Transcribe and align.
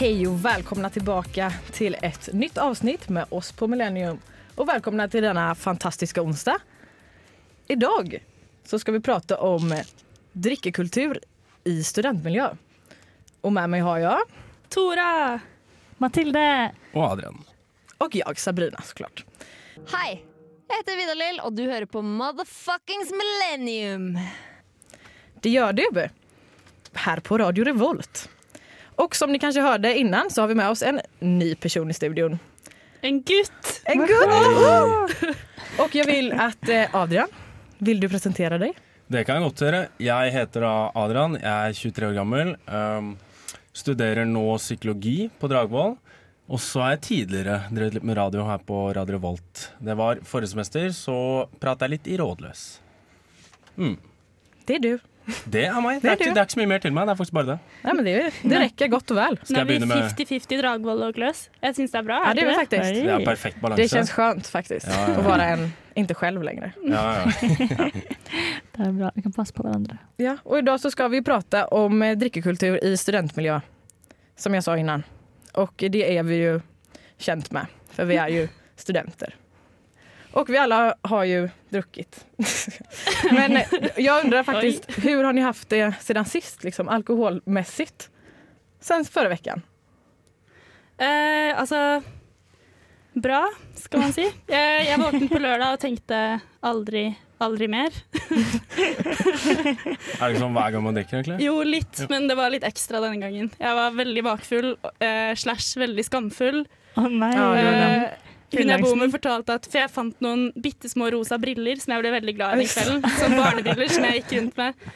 Hej 0.00 0.28
och 0.28 0.44
välkomna 0.44 0.90
tillbaka 0.90 1.52
till 1.72 1.96
ett 2.02 2.28
nytt 2.32 2.58
avsnitt 2.58 3.08
med 3.08 3.26
oss 3.28 3.52
på 3.52 3.66
Millennium. 3.66 4.18
Och 4.54 4.68
välkomna 4.68 5.08
till 5.08 5.22
denna 5.22 5.54
fantastiska 5.54 6.22
onsdag. 6.22 6.58
Idag 7.66 8.24
så 8.64 8.78
ska 8.78 8.92
vi 8.92 9.00
prata 9.00 9.38
om 9.38 9.82
drickekultur 10.32 11.20
i 11.64 11.84
studentmiljö. 11.84 12.50
Och 13.40 13.52
med 13.52 13.70
mig 13.70 13.80
har 13.80 13.98
jag 13.98 14.18
Tora! 14.68 15.40
Mathilde! 15.96 16.72
Og 16.92 17.04
Adrian. 17.04 17.44
och 17.98 18.14
jag 18.14 18.38
Sabrina 18.38 18.80
såklart. 18.84 19.24
Hei, 19.92 20.24
jeg 20.68 20.76
heter 20.76 20.96
Vidar-Lill, 20.96 21.40
og 21.40 21.52
du 21.52 21.62
hører 21.62 21.86
på 21.86 22.02
Motherfuckings 22.02 23.12
Millennium. 23.12 24.18
Det 25.40 25.50
gjør 25.50 25.72
du 25.72 26.08
Her 26.94 27.20
på 27.20 27.38
Radio 27.38 27.64
Revolt. 27.64 28.28
Och 29.00 29.16
som 29.16 29.32
ni 29.32 29.38
kanske 29.38 29.60
hörde 29.60 29.98
innan 29.98 30.30
så 30.30 30.40
har 30.40 30.48
vi 30.48 30.54
med 30.54 30.70
oss 30.70 30.82
en 30.82 31.00
ny 31.18 31.54
person 31.54 31.90
i 31.90 31.94
studion. 31.94 32.38
En 33.00 33.22
gutt! 33.22 33.80
En 33.84 33.98
gutt! 33.98 35.36
Och 35.78 35.94
jag 35.94 36.06
vill 36.06 36.32
att 36.32 36.68
eh, 36.68 36.94
Adrian, 36.94 37.28
vill 37.78 38.00
du 38.00 38.08
presentere 38.08 38.58
deg? 38.58 38.76
Det 39.06 39.24
kan 39.24 39.38
jeg 39.38 39.46
godt 39.46 39.62
gjøre. 39.64 39.80
Jeg 40.04 40.34
heter 40.34 40.66
Adrian, 40.68 41.38
jeg 41.40 41.70
er 41.70 41.78
23 41.78 42.10
år 42.10 42.18
gammel. 42.18 42.52
Um, 42.68 43.14
studerer 43.72 44.28
nå 44.28 44.44
psykologi 44.60 45.30
på 45.40 45.48
Dragvoll. 45.48 45.96
Og 46.50 46.60
så 46.60 46.84
har 46.84 46.92
jeg 46.98 47.04
tidligere 47.08 47.62
drevet 47.72 47.96
litt 47.96 48.06
med 48.10 48.20
radio 48.20 48.44
her 48.44 48.60
på 48.68 48.84
Radio 49.00 49.22
Volt. 49.22 49.70
Det 49.80 49.96
var 49.96 50.20
forrige 50.28 50.52
semester, 50.52 50.92
så 50.92 51.16
pratet 51.56 51.88
jeg 51.88 51.96
litt 51.96 52.12
i 52.12 52.20
Rådløs. 52.20 52.66
Mm. 53.80 53.96
Det 54.68 54.76
er 54.76 54.84
du. 54.84 55.09
Det 55.50 55.64
er 55.66 55.80
meg. 55.82 56.00
Det 56.00 56.02
Det 56.02 56.10
er 56.10 56.16
ikke, 56.18 56.30
det 56.34 56.40
er 56.40 56.48
ikke 56.48 56.54
så 56.56 56.60
mye 56.60 56.70
mer 56.70 56.82
til 56.84 56.94
meg. 56.96 57.06
Det 57.08 57.12
er 57.12 57.18
faktisk 57.20 57.36
bare 57.36 57.48
det. 57.50 57.58
Nej, 57.84 57.94
men 57.94 58.04
det, 58.06 58.14
det 58.42 58.62
rekker 58.64 58.90
godt 58.92 59.14
og 59.14 59.20
vel. 59.20 59.38
Skal 59.42 59.58
jeg 59.60 59.68
begynne 59.70 59.88
med 59.90 60.14
50-50 60.18 60.60
Dragvoll 60.62 61.04
og 61.06 61.14
Gløs. 61.16 61.42
Jeg 61.62 61.76
syns 61.78 61.94
det 61.94 62.00
er 62.00 62.06
bra. 62.08 62.18
Ja, 62.26 62.34
det 62.36 62.46
er 62.46 62.60
det. 62.64 62.80
Det 62.96 63.14
er 63.14 63.24
perfekt 63.26 63.60
balanse. 63.62 63.82
Det 63.82 63.88
kjennes 63.92 64.12
skjønt, 64.14 64.50
faktisk. 64.50 64.86
Ja, 64.86 65.00
ja, 65.00 65.08
ja. 65.08 65.18
att 65.18 65.24
vara 65.24 65.48
en, 65.54 65.72
ikke 65.96 66.14
selv 66.20 66.42
lenger. 66.42 66.72
Ja, 66.84 67.04
ja. 67.18 67.90
Det 68.70 68.86
er 68.86 68.92
bra, 68.96 69.10
vi 69.14 69.22
kan 69.22 69.32
passe 69.34 69.52
på 69.52 69.64
hverandre. 69.66 69.98
Ja, 70.22 70.36
og 70.44 70.58
I 70.58 70.62
dag 70.64 70.80
så 70.80 70.90
skal 70.90 71.10
vi 71.12 71.20
prate 71.26 71.64
om 71.74 72.00
drikkekultur 72.16 72.78
i 72.78 72.96
studentmiljø, 72.96 73.60
Som 74.36 74.54
jeg 74.54 74.62
sa 74.64 74.76
innan. 74.76 75.04
Og 75.54 75.74
det 75.76 76.04
er 76.06 76.22
vi 76.22 76.36
jo 76.44 76.60
kjent 77.18 77.52
med, 77.52 77.66
for 77.92 78.08
vi 78.08 78.16
er 78.16 78.32
jo 78.32 78.46
studenter. 78.80 79.34
Och 80.32 80.50
vi 80.50 80.58
alla 80.58 80.94
har 81.02 81.24
ju 81.24 81.48
druckit. 81.68 82.26
Men 83.32 83.56
eh, 83.56 83.66
jag 83.96 84.24
undrar 84.24 84.42
faktiskt, 84.42 84.98
hur 85.04 85.24
har 85.24 85.32
ni 85.32 85.40
haft 85.40 85.68
det 85.68 85.94
sedan 86.00 86.24
sist, 86.24 86.64
liksom, 86.64 86.88
alkoholmässigt? 86.88 88.10
Sen 88.80 89.04
förra 89.04 89.28
veckan? 89.28 89.62
Eh, 90.98 91.60
altså 91.60 92.02
Bra, 93.12 93.48
skal 93.74 94.00
man 94.00 94.12
si. 94.14 94.22
Jeg, 94.46 94.84
jeg 94.86 94.98
våknet 95.00 95.32
på 95.32 95.38
lørdag 95.42 95.74
og 95.74 95.80
tenkte 95.82 96.18
aldri, 96.62 97.08
aldri 97.42 97.66
mer. 97.72 97.90
Er 100.20 100.28
det 100.28 100.28
ikke 100.30 100.42
sånn 100.44 100.54
hver 100.54 100.70
gang 100.70 100.84
man 100.84 100.94
drikker, 100.94 101.18
egentlig? 101.18 101.38
Jo, 101.42 101.56
litt, 101.66 102.04
men 102.12 102.28
det 102.30 102.36
var 102.38 102.52
litt 102.54 102.66
ekstra 102.68 103.00
denne 103.02 103.18
gangen. 103.18 103.50
Jeg 103.58 103.78
var 103.80 103.96
veldig 103.98 104.24
bakfull 104.28 104.70
eh, 105.02 105.32
slash 105.34 105.74
veldig 105.82 106.04
skamfull. 106.06 106.62
Å 106.94 107.06
nei! 107.10 107.32
Var 107.34 107.58
det. 107.58 107.88
Eh, 107.88 108.29
Hun 108.50 108.72
jeg 108.72 108.82
bor 108.82 108.96
med 108.98 109.12
fortalte 109.12 109.54
at 109.60 109.66
For 109.70 109.78
jeg 109.78 109.92
fant 109.94 110.24
noen 110.24 110.48
bitte 110.58 110.90
små 110.90 111.10
rosa 111.14 111.38
briller 111.38 111.78
som 111.78 111.94
jeg 111.94 112.02
ble 112.02 112.10
veldig 112.16 112.34
glad 112.34 112.56
i 112.56 112.64
den 112.64 112.72
kvelden. 112.72 113.04
Som 113.20 113.36
barnebriller 113.38 113.92
som 113.94 114.06
jeg 114.08 114.22
gikk 114.22 114.34
rundt 114.38 114.58
med. 114.58 114.88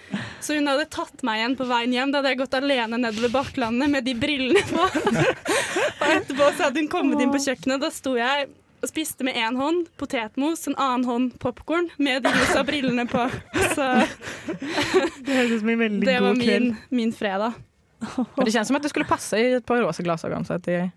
Så 0.42 0.58
hun 0.58 0.68
hadde 0.72 0.88
tatt 0.92 1.22
meg 1.26 1.40
igjen 1.40 1.54
på 1.60 1.68
veien 1.70 1.94
hjem. 1.94 2.12
Da 2.12 2.20
hadde 2.20 2.34
jeg 2.34 2.42
gått 2.42 2.58
alene 2.58 3.00
nedover 3.00 3.32
Bakklandet 3.36 3.92
med 3.92 4.08
de 4.08 4.16
brillene 4.18 4.64
på. 4.70 4.88
og 6.02 6.10
etterpå 6.10 6.50
så 6.56 6.66
hadde 6.66 6.82
hun 6.82 6.90
kommet 6.92 7.22
inn 7.22 7.32
på 7.34 7.42
kjøkkenet. 7.46 7.82
Da 7.84 7.92
sto 7.94 8.16
jeg 8.18 8.50
og 8.84 8.90
spiste 8.90 9.24
med 9.24 9.38
én 9.40 9.56
hånd 9.56 9.86
potetmos, 9.96 10.66
en 10.68 10.74
annen 10.76 11.06
hånd 11.08 11.38
popkorn 11.40 11.88
med 11.96 12.26
de 12.26 12.32
rosa 12.34 12.64
brillene 12.68 13.06
på. 13.08 13.22
Så 13.72 13.86
Det 15.24 15.38
høres 15.38 15.54
ut 15.54 15.62
som 15.62 15.70
en 15.72 15.80
veldig 15.80 16.04
det 16.04 16.18
var 16.20 16.36
min, 16.36 16.74
min 16.92 17.14
fredag. 17.16 17.56
Det 18.04 18.50
kjennes 18.52 18.68
som 18.68 18.76
at 18.76 18.84
det 18.84 18.92
skulle 18.92 19.08
passe 19.08 19.40
i 19.40 19.54
et 19.56 19.66
par 19.66 19.80
rosa 19.80 20.54
att 20.54 20.64
det, 20.64 20.90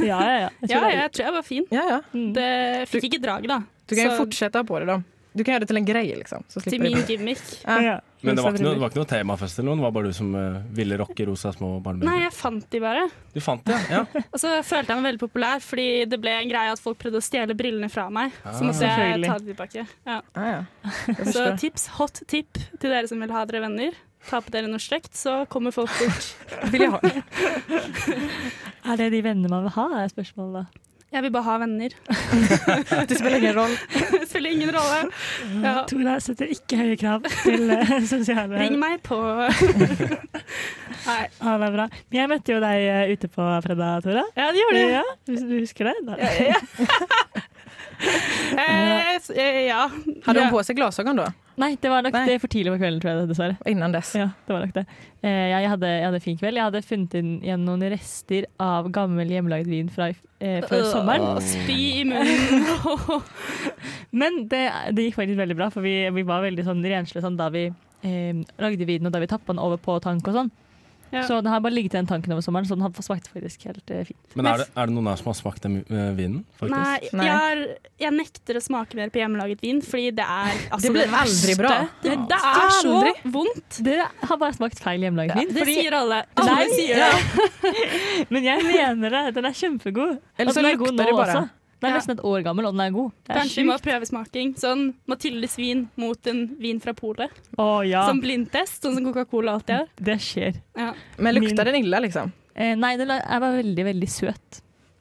Ja, 0.00 0.18
ja, 0.22 0.38
ja. 0.46 0.48
Jeg 0.62 0.70
Ja, 0.70 0.82
er- 0.88 0.96
jeg 1.02 1.12
tror 1.12 1.24
jeg 1.24 1.32
var 1.38 1.42
fin. 1.42 1.64
ja, 1.70 1.82
ja. 1.88 2.00
Mm. 2.14 2.32
Det 2.34 2.88
fikk 2.88 3.04
ikke 3.12 3.22
drag, 3.22 3.46
da. 3.48 3.60
Du 3.88 3.94
kan 3.96 4.04
jo 4.04 4.10
Så- 4.16 4.24
fortsätta 4.26 4.56
ha 4.60 4.62
på 4.64 4.78
det 4.80 4.86
da. 4.86 4.98
Du 5.36 5.44
kan 5.44 5.54
gjøre 5.54 5.60
det 5.60 5.68
til 5.68 5.76
en 5.76 5.84
greie, 5.86 6.14
liksom. 6.18 6.42
Så 6.50 6.60
Til 6.64 6.80
min 6.80 6.96
gimmick. 7.06 7.38
Ja. 7.68 7.78
Ja. 7.80 8.00
Men 8.22 8.34
det 8.34 8.42
var, 8.42 8.50
ikke 8.52 8.62
noe, 8.64 8.74
det 8.74 8.80
var 8.80 8.90
ikke 8.90 8.98
noe 8.98 9.06
temafest 9.06 9.58
eller 9.60 9.68
noe? 9.68 9.76
Det 9.76 9.82
var 9.84 9.90
bare 9.94 10.08
du 10.08 10.12
som 10.16 10.34
uh, 10.34 10.62
ville 10.74 10.96
rocke 10.98 11.24
rosa 11.28 11.52
små 11.54 11.68
Nei, 12.02 12.16
jeg 12.24 12.32
fant 12.34 12.64
de 12.70 12.80
bare. 12.82 13.04
Du 13.32 13.38
fant 13.40 13.62
de, 13.64 13.76
ja? 13.92 14.00
Og 14.34 14.40
så 14.42 14.56
følte 14.66 14.90
jeg 14.90 14.98
meg 15.02 15.06
veldig 15.12 15.20
populær, 15.22 15.60
fordi 15.62 16.08
det 16.10 16.18
ble 16.20 16.32
en 16.40 16.48
greie 16.50 16.72
at 16.72 16.80
folk 16.82 16.98
prøvde 16.98 17.20
å 17.20 17.22
stjele 17.22 17.54
brillene 17.54 17.88
fra 17.88 18.08
meg. 18.10 18.32
Så 18.42 18.48
Ah. 18.50 18.62
måtte 18.66 18.88
jeg 18.88 19.22
ta 19.22 19.38
dem 19.38 19.46
tilbake. 19.54 19.86
Ja. 20.08 20.20
Ah, 20.34 20.50
ja. 20.50 20.64
Så 21.30 21.46
tips, 21.60 21.86
hot 22.00 22.22
tip 22.26 22.58
til 22.80 22.90
dere 22.90 23.06
som 23.06 23.20
vil 23.20 23.30
ha 23.30 23.44
dere 23.44 23.60
venner. 23.68 23.92
Ta 24.28 24.40
på 24.44 24.50
dere 24.52 24.66
noe 24.68 24.82
slekt, 24.82 25.14
så 25.16 25.44
kommer 25.48 25.70
folk 25.72 25.92
bort. 26.00 26.26
vil 26.74 26.84
jeg 26.88 26.90
ha. 26.90 27.00
Er 28.88 28.96
det 29.00 29.10
de 29.12 29.22
vennene 29.24 29.50
man 29.52 29.64
vil 29.66 29.74
ha, 29.76 29.86
er 30.02 30.10
spørsmålet 30.12 30.62
da. 30.62 30.84
Jeg 31.08 31.22
vil 31.24 31.30
bare 31.32 31.46
ha 31.46 31.54
venner. 31.62 31.94
Det 33.08 33.16
spiller 33.16 33.38
ingen 33.38 33.54
rolle. 33.56 33.76
Det 34.12 34.26
spiller 34.28 34.50
ingen 34.52 34.68
rolle. 34.74 34.98
Ja. 35.64 35.72
Tora 35.88 36.18
setter 36.20 36.50
ikke 36.52 36.76
høye 36.82 36.98
krav 37.00 37.24
til 37.46 37.64
eh, 37.72 37.94
sosiale 38.10 38.58
Ring 38.60 38.76
meg 38.80 39.00
på 39.06 39.16
Nei. 41.08 41.22
Ah, 41.40 41.54
det 41.56 41.68
er 41.70 41.72
bra. 41.78 41.86
Men 42.10 42.18
jeg 42.20 42.28
møtte 42.34 42.52
jo 42.52 42.58
deg 42.60 42.84
eh, 42.92 43.12
ute 43.14 43.30
på 43.32 43.46
fredag, 43.64 44.02
Tora. 44.04 44.24
Ja, 44.36 44.50
det 44.52 44.60
gjorde 44.60 44.82
du. 44.82 44.92
Ja, 44.98 45.04
du 45.30 45.32
du 45.48 45.54
husker 45.62 45.88
det? 45.88 45.96
Da. 46.04 46.18
Ja, 46.20 46.60
s- 46.60 47.47
eh, 47.98 49.66
ja. 49.68 49.88
Hadde 50.24 50.38
hun 50.38 50.46
hon 50.46 50.54
på 50.54 50.62
seg 50.66 50.78
glasögon 50.78 51.18
da? 51.20 51.28
Nei, 51.58 51.72
det 51.82 51.90
var 51.90 52.04
nok 52.06 52.14
Nei. 52.14 52.22
det 52.28 52.36
for 52.38 52.50
tidlig 52.52 52.70
på 52.76 52.78
kvelden, 52.78 53.00
tror 53.02 53.10
jeg, 53.10 53.28
dessverre. 53.32 53.56
Innan 53.66 53.94
dess? 53.94 54.12
Ja, 54.14 54.28
det 54.46 54.54
var 54.54 54.62
nok 54.62 54.74
det. 54.76 54.84
Eh, 55.26 55.48
jeg, 55.50 55.70
hadde, 55.72 55.90
jeg 55.90 56.06
hadde 56.06 56.20
fin 56.22 56.38
kveld. 56.38 56.60
Jeg 56.60 56.68
hadde 56.68 56.82
funnet 56.86 57.16
inn 57.18 57.32
igjen 57.42 57.64
noen 57.66 57.82
rester 57.90 58.46
av 58.62 58.86
gammel 58.94 59.32
hjemmelaget 59.34 59.70
vin 59.72 59.90
fra 59.90 60.12
eh, 60.12 60.60
før 60.70 60.86
sommeren. 60.86 61.42
Spy 61.42 61.78
i 61.98 62.04
munnen. 62.08 63.26
Men 64.14 64.44
det, 64.52 64.62
det 64.94 65.08
gikk 65.08 65.18
faktisk 65.18 65.42
veldig 65.42 65.58
bra, 65.58 65.70
for 65.74 65.82
vi, 65.82 65.96
vi 66.14 66.26
var 66.28 66.46
veldig 66.46 66.68
sånn 66.68 66.86
renslige 66.86 67.26
sånn, 67.26 67.40
da 67.40 67.50
vi 67.54 67.66
eh, 67.66 68.46
lagde 68.62 68.86
vinen 68.86 69.10
og 69.10 69.16
da 69.16 69.24
vi 69.24 69.30
tappa 69.34 69.50
den 69.50 69.62
over 69.64 69.82
på 69.82 69.98
tank 70.04 70.30
og 70.30 70.38
sånn. 70.38 70.54
Ja. 71.10 71.22
Så 71.24 71.38
den 71.40 71.50
har 71.52 71.60
bare 71.64 71.72
ligget 71.72 71.94
i 71.94 71.98
den 71.98 72.06
tanken 72.10 72.32
over 72.34 72.42
sommeren, 72.44 72.66
så 72.68 72.76
den 72.76 72.82
har 72.84 72.92
smakte 73.04 73.30
faktisk 73.32 73.62
helt 73.68 73.90
eh, 73.94 74.02
fint. 74.08 74.34
Men 74.36 74.46
er 74.50 74.62
det, 74.62 74.66
er 74.76 74.90
det 74.90 74.94
noen 74.96 75.06
her 75.08 75.16
som 75.20 75.30
har 75.30 75.36
smakt 75.38 75.62
den 75.64 75.78
eh, 75.88 76.10
vinen? 76.18 76.42
faktisk? 76.60 76.74
Nei, 76.74 77.10
Nei. 77.16 77.26
Jeg, 77.28 77.38
har, 77.44 77.62
jeg 78.04 78.14
nekter 78.18 78.58
å 78.60 78.62
smake 78.64 78.98
mer 78.98 79.12
på 79.14 79.22
hjemmelaget 79.22 79.62
vin, 79.64 79.80
fordi 79.84 80.10
det 80.18 80.26
er 80.26 80.52
altså, 80.68 80.82
Det 80.84 80.92
blir 80.98 81.08
verste. 81.14 81.38
aldri 81.38 81.56
bra. 81.62 81.74
Det, 82.04 82.16
det 82.32 82.40
er 82.52 82.74
så 82.78 82.94
Aldri. 82.98 83.14
vondt. 83.38 83.80
Dere 83.88 84.08
har 84.28 84.40
bare 84.44 84.56
smakt 84.58 84.82
feil 84.84 85.06
hjemmelaget 85.08 85.40
vin. 85.40 85.54
Det 85.54 85.64
fordi- 85.64 85.78
sier 85.80 85.98
alle. 86.02 86.20
Alle 86.44 86.66
sier 86.74 87.04
det. 87.04 87.68
Men 88.34 88.44
jeg 88.50 88.64
mener 88.68 89.16
det. 89.18 89.24
Den 89.38 89.48
er 89.48 89.56
kjempegod. 89.62 90.18
Eller 90.38 90.52
så 90.52 90.60
den 90.62 90.70
er 90.72 90.76
god 90.80 90.92
lukter 90.92 91.08
det 91.12 91.16
bare. 91.16 91.38
også. 91.42 91.54
Den 91.80 91.90
er 91.90 91.94
Ja. 91.94 91.98
nesten 92.00 92.16
et 92.18 92.24
år 92.24 92.42
gammel, 92.42 92.66
og 92.66 92.72
den 92.74 92.80
er 92.80 92.90
god. 92.90 93.12
Det 93.24 93.30
er 93.36 93.38
Kanskje 93.40 93.56
vi 93.56 93.64
må 93.68 93.70
ha 93.72 93.78
smaking? 93.78 93.92
prøvesmaking. 93.92 94.54
Sånn 94.58 94.94
Mathildes 95.06 95.56
vin 95.56 95.88
mot 95.96 96.26
en 96.26 96.56
vin 96.58 96.80
fra 96.80 96.92
polet. 96.92 97.30
Ja, 97.86 98.06
Som 98.08 98.20
blindtest, 98.20 98.82
sånn 98.82 98.94
som 98.94 99.04
Coca-Cola 99.04 99.52
alltid 99.54 99.76
gjør. 99.78 99.88
det 100.02 100.18
skjer. 100.18 100.60
Ja. 100.76 100.92
Men 101.18 101.34
lukter 101.36 101.64
den 101.64 101.76
illa 101.84 102.00
liksom? 102.00 102.32
Eh, 102.56 102.74
nei, 102.74 102.96
den 102.96 103.10
er 103.10 103.38
bare 103.40 103.62
veldig, 103.62 103.84
veldig 103.94 104.08
søt. 104.08 104.60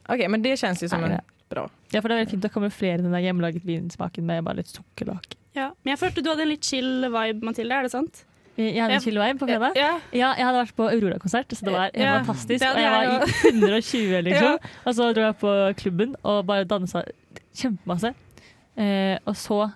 OK, 0.09 0.27
men 0.29 0.41
det 0.43 0.59
kjennes 0.59 0.79
jo 0.81 0.87
som 0.87 1.03
en 1.03 1.09
det? 1.17 1.21
bra. 1.49 1.67
Ja, 1.91 2.01
for 2.01 2.09
det 2.09 2.15
er 2.17 2.25
veldig 2.25 2.31
fint 2.31 2.45
å 2.45 2.53
kamuflere 2.53 3.01
den 3.01 3.11
der 3.11 3.21
hjemmelaget 3.25 3.63
vinsmaken 3.65 4.23
med 4.23 4.43
bare 4.43 4.57
litt 4.57 4.67
sukkerlake. 4.67 5.33
Ja. 5.55 5.71
Men 5.83 5.95
jeg 5.97 5.99
følte 5.99 6.21
du 6.23 6.29
hadde 6.29 6.41
en 6.43 6.49
litt 6.49 6.63
chill 6.63 7.09
vibe, 7.09 7.41
Mathilde. 7.41 7.71
Er 7.71 7.81
det 7.83 7.91
sant? 7.91 8.23
Eh, 8.57 8.73
Jeg 8.73 8.81
hadde 8.81 8.93
en 8.97 9.01
chill 9.01 9.19
på 9.37 9.45
fredag. 9.47 9.75
Ja. 9.77 9.91
Ja, 10.11 10.33
jeg 10.37 10.45
hadde 10.47 10.61
vært 10.65 10.75
på 10.75 10.87
Aurora-konsert, 10.89 11.47
så 11.53 11.65
det 11.65 11.73
var 11.73 11.83
helt 11.91 11.97
Ja, 12.01 12.13
fantastisk. 12.23 12.59
det 12.59 12.67
Og 12.67 12.79
jeg 12.81 12.91
var 12.91 13.03
i 13.03 13.51
120, 13.51 14.21
liksom. 14.25 14.47
Ja. 14.57 14.57
Og 14.85 14.95
så 14.97 15.13
dro 15.13 15.21
jeg 15.27 15.37
på 15.37 15.51
klubben 15.77 16.15
og 16.23 16.45
bare 16.47 16.65
dansa 16.65 17.03
kjempemasse. 17.55 18.13
Eh, 18.77 19.17
og 19.25 19.35
så 19.35 19.71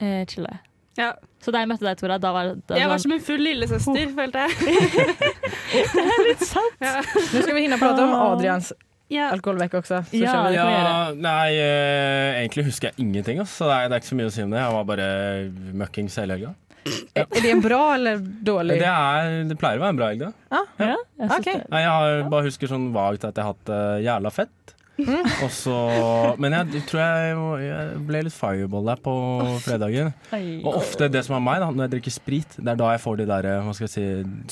eh, 0.00 0.24
chilla 0.26 0.48
jeg. 0.52 0.60
ja. 0.98 1.12
Så 1.46 1.52
da 1.52 1.60
jeg 1.62 1.68
møtte 1.68 1.84
deg, 1.86 1.96
Tora, 2.00 2.16
da 2.18 2.32
var 2.32 2.48
da 2.66 2.74
Jeg 2.74 2.88
var 2.88 2.98
som 2.98 3.12
en 3.12 3.20
full 3.20 3.38
lillesøster, 3.38 4.08
følte 4.16 4.38
jeg. 4.48 4.50
sant. 6.52 6.74
Ja. 6.82 6.96
Nå 7.04 7.42
skal 7.44 7.54
vi 7.54 7.68
å 7.70 7.78
prate 7.78 8.02
om 8.02 8.14
Adrians 8.16 8.72
Ja. 9.12 9.28
alkoholvekk 9.30 9.76
også. 9.78 10.00
Så 10.10 10.18
Ja, 10.18 10.48
det 10.48 10.54
Ja, 10.56 11.12
nei, 11.14 11.52
eh, 11.54 12.40
egentlig 12.42 12.64
husker 12.66 12.88
jeg 12.90 12.94
ingenting. 12.98 13.38
ass, 13.40 13.50
Så 13.56 13.64
det 13.68 13.76
er, 13.76 13.88
det 13.88 13.94
er 13.94 14.00
ikke 14.00 14.10
så 14.10 14.16
mye 14.18 14.26
å 14.26 14.32
si 14.32 14.42
om 14.42 14.50
det. 14.50 14.58
Jeg 14.58 14.72
var 14.72 14.84
bare 14.84 15.50
møkkings 15.72 16.16
hele 16.16 16.32
helga. 16.34 16.54
Är 17.14 17.26
Er 17.26 17.42
det 17.42 17.50
en 17.50 17.60
bra 17.64 17.82
eller 17.94 18.20
dårlig? 18.20 18.78
Det, 18.80 18.92
er, 18.92 19.44
det 19.48 19.58
pleier 19.58 19.80
å 19.80 19.84
være 19.86 19.94
en 19.94 20.00
bra 20.00 20.10
helg, 20.12 20.24
da. 20.26 20.32
Ja, 20.52 20.62
jeg 20.78 21.30
okay. 21.30 21.58
Det. 21.58 21.68
Nei, 21.72 21.82
jeg 21.82 21.92
har, 21.96 22.22
bare 22.32 22.48
husker 22.48 22.70
sånn 22.70 22.90
vagt 22.94 23.26
at 23.26 23.36
jeg 23.36 23.44
har 23.44 23.54
hatt 23.54 23.68
det 23.70 23.82
jævla 24.06 24.32
fett. 24.34 24.76
Og 24.96 25.50
så, 25.52 25.74
men 26.40 26.54
jeg 26.56 26.82
tror 26.88 27.02
jeg, 27.02 27.34
jeg 27.66 27.98
ble 28.08 28.22
litt 28.26 28.36
fireball 28.36 28.88
der 28.88 29.02
på 29.04 29.14
fredagen. 29.64 30.12
Og 30.62 30.70
ofte 30.72 31.10
det 31.12 31.26
som 31.26 31.36
er 31.36 31.44
meg, 31.44 31.60
da, 31.60 31.68
når 31.68 31.86
jeg 31.86 31.94
drikker 31.96 32.16
sprit, 32.16 32.56
det 32.56 32.72
er 32.72 32.80
da 32.80 32.94
jeg 32.94 33.02
får 33.04 33.20
de 33.20 33.28
der, 33.28 33.50
hva 33.66 33.76
skal 33.76 33.88
jeg 33.88 33.94
si, 33.94 34.06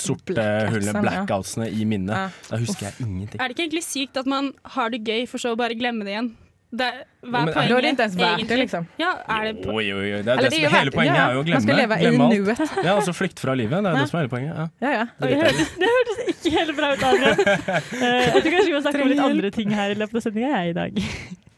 sorte 0.04 0.36
Black 0.36 0.72
hullene, 0.74 0.92
ja. 0.92 1.04
blackoutsene 1.06 1.70
i 1.72 1.88
minnet. 1.88 2.14
Ja. 2.18 2.48
Da 2.50 2.60
husker 2.60 2.90
jeg 2.90 3.06
ingenting. 3.06 3.40
Er 3.40 3.48
det 3.48 3.56
ikke 3.56 3.68
egentlig 3.68 3.86
sykt 3.88 4.20
at 4.20 4.28
man 4.30 4.52
har 4.76 4.92
det 4.92 5.04
gøy, 5.06 5.24
for 5.30 5.40
så 5.40 5.54
å 5.54 5.60
bare 5.60 5.78
glemme 5.78 6.04
det 6.04 6.16
igjen? 6.16 6.34
Det, 6.74 6.86
hva 7.22 7.40
er 7.44 7.50
poenget? 7.54 7.70
Da 7.70 7.76
er 7.76 7.84
det 7.84 7.90
ikke 7.92 8.04
ens 8.04 8.14
verdt 8.18 8.48
det, 8.50 8.56
liksom. 8.58 8.86
Ja, 8.98 9.10
er 9.30 9.44
det 9.46 9.66
Oi, 9.70 9.84
oi, 9.94 10.06
oi. 10.16 10.22
Det 10.26 10.32
er 10.32 10.40
det 10.42 10.48
som 10.50 10.64
er 10.66 10.72
hele 10.74 10.92
poenget 10.94 11.14
ja, 11.14 11.26
er 11.28 11.36
jo 11.36 11.38
å 11.38 11.44
Man 11.44 11.46
glemme. 11.46 11.60
skal 11.66 11.78
leve 11.78 11.98
i 11.98 12.02
glemme 12.04 12.24
alt. 12.24 12.34
nuet. 12.34 12.72
Ja, 12.88 12.94
altså 12.98 13.14
flykte 13.14 13.44
fra 13.44 13.54
livet. 13.60 13.84
Det 13.84 13.92
er 13.92 13.98
det 14.00 14.08
som 14.10 14.18
er 14.18 14.24
hele 14.24 14.32
poenget. 14.32 14.56
Ja. 14.58 14.66
Ja, 14.82 14.90
ja. 14.96 15.04
Det 15.22 15.38
hørtes, 15.42 15.70
det 15.78 15.90
hørtes 15.92 16.22
ikke 16.32 16.52
helt 16.56 16.72
bra 16.80 16.90
ut, 16.94 17.04
Adrian. 17.10 17.44
Eh, 18.04 18.24
jeg 18.24 18.42
tror 18.42 18.50
kanskje 18.56 18.66
vi 18.66 18.74
må 18.74 18.80
snakke 18.84 19.04
om 19.04 19.12
litt 19.12 19.22
andre 19.28 19.50
ting 19.54 19.70
her 19.78 19.94
i 19.94 19.98
løpet 20.00 20.18
av 20.18 20.24
sendinga, 20.26 20.50
jeg, 20.58 20.72
i 20.72 20.76
dag. 20.80 20.98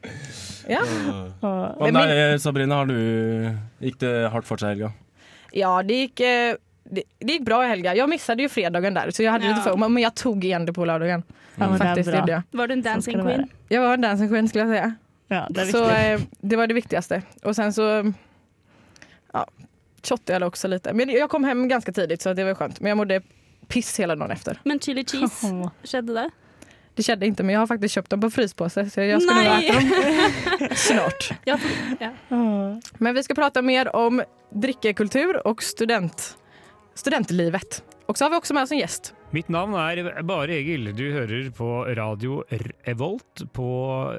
ja. 0.77 0.83
Og, 0.85 1.57
Hva 1.81 1.89
med 1.89 1.99
deg, 2.13 2.37
Sabrina? 2.45 2.83
Har 2.83 2.91
du, 2.93 2.99
gikk 3.89 3.99
det 4.03 4.13
hardt 4.35 4.47
for 4.49 4.61
seg 4.61 4.69
i 4.69 4.75
helga? 4.77 4.93
Ja, 5.57 5.73
det 5.87 5.97
gick, 6.03 6.21
eh, 6.27 6.59
det, 6.85 7.07
det 7.25 7.39
gick 7.39 7.49
bra 7.49 7.63
i 7.65 7.71
helga. 7.73 7.97
Jeg 7.97 8.11
mistet 8.13 8.45
jo 8.45 8.51
fredagen 8.53 8.99
der, 9.01 9.11
så 9.17 9.25
jeg 9.25 9.33
hadde 9.33 9.49
Ja. 9.49 9.57
litt 9.57 9.65
for, 9.65 9.81
men 9.81 9.97
jeg 10.05 10.13
tog 10.21 10.45
igjen 10.45 10.69
det 10.69 10.77
på 10.77 10.85
lørdagen. 10.87 11.25
ja, 11.57 11.95
det. 11.97 12.43
Var 12.53 12.67
du 12.69 12.73
en 12.77 12.83
dancing 12.85 13.23
queen? 13.23 13.49
Jag 13.73 13.81
var 13.81 13.95
en 13.97 14.01
dancing 14.05 14.29
queen 14.29 14.49
skulle 14.49 14.67
jeg 14.69 14.75
säga. 14.77 14.95
Ja, 15.29 15.47
det 15.51 15.61
er 15.61 15.73
Så 15.73 15.85
eh, 15.91 16.21
det 16.41 16.57
var 16.57 16.67
det 16.67 16.75
viktigaste. 16.75 17.23
Och 17.43 17.57
sen 17.57 17.73
så 17.73 18.13
ja, 19.33 19.47
jeg 20.09 20.19
jag 20.27 20.43
också 20.43 20.69
lite. 20.69 20.93
Men 20.93 21.11
jag 21.11 21.31
kom 21.31 21.45
hem 21.45 21.69
ganska 21.69 21.93
tidigt 21.93 22.23
så 22.23 22.33
det 22.33 22.45
var 22.45 22.55
skönt. 22.55 22.81
Men 22.81 22.89
jag 22.89 22.97
mådde 22.97 23.21
piss 23.69 24.01
hela 24.01 24.17
dagen 24.17 24.31
efter. 24.31 24.61
Men 24.65 24.81
chili 24.81 25.05
cheese, 25.05 25.47
Åh. 25.47 25.71
skjedde 25.85 26.15
det? 26.15 26.31
Det 26.95 27.03
kände 27.03 27.27
inte 27.27 27.43
men 27.43 27.53
jag 27.53 27.61
har 27.61 27.67
faktiskt 27.67 27.95
köpt 27.95 28.11
dem 28.11 28.21
på 28.21 28.31
fryspåse 28.31 28.91
så 28.91 29.01
jag 29.01 29.23
ska 29.23 29.35
nog 29.35 29.45
äta 29.45 29.73
dem 29.73 29.91
snart. 30.77 31.31
Ja, 31.45 31.59
ja. 31.99 32.11
Men 32.99 33.15
vi 33.15 33.23
ska 33.23 33.35
prata 33.35 33.63
mer 33.63 33.97
om 33.97 34.23
drickekultur 34.51 35.47
och 35.47 35.63
student, 35.63 36.37
studentlivet. 36.95 37.85
Och 38.07 38.19
så 38.19 38.25
har 38.25 38.31
vi 38.31 38.37
också 38.37 38.55
med 38.55 38.63
oss 38.63 38.73
en 38.73 38.79
gäst. 38.79 39.15
Mitt 39.37 39.51
navn 39.53 39.75
er 39.77 40.23
Bare 40.25 40.55
Egil. 40.57 40.87
Du 40.97 41.03
hører 41.13 41.51
på 41.53 41.67
radio 41.99 42.39
Revolt 42.87 43.43
på 43.53 43.67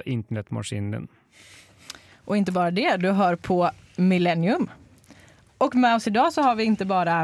internettmaskinen 0.05 0.91
din. 0.93 1.07
Og 2.27 2.35
ikke 2.37 2.53
bare 2.53 2.75
det, 2.75 2.91
du 3.01 3.07
hører 3.17 3.39
på 3.41 3.57
Millennium. 3.97 4.67
Og 5.57 5.73
med 5.73 5.95
oss 5.97 6.05
i 6.05 6.13
dag 6.13 6.29
så 6.35 6.45
har 6.45 6.59
vi 6.59 6.67
ikke 6.69 6.85
bare 6.85 7.15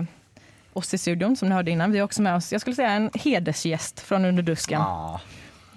oss 0.74 0.90
i 0.98 0.98
studion 0.98 1.38
som 1.38 1.52
ni 1.52 1.54
hørte 1.54 1.70
innan. 1.76 1.94
Vi 1.94 2.02
har 2.02 2.10
også 2.10 2.26
med 2.26 2.40
oss, 2.40 2.50
jeg 2.56 2.64
skulle 2.64 2.80
si, 2.80 2.88
en 2.88 3.12
hedersgjest 3.14 4.02
fra 4.02 4.18
Under 4.18 4.42
dusken. 4.42 4.82
Ah. 4.82 5.22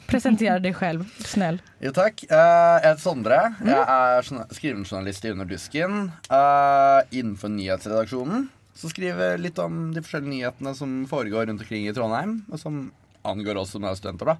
Presentera 0.08 0.56
deg 0.62 0.80
selv, 0.80 1.04
snill. 1.20 1.60
Jo 1.84 1.92
takk. 1.92 2.24
Uh, 2.30 2.38
jeg 2.38 2.84
heter 2.86 3.02
Sondre. 3.04 3.42
Jeg 3.60 3.76
er 3.82 4.22
journa- 4.22 4.48
skrivenjournalist 4.56 5.28
i 5.28 5.36
Under 5.36 5.52
dusken. 5.52 6.04
Uh, 6.32 7.02
innenfor 7.12 7.52
nyhetsredaksjonen. 7.52 8.48
Så 8.76 8.90
skriver 8.92 9.32
jeg 9.32 9.42
litt 9.46 9.58
om 9.62 9.88
de 9.94 10.02
forskjellige 10.04 10.34
nyhetene 10.34 10.74
som 10.76 10.98
foregår 11.08 11.48
rundt 11.48 11.64
omkring 11.64 11.88
i 11.88 11.94
Trondheim. 11.96 12.38
Og 12.52 12.60
som 12.60 12.86
angår 13.26 13.58
oss 13.62 13.72
som 13.74 13.84
er 13.88 13.96
studenter, 13.98 14.36
da. 14.36 14.38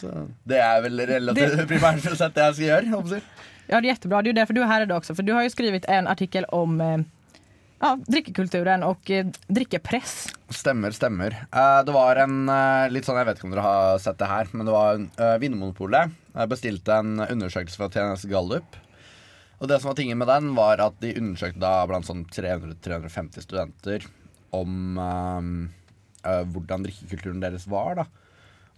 Så 0.00 0.26
det 0.48 0.60
er 0.64 0.82
vel 0.84 1.02
relativt 1.08 1.64
primært 1.68 2.04
sett 2.16 2.36
det 2.36 2.44
jeg 2.48 2.56
skal 2.56 2.66
gjøre. 2.66 2.92
håper. 2.94 3.24
Ja, 3.70 3.78
det 3.78 3.86
er 3.86 3.92
jättebra. 3.92 4.20
Det 4.22 4.30
er 4.30 4.34
jo 4.34 4.40
derfor 4.40 4.56
du 4.56 4.62
er 4.64 4.70
her 4.70 4.84
i 4.84 4.90
dag 4.90 4.98
også, 4.98 5.16
for 5.16 5.26
du 5.26 5.34
har 5.36 5.46
jo 5.46 5.52
skrevet 5.52 5.86
en 5.92 6.08
artikkel 6.10 6.46
om 6.56 6.80
eh, 6.82 7.02
ja, 7.82 7.92
drikkekulturen 8.08 8.84
og 8.86 9.12
drikkepress. 9.46 10.14
Stemmer, 10.56 10.94
stemmer. 10.96 11.36
Eh, 11.52 11.80
det 11.86 11.94
var 11.94 12.22
en 12.24 12.50
eh, 12.50 12.88
litt 12.94 13.06
sånn, 13.06 13.20
Jeg 13.20 13.28
vet 13.28 13.38
ikke 13.38 13.50
om 13.50 13.54
dere 13.54 13.66
har 13.68 14.02
sett 14.02 14.18
det 14.18 14.30
her, 14.30 14.50
men 14.54 14.66
det 14.66 14.74
var 14.74 14.98
uh, 14.98 15.36
Vinmonopolet 15.42 16.16
bestilte 16.50 16.94
en 17.02 17.18
undersøkelse 17.26 17.78
fra 17.78 17.90
TNS 17.92 18.26
Gallup. 18.30 18.78
Og 19.60 19.68
det 19.68 19.76
som 19.80 19.90
var 19.90 19.98
tingen 19.98 20.18
med 20.20 20.30
den, 20.30 20.54
var 20.56 20.80
at 20.80 20.96
de 21.02 21.12
undersøkte 21.20 21.60
da 21.60 21.84
blant 21.88 22.08
sånn 22.08 22.24
300-350 22.32 23.44
studenter 23.44 24.06
om 24.56 24.96
eh, 24.98 25.50
uh, 26.24 26.42
hvordan 26.48 26.86
drikkekulturen 26.86 27.42
deres 27.44 27.68
var. 27.70 28.00
da. 28.00 28.06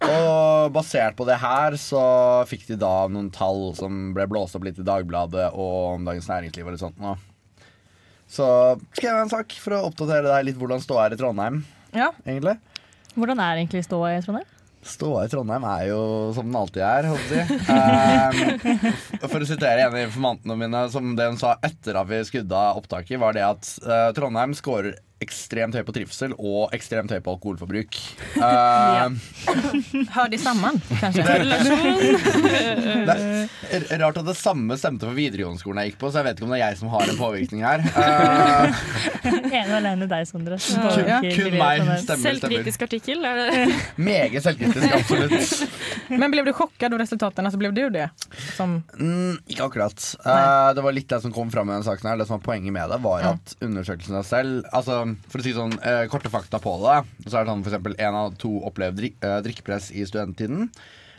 Og 0.03 0.73
basert 0.75 1.15
på 1.15 1.25
det 1.27 1.37
her 1.39 1.77
så 1.79 2.03
fikk 2.49 2.65
de 2.67 2.79
da 2.81 3.05
noen 3.07 3.29
tall 3.31 3.69
som 3.77 4.11
ble 4.15 4.25
blåst 4.27 4.57
opp 4.57 4.65
litt 4.67 4.81
i 4.81 4.87
Dagbladet 4.87 5.53
og 5.53 5.77
om 5.93 6.09
Dagens 6.09 6.27
Næringsliv 6.27 6.67
og 6.67 6.75
litt 6.75 6.83
sånt. 6.83 6.99
nå. 6.99 7.15
Så 8.27 8.45
skrev 8.97 9.13
jeg 9.13 9.23
en 9.23 9.31
sak 9.31 9.55
for 9.61 9.77
å 9.77 9.85
oppdatere 9.87 10.27
deg 10.27 10.49
litt 10.49 10.59
hvordan 10.59 10.83
ståa 10.83 11.07
er 11.07 11.15
i 11.15 11.19
Trondheim. 11.19 11.61
Ja, 11.93 12.09
egentlig. 12.25 12.57
Hvordan 13.13 13.39
er 13.39 13.61
egentlig 13.61 13.83
ståa 13.85 14.15
i 14.17 14.23
Trondheim? 14.25 14.49
Ståa 14.83 15.25
i 15.25 15.31
Trondheim 15.31 15.63
er 15.67 15.85
jo 15.89 16.01
som 16.35 16.47
den 16.49 16.59
alltid 16.59 16.83
er, 16.85 17.09
jeg. 17.31 17.59
Um, 17.73 19.29
for 19.31 19.43
å 19.43 19.47
sitere 19.47 19.83
en 19.83 19.93
av 19.93 20.01
informantene 20.01 20.55
mine, 20.59 20.83
som 20.93 21.13
det 21.17 21.27
hun 21.29 21.39
sa 21.39 21.55
etter 21.63 21.97
at 21.99 22.09
vi 22.09 22.19
skudda 22.27 22.63
opptaket, 22.77 23.19
var 23.21 23.35
det 23.35 23.45
at 23.45 23.69
uh, 23.85 24.09
Trondheim 24.15 24.53
scorer 24.57 24.97
ekstremt 25.23 25.75
høy 25.77 25.83
på 25.87 25.95
trivsel 25.95 26.33
og 26.37 26.73
ekstremt 26.75 27.11
høy 27.13 27.19
på 27.25 27.33
alkoholforbruk. 27.37 27.97
Um, 28.43 29.19
hör 30.11 30.27
de 30.29 30.37
sammen, 30.37 30.81
kanskje? 30.99 31.23
Det 32.83 33.91
er 33.91 33.99
rart 34.01 34.17
at 34.19 34.27
det 34.27 34.35
samme 34.37 34.75
stemte 34.79 35.07
for 35.07 35.15
videregående 35.17 35.61
skolen 35.61 35.81
jeg 35.83 35.91
gikk 35.93 35.99
på, 36.01 36.09
så 36.11 36.21
jeg 36.21 36.27
vet 36.27 36.39
ikke 36.39 36.47
om 36.47 36.53
det 36.53 36.59
er 36.59 36.63
jeg 36.65 36.79
som 36.79 36.91
har 36.93 37.09
en 37.11 37.19
påvirkning 37.19 37.63
her. 37.65 37.83
Uh, 37.95 38.83
Ene 39.53 39.69
og 39.69 39.77
alene 39.79 40.07
deg, 40.11 40.27
Sondre. 40.29 40.59
som 40.61 40.83
Ja. 41.03 41.19
kun 41.23 41.57
meg. 41.57 41.81
Stemmer, 41.83 42.01
stemmer. 42.03 42.23
Selvkritisk 42.27 42.85
artikkel? 42.87 43.23
Er 43.25 43.39
det? 43.41 43.77
Meget 43.97 44.43
selvkritisk, 44.45 44.97
absolutt. 44.99 46.09
Men 46.13 46.33
ble 46.33 46.43
du 46.47 46.51
sjokket 46.55 46.89
av 46.93 46.99
resultatene? 47.01 47.49
Altså, 47.49 47.61
ble 47.61 47.71
du 47.75 47.83
det? 47.93 48.09
Som, 48.57 48.79
Mm, 48.99 49.37
ikke 49.49 49.65
akkurat. 49.67 49.99
Uh, 50.25 50.73
det 50.75 50.83
var 50.83 50.93
litt 50.95 51.09
det 51.09 51.21
som 51.23 51.31
kom 51.33 51.49
fram 51.51 51.69
i 51.69 51.73
denne 51.75 51.85
saken. 51.87 52.09
her 52.09 52.17
Det 52.17 52.27
som 52.27 52.37
var 52.39 52.43
Poenget 52.45 52.73
med 52.73 52.89
det 52.91 52.99
var 53.03 53.21
at 53.33 53.53
undersøkelsene 53.63 54.23
selv 54.25 54.63
Altså 54.73 55.12
For 55.31 55.41
å 55.41 55.45
si 55.45 55.53
sånn 55.55 55.75
eh, 55.79 56.05
korte 56.11 56.31
fakta 56.33 56.59
på 56.63 56.75
det, 56.83 56.97
så 57.27 57.39
er 57.39 57.45
det 57.45 57.53
sånn 57.53 57.63
eksempel 57.65 57.97
én 57.97 58.17
av 58.17 58.35
to 58.41 58.55
opplever 58.67 58.97
drik 58.97 59.17
eh, 59.23 59.39
drikkepress 59.45 59.91
i 59.95 60.05
studenttiden. 60.09 60.69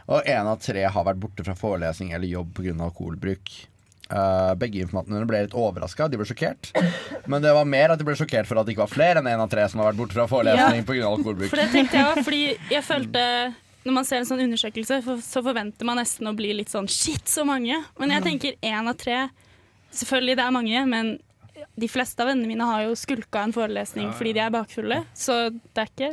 Og 0.04 0.26
én 0.28 0.48
av 0.48 0.58
tre 0.60 0.84
har 0.84 1.06
vært 1.06 1.22
borte 1.22 1.46
fra 1.46 1.56
forelesning 1.56 2.12
eller 2.12 2.28
jobb 2.28 2.52
pga. 2.58 2.76
alkoholbruk. 2.88 3.54
Uh, 4.04 4.52
begge 4.60 4.82
informantene 4.84 5.24
ble 5.24 5.46
litt 5.46 5.56
overraska. 5.56 6.10
De 6.12 6.18
ble 6.20 6.26
sjokkert. 6.28 6.74
Men 7.30 7.40
det 7.40 7.54
var 7.56 7.64
mer 7.64 7.94
at 7.94 8.00
de 8.00 8.04
ble 8.04 8.12
sjokkert 8.18 8.46
for 8.46 8.60
at 8.60 8.68
det 8.68 8.74
ikke 8.74 8.84
var 8.84 8.92
flere 8.92 9.22
enn 9.22 9.30
én 9.32 9.40
av 9.40 9.48
tre 9.48 9.64
som 9.72 9.80
har 9.80 9.88
vært 9.88 10.02
borte 10.02 10.16
fra 10.18 10.26
forelesning 10.28 10.84
på 10.84 10.92
pga. 10.92 11.08
alkoholbruk. 11.08 11.48
For 11.48 11.62
det 11.62 11.70
tenkte 11.72 11.96
jeg 11.96 12.10
også, 12.10 12.26
fordi 12.28 12.42
jeg 12.74 12.84
følte 12.84 13.22
når 13.84 13.96
man 13.98 14.06
ser 14.08 14.22
en 14.22 14.28
sånn 14.28 14.40
undersøkelse, 14.46 15.00
så 15.24 15.40
forventer 15.44 15.88
man 15.88 15.98
nesten 16.00 16.28
å 16.28 16.32
bli 16.36 16.54
litt 16.56 16.72
sånn 16.72 16.88
shit, 16.88 17.24
så 17.28 17.44
mange. 17.48 17.76
Men 18.00 18.14
jeg 18.16 18.24
tenker 18.28 18.60
én 18.64 18.90
av 18.90 18.96
tre 19.00 19.26
Selvfølgelig 19.94 20.34
det 20.40 20.42
er 20.42 20.50
mange, 20.50 20.78
men 20.90 21.10
de 21.76 21.88
fleste 21.90 22.22
av 22.24 22.28
vennene 22.32 22.48
mine 22.50 22.66
har 22.68 22.86
jo 22.88 22.94
skulka 22.98 23.42
en 23.44 23.52
forelesning 23.54 24.12
fordi 24.16 24.32
de 24.36 24.42
er 24.44 24.50
bakfulle. 24.54 25.02
Så 25.16 25.36
det 25.52 25.84
er 25.84 25.90
ikke 25.92 26.10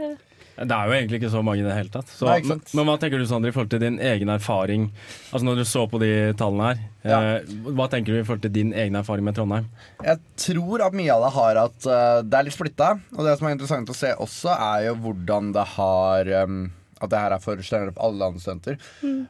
Det 0.62 0.76
er 0.76 0.90
jo 0.90 0.94
egentlig 0.94 1.20
ikke 1.22 1.32
så 1.34 1.42
mange 1.44 1.64
i 1.64 1.66
det 1.66 1.74
hele 1.74 1.90
tatt. 1.90 2.10
Så, 2.12 2.28
Nei, 2.28 2.42
men, 2.46 2.60
men 2.78 2.86
hva 2.86 2.98
tenker 3.02 3.18
du 3.22 3.26
Sander, 3.26 3.50
i 3.50 3.56
forhold 3.56 3.72
til 3.72 3.80
din 3.82 3.96
egen 4.00 4.30
erfaring? 4.30 4.90
Altså 5.32 5.46
Når 5.48 5.62
du 5.62 5.64
så 5.66 5.86
på 5.90 6.02
de 6.04 6.10
tallene 6.38 6.68
her, 6.74 6.82
Ja. 7.08 7.20
eh, 7.40 7.56
hva 7.74 7.88
tenker 7.90 8.14
du 8.14 8.20
i 8.20 8.26
forhold 8.28 8.44
til 8.44 8.54
din 8.54 8.74
egen 8.78 8.96
erfaring 9.00 9.26
med 9.26 9.34
Trondheim? 9.40 9.66
Jeg 10.06 10.20
tror 10.38 10.84
at 10.86 10.94
mye 10.94 11.16
av 11.16 11.24
det 11.26 11.32
har 11.38 11.62
at 11.64 11.88
uh, 11.88 12.20
det 12.22 12.38
er 12.38 12.46
litt 12.50 12.58
splitta. 12.58 12.92
Og 13.16 13.26
det 13.26 13.38
som 13.40 13.48
er 13.50 13.56
interessant 13.56 13.90
å 13.90 13.98
se 13.98 14.12
også, 14.22 14.54
er 14.54 14.86
jo 14.92 14.94
hvordan 15.08 15.50
det 15.56 15.66
har 15.78 16.30
um, 16.46 16.60
At 17.02 17.10
det 17.12 17.20
her 17.22 17.34
er 17.36 17.42
for 17.42 17.58
generelt 17.62 17.96
for 17.96 18.06
alle 18.08 18.28
andre 18.32 18.42
studenter. 18.44 18.78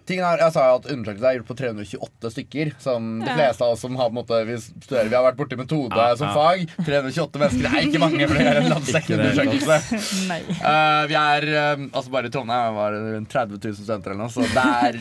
Tingen 0.09 0.25
er, 0.27 0.41
Jeg 0.43 0.53
sa 0.55 0.65
at 0.75 0.87
Undersøkelsen 0.91 1.27
er 1.29 1.37
gjort 1.37 1.49
på 1.49 1.57
328 1.61 2.31
stykker. 2.35 2.71
Som 2.83 3.09
de 3.23 3.35
fleste 3.37 3.65
av 3.65 3.75
oss 3.75 3.83
som 3.85 3.95
har, 3.99 4.09
på 4.11 4.15
en 4.15 4.19
måte, 4.19 4.39
vi, 4.49 4.57
studerer, 4.59 5.09
vi 5.11 5.17
har 5.17 5.25
vært 5.29 5.39
borti 5.39 5.59
metode 5.59 5.97
Ja, 5.97 6.15
som 6.19 6.33
fag. 6.35 6.65
328 6.81 7.41
mennesker 7.41 7.67
det 7.67 7.71
er 7.71 7.87
ikke 7.87 8.01
mange, 8.03 8.27
for 8.27 8.41
enn 8.41 8.49
er 8.51 8.59
en 8.61 8.69
landsdekkende 8.73 9.29
Ikke 9.31 9.45
det, 9.45 9.59
undersøkelse. 9.61 10.27
Nei. 10.31 10.39
Eh, 10.71 11.03
vi 11.11 11.17
er 11.21 11.47
um, 11.77 11.87
altså 11.89 12.13
Bare 12.17 12.31
i 12.31 12.33
Trondheim 12.33 12.77
var 12.77 12.95
det 12.95 13.15
rundt 13.15 13.31
30 13.31 13.61
000 13.61 13.77
studenter 13.79 14.13
eller 14.13 14.23
noe, 14.25 14.33
så 14.33 14.45
det 14.51 14.65
er 14.87 14.99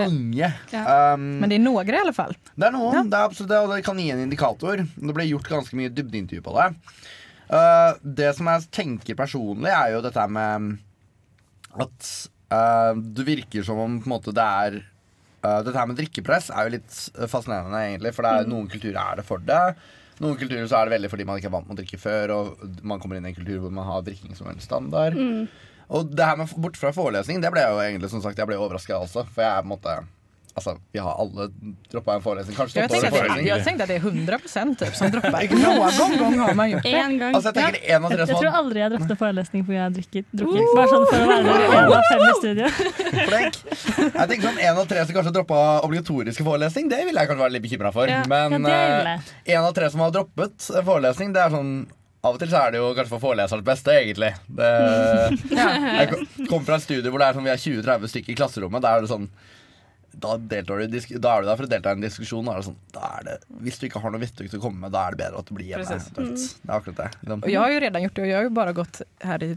mange. 0.00 0.52
Um, 0.86 1.22
men 1.40 1.50
det 1.50 1.56
er 1.56 1.62
noen, 1.62 1.88
i 1.88 1.98
alle 1.98 2.12
fall. 2.14 2.34
det 2.54 2.66
er 2.68 2.72
noen, 2.74 3.08
det 3.10 3.16
er 3.18 3.26
absolutt 3.26 3.50
det, 3.50 3.58
og 3.64 3.70
det 3.72 3.82
kan 3.86 3.98
gi 4.00 4.06
en 4.12 4.20
indikator. 4.22 4.82
Det 4.86 5.14
ble 5.16 5.26
gjort 5.28 5.48
ganske 5.50 5.78
mye 5.78 5.92
dybdeintervju 5.92 6.44
på 6.44 6.54
det. 6.56 6.66
Uh, 7.50 7.94
det 8.02 8.32
som 8.36 8.48
jeg 8.50 8.66
tenker 8.74 9.18
personlig, 9.18 9.70
er 9.72 9.94
jo 9.94 10.02
dette 10.04 10.24
med 10.32 10.76
at 11.84 12.10
uh, 12.54 12.92
det 12.96 13.26
virker 13.26 13.66
som 13.66 13.80
om 13.82 14.00
på 14.00 14.08
en 14.08 14.14
måte 14.16 14.34
det 14.36 14.46
er 14.46 14.80
uh, 14.80 15.60
Dette 15.66 15.76
her 15.76 15.90
med 15.90 15.98
drikkepress 16.00 16.50
er 16.50 16.66
jo 16.66 16.74
litt 16.78 16.98
fascinerende, 17.30 17.84
egentlig, 17.90 18.14
for 18.16 18.26
det 18.26 18.32
er, 18.32 18.50
noen 18.50 18.70
kulturer 18.72 19.00
er 19.02 19.20
det 19.20 19.26
for 19.28 19.44
det. 19.52 19.62
Noen 20.24 20.38
kulturer 20.40 20.64
så 20.64 20.80
er 20.80 20.88
det 20.88 20.96
veldig 20.96 21.12
fordi 21.12 21.28
man 21.28 21.38
ikke 21.40 21.50
er 21.50 21.56
vant 21.58 21.68
med 21.68 21.76
å 21.76 21.80
drikke 21.82 22.00
før, 22.00 22.34
og 22.34 22.82
man 22.88 23.02
kommer 23.02 23.18
inn 23.18 23.28
i 23.28 23.32
en 23.34 23.38
kultur 23.38 23.60
hvor 23.64 23.74
man 23.74 23.88
har 23.88 24.04
drikking 24.06 24.36
som 24.38 24.48
en 24.48 24.62
standard. 24.64 25.18
Og 25.86 26.08
det 26.10 26.26
her 26.26 26.38
med 26.40 26.54
bort 26.58 26.78
fra 26.80 26.90
forelesning, 26.94 27.42
det 27.42 27.50
ble 27.54 27.62
jeg 27.62 27.74
jo 27.74 27.82
egentlig 27.84 28.08
som 28.10 28.22
sagt 28.24 28.40
Jeg 28.40 28.48
ble 28.48 28.56
overraska 28.58 28.96
også, 28.98 29.22
for 29.28 29.44
jeg 29.44 29.52
er 29.52 29.62
på 29.62 29.68
en 29.68 29.74
måte 29.76 29.96
Altså, 30.56 30.72
vi 30.92 30.98
har 31.04 31.18
alle 31.20 31.50
droppa 31.92 32.14
en 32.16 32.22
forelesning. 32.24 32.56
Kanskje 32.56 32.88
tänkte, 32.88 32.96
att 32.96 33.12
det, 33.12 33.18
forelesning. 33.18 33.46
jag 33.46 33.64
tänkte 33.64 33.82
att 33.84 33.88
det 33.88 33.94
er 33.94 33.98
100 33.98 34.38
typ, 34.78 34.94
som 34.96 35.10
dropper. 35.10 35.48
Någon 35.98 36.18
gang 36.18 36.38
har 36.38 36.54
man 36.54 36.70
gjort 36.70 36.82
det. 36.82 36.92
En 36.96 37.18
gang. 37.18 37.34
Altså, 37.34 37.52
jeg 37.52 37.54
tenker 37.74 37.90
en 37.96 38.04
av 38.04 38.10
tre 38.14 38.18
Jeg 38.26 38.38
tror 38.40 38.56
aldri 38.60 38.80
jeg 38.80 38.90
droppet 38.94 39.18
forelesning 39.20 39.64
fordi 39.66 39.76
jeg 39.76 39.82
har 39.84 39.90
drukket. 39.98 40.30
drukket. 40.32 40.70
Bare 40.78 40.88
sånn 40.94 41.04
for 41.10 41.18
å 41.20 41.26
være 41.28 41.66
en 41.66 41.92
av 41.98 42.08
fem 42.08 42.24
i 42.24 42.30
studio. 42.38 42.70
flink. 43.28 43.58
Jeg 44.00 44.28
tenker 44.32 44.46
sånn 44.48 44.62
En 44.70 44.80
av 44.80 44.88
tre 44.94 45.04
som 45.04 45.18
kanskje 45.18 45.34
droppa 45.36 45.60
obligatoriske 45.90 46.46
forelesning, 46.48 46.88
det 46.88 47.02
ville 47.04 47.20
jeg 47.20 47.28
kanskje 47.34 47.44
være 47.44 47.54
litt 47.58 47.66
bekymra 47.68 47.92
for. 47.92 48.08
Ja. 48.08 48.22
Men 48.32 48.64
Ja, 48.64 48.80
eh, 49.12 49.28
en 49.58 49.64
av 49.68 49.76
tre 49.76 49.90
som 49.92 50.00
har 50.06 50.14
droppet 50.16 50.70
forelesning, 50.88 51.36
det 51.36 51.44
er 51.44 51.52
sånn 51.52 51.74
Av 52.24 52.34
og 52.34 52.40
til 52.40 52.48
så 52.50 52.58
er 52.64 52.72
det 52.74 52.80
jo 52.80 52.88
kanskje 52.96 53.12
for 53.12 53.22
foreleserens 53.22 53.62
beste, 53.68 53.92
egentlig. 54.00 54.32
Det, 54.48 54.70
jeg 56.00 56.08
kom- 56.10 56.48
kom 56.48 56.64
fra 56.66 56.80
et 56.80 56.82
studie 56.88 57.12
hvor 57.12 57.20
det 57.22 57.28
er 57.28 57.36
sånn 57.36 57.44
vi 57.46 57.52
er 57.52 57.60
20-30 57.60 58.10
stykker 58.10 58.32
i 58.32 58.38
klasserommet. 58.40 58.82
Da 58.82 58.96
er 58.96 59.04
det 59.04 59.12
sånn 59.12 59.28
da, 60.16 60.36
deltar 60.40 60.80
du, 60.80 60.96
da 61.20 61.32
er 61.34 61.44
du 61.44 61.48
der 61.50 61.58
for 61.58 61.66
å 61.66 61.70
delta 61.70 61.92
i 61.92 61.98
en 61.98 62.04
diskusjon. 62.04 62.46
Da 62.46 62.54
er 62.54 62.62
det 62.62 62.68
sånn, 62.68 62.78
da 62.94 63.10
er 63.18 63.26
det, 63.26 63.36
hvis 63.66 63.80
du 63.80 63.86
ikke 63.88 64.02
har 64.02 64.14
noe 64.14 64.22
vittig 64.22 64.48
til 64.48 64.60
å 64.60 64.64
komme 64.64 64.80
med, 64.86 64.94
da 64.94 65.04
er 65.06 65.16
det 65.16 65.22
bedre 65.24 65.42
at 65.42 65.50
du 65.50 65.54
blir 65.56 65.70
hjemme. 65.70 65.98
Mm. 66.16 66.34
Det 66.36 66.70
er 66.70 66.74
akkurat 66.78 67.00
det. 67.02 67.08
Liksom. 67.20 67.42
og 67.42 67.52
jeg 67.52 67.62
har 67.62 67.74
jo 67.74 67.82
redan 67.84 68.06
gjort 68.06 68.18
det 68.18 68.24
og 68.24 68.30
jeg 68.30 68.38
har 68.38 68.48
jo 68.48 68.54
bare 68.56 68.76
gått 68.76 69.02
her 69.26 69.46
i 69.46 69.50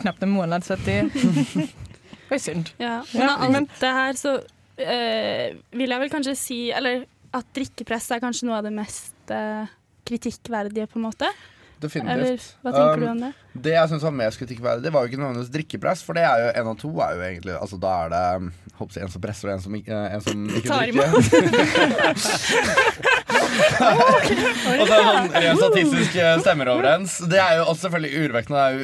knappt 0.00 0.26
en 0.26 0.32
måned, 0.32 0.66
så 0.66 0.78
det 0.86 0.98
var 2.30 2.42
synd. 2.42 2.72
Ja, 2.82 2.96
men 3.12 3.28
av 3.28 3.46
alt 3.60 3.78
det 3.82 3.92
her 3.98 4.18
så 4.18 4.34
øh, 4.40 5.46
vil 5.76 5.94
jeg 5.94 6.04
vel 6.04 6.12
kanskje 6.12 6.38
si 6.38 6.58
Eller 6.74 7.04
at 7.32 7.48
drikkepress 7.56 8.10
er 8.12 8.20
kanskje 8.20 8.48
noe 8.48 8.58
av 8.58 8.66
det 8.66 8.74
mest 8.76 9.32
øh, 9.32 9.68
kritikkverdige, 10.08 10.88
på 10.90 10.98
en 11.00 11.06
måte. 11.06 11.28
Eller 11.86 12.38
hva 12.62 12.72
tenker 12.72 12.92
Um, 12.92 13.00
du 13.00 13.08
om 13.10 13.20
det? 13.20 13.32
Det 13.52 13.72
jeg 13.74 13.88
synes 13.88 14.02
var 14.06 14.14
mest 14.16 14.38
kritikkverdig, 14.40 14.82
det 14.86 14.92
var 14.94 15.00
jo 15.04 15.08
ikke 15.10 15.20
nødvendigvis 15.20 15.52
drikkepress. 15.52 16.02
For 16.06 16.12
det 16.16 16.24
er 16.24 16.36
jo 16.40 16.48
en 16.62 16.70
av 16.72 16.76
to 16.80 16.90
er 17.04 17.10
jo 17.18 17.20
egentlig 17.26 17.54
Altså 17.58 17.76
da 17.82 17.90
er 18.04 18.08
det 18.12 18.22
um, 18.42 18.52
håper 18.80 18.92
jeg, 18.96 19.02
en 19.06 19.12
som 19.12 19.22
presser 19.22 19.48
og 19.48 19.54
en 19.54 19.64
som, 19.66 19.74
eh, 19.76 20.14
en 20.16 20.24
som 20.24 20.46
ikke 20.48 20.68
Tar 20.68 20.78
drikker. 20.88 21.10
og 23.52 24.86
så 24.88 24.94
er 24.94 24.98
det 24.98 25.06
sånn 25.06 25.28
rent 25.36 25.60
statistisk 25.60 26.16
eh, 26.22 26.36
stemmer 26.42 26.70
overens. 26.72 27.18
Det 27.30 27.40
er 27.42 27.60
jo 27.60 27.66
også 27.68 27.86
selvfølgelig 27.86 28.12
urovekkende. 28.24 28.58
Det 28.58 28.64
er 28.64 28.72
jo, 28.72 28.80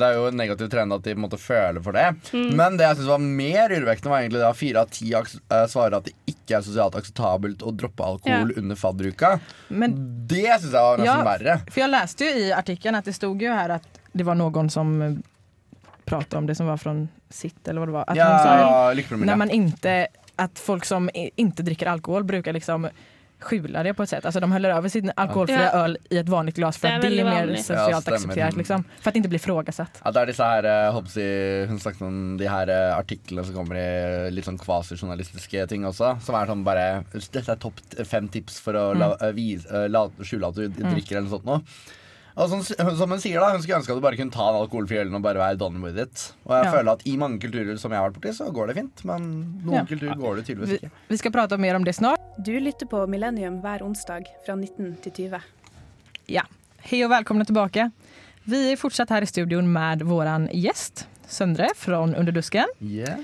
det 0.00 0.06
er 0.08 0.18
jo 0.18 0.24
en 0.28 0.38
negativ 0.42 0.72
trend 0.72 0.96
at 0.96 1.06
de 1.06 1.14
måtte 1.14 1.38
føle 1.38 1.42
måte 1.42 1.42
føler 1.42 1.82
for 1.84 1.96
det. 1.96 2.06
Mm. 2.32 2.56
Men 2.58 2.76
det 2.78 2.86
jeg 2.88 2.96
synes 3.00 3.10
var 3.12 3.22
mer 3.22 3.74
urovekkende, 3.76 4.12
var 4.12 4.20
egentlig 4.22 4.42
da 4.42 4.50
at 4.52 4.58
fire 4.60 4.82
av 4.82 4.92
ti 4.92 5.12
eh, 5.14 5.66
svarer 5.70 5.98
at 5.98 6.08
det 6.08 6.14
ikke 6.32 6.58
er 6.58 6.66
sosialt 6.66 6.96
akseptabelt 6.98 7.62
å 7.64 7.72
droppe 7.72 8.04
alkohol 8.04 8.52
under 8.58 8.76
fadderuka. 8.78 9.34
Men 9.68 9.96
Det 10.28 10.44
syns 10.60 10.72
jeg 10.72 10.82
var 10.82 10.98
nesten 10.98 11.12
Ja. 11.12 11.24
verre. 11.24 11.60
För 11.70 11.80
jag 11.80 11.90
läste 12.22 12.38
ju 12.38 12.46
i 12.46 12.52
artikeln 12.52 12.94
att 12.94 13.04
det 13.04 13.12
stod 13.12 13.42
ju 13.42 13.48
här 13.48 13.68
att 13.68 13.98
det 14.12 14.24
var 14.24 14.34
någon 14.34 14.70
som 14.70 15.22
pratet 16.04 16.28
pratade 16.28 16.38
om 16.38 16.46
det 16.46 16.54
som 16.54 16.66
var 16.66 16.76
från 16.76 17.08
sitt 17.30 17.68
eller 17.68 17.80
vad 17.80 17.88
det 17.88 17.92
var. 17.92 18.04
Att 18.06 18.16
ja, 18.16 18.38
sa 18.38 19.16
när 19.16 19.36
man 19.36 19.50
inte, 19.50 20.06
att 20.36 20.58
folk 20.58 20.84
som 20.84 21.10
ikke 21.14 21.30
inte 21.36 21.62
dricker 21.62 21.86
alkohol 21.86 22.24
brukar 22.24 22.52
liksom 22.52 22.88
skjula 23.42 23.82
det 23.82 23.94
på 23.94 24.02
ett 24.02 24.08
sätt. 24.08 24.24
Alltså 24.24 24.40
de 24.40 24.52
häller 24.52 24.70
över 24.70 24.88
sin 24.88 25.12
alkoholfria 25.16 25.70
Ja. 25.72 25.84
øl 25.84 25.98
i 26.10 26.18
et 26.18 26.28
vanlig 26.28 26.54
glas 26.54 26.78
for 26.78 26.88
Det 26.88 26.94
at 26.94 27.02
det 27.02 27.20
er 27.20 27.24
mer 27.24 27.56
sosialt 27.56 28.36
Ja, 28.36 28.50
liksom. 28.50 28.84
For 29.00 29.08
at 29.08 29.14
det 29.14 29.20
ikke 29.20 29.28
blir 29.28 29.38
inte 29.38 29.44
ifrågasatt. 29.44 30.00
Ja, 30.04 30.10
det 30.10 30.20
er 30.22 30.26
disse 30.26 30.44
her, 30.44 30.64
eh, 30.64 31.00
jeg, 31.16 31.68
Hun 31.68 31.78
snakket 31.78 32.02
om 32.02 32.36
de 32.38 32.48
her 32.48 32.68
eh, 32.68 32.98
artiklene 32.98 33.44
som 33.44 33.54
kommer 33.54 33.76
i 33.76 34.30
litt 34.30 34.44
sånn 34.44 34.58
kvasijournalistiske 34.58 35.66
ting 35.68 35.84
også. 35.84 36.20
Som 36.20 36.34
er 36.34 36.46
sånn 36.46 36.64
bare 36.64 37.04
Dette 37.12 37.52
er 37.52 37.56
topp 37.56 37.80
fem 38.04 38.28
tips 38.28 38.60
for 38.60 38.74
å 38.74 38.94
la, 38.94 39.16
mm. 39.16 39.34
vise, 39.34 39.66
eh, 39.68 39.88
la, 39.88 40.08
skjule 40.22 40.46
at 40.46 40.54
du 40.54 40.68
drikker, 40.68 41.16
eller 41.16 41.28
noe 41.28 41.36
sånt 41.38 41.44
noe. 41.44 41.60
Sånn, 42.32 42.62
som 42.96 43.10
hun 43.12 43.20
sier 43.20 43.40
da, 43.42 43.50
hun 43.52 43.60
skulle 43.60 43.78
ønske 43.82 43.92
at 43.92 43.98
du 44.00 44.04
bare 44.04 44.16
kunne 44.16 44.32
ta 44.32 44.46
en 44.48 44.60
alkoholfri 44.62 45.00
øl 45.02 45.14
og 45.14 45.22
bare 45.24 45.36
være 45.42 45.58
done 45.60 45.82
with 45.84 45.98
it. 46.00 46.32
Og 46.46 46.54
jeg 46.56 46.64
Ja. 46.64 46.72
føler 46.72 46.92
at 46.92 47.02
i 47.06 47.16
mange 47.20 47.38
kulturer 47.40 47.78
som 47.78 47.92
jeg 47.92 48.00
har 48.00 48.10
vært 48.10 48.16
borti, 48.20 48.32
så 48.32 48.50
går 48.52 48.66
det 48.68 48.76
fint. 48.76 49.04
Men 49.04 49.60
noen 49.64 49.74
Ja. 49.74 49.84
kulturer 49.84 50.16
går 50.16 50.36
det 50.36 50.46
tydeligvis 50.46 50.78
ikke. 50.80 50.90
vi 51.08 51.16
skal 51.16 51.30
prate 51.32 51.58
mer 51.58 51.74
om 51.76 51.84
det 51.84 51.94
snart. 51.94 52.18
Du 52.42 52.52
lytter 52.58 52.86
på 52.86 53.06
Millennium 53.08 53.60
hver 53.60 53.82
onsdag 53.82 54.24
fra 54.46 54.54
19 54.56 54.96
til 55.02 55.12
20. 55.12 55.42
Ja. 56.28 56.42
hei 56.84 57.02
og 57.04 57.10
velkomne 57.10 57.44
tilbake. 57.46 57.92
Vi 58.46 58.72
er 58.72 58.76
fortsatt 58.76 59.08
her 59.10 59.22
i 59.22 59.26
studioen 59.26 59.68
med 59.70 60.00
vår 60.02 60.48
gjest, 60.50 61.06
Søndre 61.28 61.68
fra 61.76 62.02
Underdusken. 62.02 62.66
Yeah. 62.82 63.20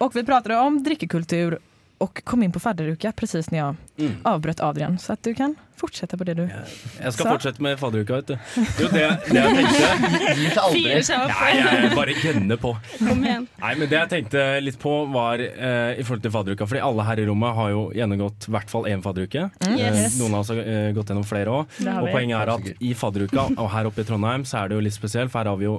Og 0.00 0.12
vi 0.14 0.22
prater 0.22 0.56
om 0.58 0.82
drickekultur 0.82 1.58
och 2.02 2.24
kom 2.24 2.42
in 2.42 2.52
på 2.52 2.60
fadderuka 2.60 3.12
precis 3.12 3.50
när 3.50 3.58
jag 3.58 3.74
Mm. 3.98 4.12
avbröt 4.22 4.60
Adrian. 4.60 4.98
Så 4.98 5.12
att 5.12 5.22
du 5.22 5.34
kan 5.34 5.54
fortsätta 5.76 6.16
på 6.16 6.24
det 6.24 6.34
du... 6.34 6.42
Jeg 6.42 7.12
skal 7.12 7.26
Så. 7.26 7.30
fortsette 7.32 7.62
med 7.62 7.78
fadderuka, 7.78 8.14
vet 8.14 8.26
du. 8.26 8.38
Jo, 8.80 8.88
det, 8.92 9.02
det 9.30 9.36
jeg 9.36 9.56
tenkte 9.58 10.78
Gir 10.78 11.02
seg 11.06 11.18
aldri. 11.20 11.28
Nei, 11.28 11.50
jeg 11.58 11.90
bare 11.94 12.14
gønner 12.22 12.58
på. 12.62 12.72
Kom 12.98 13.22
igjen. 13.24 13.44
Nei, 13.60 13.74
men 13.78 13.88
Det 13.92 13.98
jeg 14.00 14.10
tenkte 14.14 14.46
litt 14.64 14.78
på, 14.82 14.94
var 15.12 15.44
eh, 15.44 16.00
i 16.00 16.06
forhold 16.08 16.24
til 16.24 16.34
fadderuka. 16.34 16.66
Fordi 16.72 16.82
alle 16.88 17.06
her 17.10 17.20
i 17.22 17.26
rommet 17.28 17.54
har 17.60 17.70
jo 17.76 17.84
gjennomgått 18.00 18.48
i 18.48 18.54
hvert 18.56 18.72
fall 18.72 18.88
én 18.90 19.04
fadderuke. 19.04 19.46
Yes. 19.68 20.16
Eh, 20.16 20.18
noen 20.22 20.34
av 20.34 20.40
oss 20.46 20.50
har 20.54 20.62
eh, 20.64 20.90
gått 20.96 21.12
gjennom 21.12 21.28
flere 21.28 21.58
òg. 21.60 21.78
Og 22.00 22.08
poenget 22.16 22.38
er 22.40 22.54
at 22.56 22.72
i 22.80 22.94
fadderuka, 22.98 23.50
og 23.58 23.70
her 23.76 23.92
oppe 23.92 24.02
i 24.02 24.08
Trondheim, 24.08 24.48
så 24.48 24.64
er 24.64 24.72
det 24.72 24.80
jo 24.80 24.86
litt 24.88 24.96
spesielt, 24.96 25.30
for 25.30 25.44
her 25.44 25.52
har 25.52 25.60
vi 25.60 25.68
jo 25.68 25.76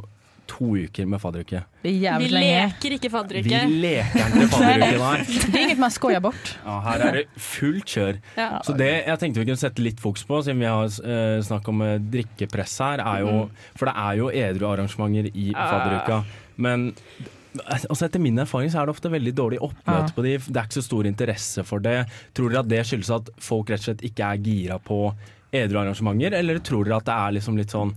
to 0.50 0.74
uker 0.86 1.08
med 1.10 1.22
fadderuke. 1.24 1.64
Vi 1.84 1.92
leker 2.00 2.24
ikke 2.24 2.24
Vi 2.24 2.30
leker 2.36 2.96
ikke 2.96 3.12
fadderuke, 3.14 3.60
nei. 5.00 5.18
Det 5.54 5.54
er 5.54 5.66
inget 5.66 5.82
man 5.82 5.94
skojar 5.94 6.24
bort. 6.24 6.54
Ja, 6.64 6.78
her 6.88 7.04
er 7.08 7.18
det 7.20 7.26
fullt 7.40 7.94
kjør. 7.96 8.20
Ja. 8.38 8.50
Så 8.66 8.76
det 8.80 8.90
jeg 8.92 9.22
tenkte 9.22 9.44
vi 9.44 9.48
kunne 9.50 9.62
sette 9.62 9.86
litt 9.86 10.02
fokus 10.04 10.26
på, 10.28 10.42
siden 10.46 10.64
vi 10.64 10.70
har 10.70 10.88
uh, 10.88 11.38
snakk 11.46 11.70
om 11.72 11.84
uh, 11.86 11.96
drikkepress 12.14 12.76
her, 12.84 13.04
er 13.04 13.24
jo 13.26 13.36
For 13.80 13.90
det 13.90 13.96
er 14.06 14.20
jo 14.20 14.32
edru 14.44 14.68
arrangementer 14.72 15.32
i 15.34 15.52
fadderuka. 15.56 16.24
Men 16.64 16.92
altså 17.62 18.08
etter 18.08 18.22
min 18.22 18.40
erfaring 18.42 18.72
så 18.74 18.82
er 18.82 18.88
det 18.90 18.96
ofte 18.96 19.12
veldig 19.14 19.34
dårlig 19.38 19.62
oppmøte 19.62 20.10
Ja. 20.10 20.16
på 20.16 20.26
de. 20.26 20.38
Det 20.38 20.58
er 20.58 20.66
ikke 20.68 20.80
så 20.82 20.88
stor 20.88 21.06
interesse 21.10 21.64
for 21.68 21.84
det. 21.84 22.00
Tror 22.34 22.50
dere 22.50 22.64
at 22.66 22.72
det 22.72 22.84
skyldes 22.90 23.14
at 23.14 23.30
folk 23.38 23.70
rett 23.70 23.84
og 23.84 23.90
slett 23.92 24.04
ikke 24.10 24.26
er 24.26 24.44
gira 24.44 24.80
på 24.82 25.06
edru 25.54 25.78
arrangementer, 25.84 26.34
eller 26.34 26.58
tror 26.66 26.88
dere 26.88 26.98
at 26.98 27.06
det 27.06 27.14
er 27.14 27.36
liksom 27.38 27.58
litt 27.60 27.74
sånn 27.74 27.94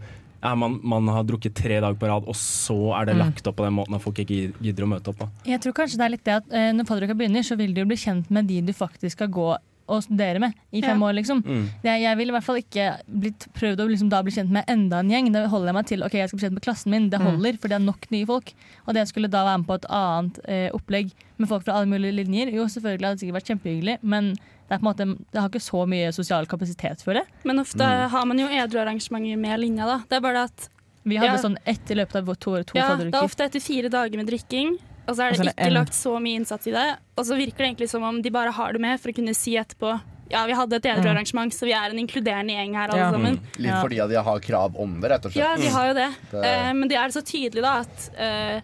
ja, 0.46 0.54
man, 0.54 0.78
man 0.86 1.08
har 1.12 1.24
drukket 1.26 1.54
tre 1.58 1.80
dager 1.82 1.98
på 1.98 2.06
rad, 2.08 2.24
og 2.30 2.34
så 2.38 2.78
er 3.00 3.06
det 3.10 3.16
Mm. 3.16 3.22
lagt 3.26 3.46
opp 3.50 3.56
på 3.58 3.64
den 3.66 3.74
måten 3.76 3.94
at 3.98 4.02
folk 4.06 4.18
ikke 4.22 4.52
gidder 4.62 4.86
å 4.86 4.92
møte 4.94 5.08
opp? 5.12 5.18
Da. 5.18 5.28
Jeg 5.44 5.60
tror 5.60 5.72
kanskje 5.82 5.98
det 5.98 6.04
er 6.06 6.14
litt 6.16 6.24
det 6.24 6.36
at 6.40 6.52
eh, 6.52 6.72
når 6.72 6.86
fadderuka 6.88 7.14
begynner, 7.18 7.42
så 7.42 7.56
vil 7.58 7.74
du 7.74 7.80
jo 7.82 7.86
bli 7.90 7.96
kjent 7.98 8.30
med 8.30 8.46
de 8.46 8.60
du 8.62 8.72
faktisk 8.72 9.18
skal 9.18 9.28
gå 9.28 9.56
og 9.88 10.00
studere 10.02 10.40
med 10.42 10.52
i 10.74 10.80
fem 10.82 10.98
Ja. 10.98 11.06
år, 11.06 11.12
liksom. 11.14 11.44
Mm. 11.46 11.66
Jeg, 11.84 12.00
jeg 12.02 12.16
vil 12.18 12.28
i 12.28 12.32
hvert 12.34 12.42
fall 12.42 12.56
ikke 12.58 12.86
blitt 13.06 13.44
prøvd 13.54 13.78
å 13.84 13.86
liksom 13.86 14.08
da 14.10 14.18
bli 14.26 14.32
kjent 14.34 14.50
med 14.50 14.64
enda 14.66 14.98
en 14.98 15.08
gjeng. 15.12 15.28
Da 15.32 15.44
holder 15.46 15.68
jeg 15.70 15.74
meg 15.78 15.86
til 15.86 16.02
ok, 16.02 16.12
jeg 16.18 16.28
skal 16.28 16.38
bli 16.40 16.44
kjent 16.48 16.56
med 16.58 16.64
klassen 16.66 16.90
min. 16.90 17.06
Det 17.08 17.20
Mm. 17.20 17.26
holder, 17.30 17.56
for 17.62 17.68
det 17.70 17.76
er 17.78 17.84
nok 17.86 18.10
nye 18.10 18.26
folk. 18.26 18.50
Og 18.88 18.94
det 18.94 19.06
skulle 19.06 19.30
da 19.30 19.44
være 19.46 19.58
med 19.62 19.66
på 19.68 19.74
et 19.78 19.86
annet 19.88 20.40
eh, 20.48 20.70
opplegg 20.74 21.12
med 21.38 21.48
folk 21.48 21.62
fra 21.62 21.74
alle 21.78 21.86
mulige 21.86 22.16
linjer. 22.18 22.50
Jo, 22.52 22.64
selvfølgelig 22.66 23.06
hadde 23.06 23.14
det 23.14 23.22
sikkert 23.22 23.38
vært 23.38 23.50
kjempehyggelig, 23.52 23.98
men 24.02 24.34
det, 24.68 24.74
er 24.74 24.78
på 24.78 24.82
en 24.82 24.88
måte, 24.90 25.06
det 25.32 25.40
har 25.40 25.48
ikke 25.48 25.62
så 25.62 25.86
mye 25.86 26.12
sosial 26.12 26.46
kapasitet 26.46 27.02
for 27.06 27.14
det. 27.14 27.22
Men 27.44 27.58
ofte 27.62 27.84
har 27.84 28.26
man 28.26 28.38
jo 28.38 28.46
edru 28.48 28.80
arrangementer 28.82 29.38
med 29.38 29.60
linja, 29.60 29.86
da. 29.86 29.98
Det 30.08 30.16
er 30.18 30.20
bare 30.20 30.44
at 30.50 30.68
Vi 31.06 31.14
hadde 31.16 31.36
Ja. 31.36 31.38
sånn 31.38 31.56
ett 31.64 31.88
i 31.90 31.94
løpet 31.94 32.16
av 32.16 32.34
to, 32.34 32.56
to 32.64 32.74
ja, 32.78 32.96
det 32.96 33.14
er 33.14 33.22
ofte 33.22 33.44
etter 33.46 33.60
fire 33.62 33.88
dager 33.88 34.16
med 34.18 34.26
drikking, 34.26 34.72
og 35.06 35.14
så 35.14 35.22
er 35.22 35.30
det 35.30 35.38
er 35.38 35.44
det 35.44 35.52
ikke 35.54 35.66
en- 35.68 35.72
lagt 35.74 35.92
så 35.94 36.18
mye 36.20 36.34
innsats 36.40 36.66
i 36.66 36.72
det. 36.72 36.96
Og 37.16 37.24
så 37.24 37.36
virker 37.38 37.58
det 37.58 37.66
egentlig 37.76 37.88
som 37.90 38.02
om 38.02 38.20
de 38.20 38.28
bare 38.30 38.50
har 38.50 38.72
det 38.72 38.80
med 38.80 38.98
for 39.00 39.10
å 39.10 39.14
kunne 39.14 39.32
si 39.36 39.54
etterpå 39.54 40.00
ja, 40.28 40.44
vi 40.46 40.52
hadde 40.52 40.72
et 40.74 40.82
edru 40.82 41.06
Mm. 41.14 41.50
så 41.52 41.60
vi 41.64 41.72
er 41.72 41.90
en 41.90 41.98
inkluderende 42.04 42.50
gjeng 42.50 42.74
her, 42.74 42.88
alle 42.90 42.98
Ja. 42.98 43.12
sammen. 43.12 43.38
Litt 43.58 43.74
fordi 43.74 44.08
de 44.08 44.20
har 44.20 44.40
krav 44.40 44.74
om 44.76 45.00
det, 45.00 45.10
rett 45.12 45.24
og 45.26 45.30
slett. 45.32 45.44
Ja, 45.44 45.56
de 45.56 45.68
har 45.68 45.86
jo 45.86 45.94
det. 45.94 46.14
Det- 46.32 46.44
Uh, 46.44 46.72
men 46.74 46.88
det 46.88 46.96
er 46.98 47.08
så 47.14 47.22
tydelig 47.22 47.62
da 47.62 47.78
at, 47.78 48.10
uh, 48.18 48.60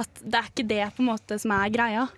at 0.00 0.14
det 0.26 0.34
er 0.34 0.48
ikke 0.50 0.66
det 0.66 0.96
på 0.96 0.98
en 0.98 1.06
måte 1.06 1.38
som 1.38 1.52
er 1.52 1.70
greia. 1.70 2.08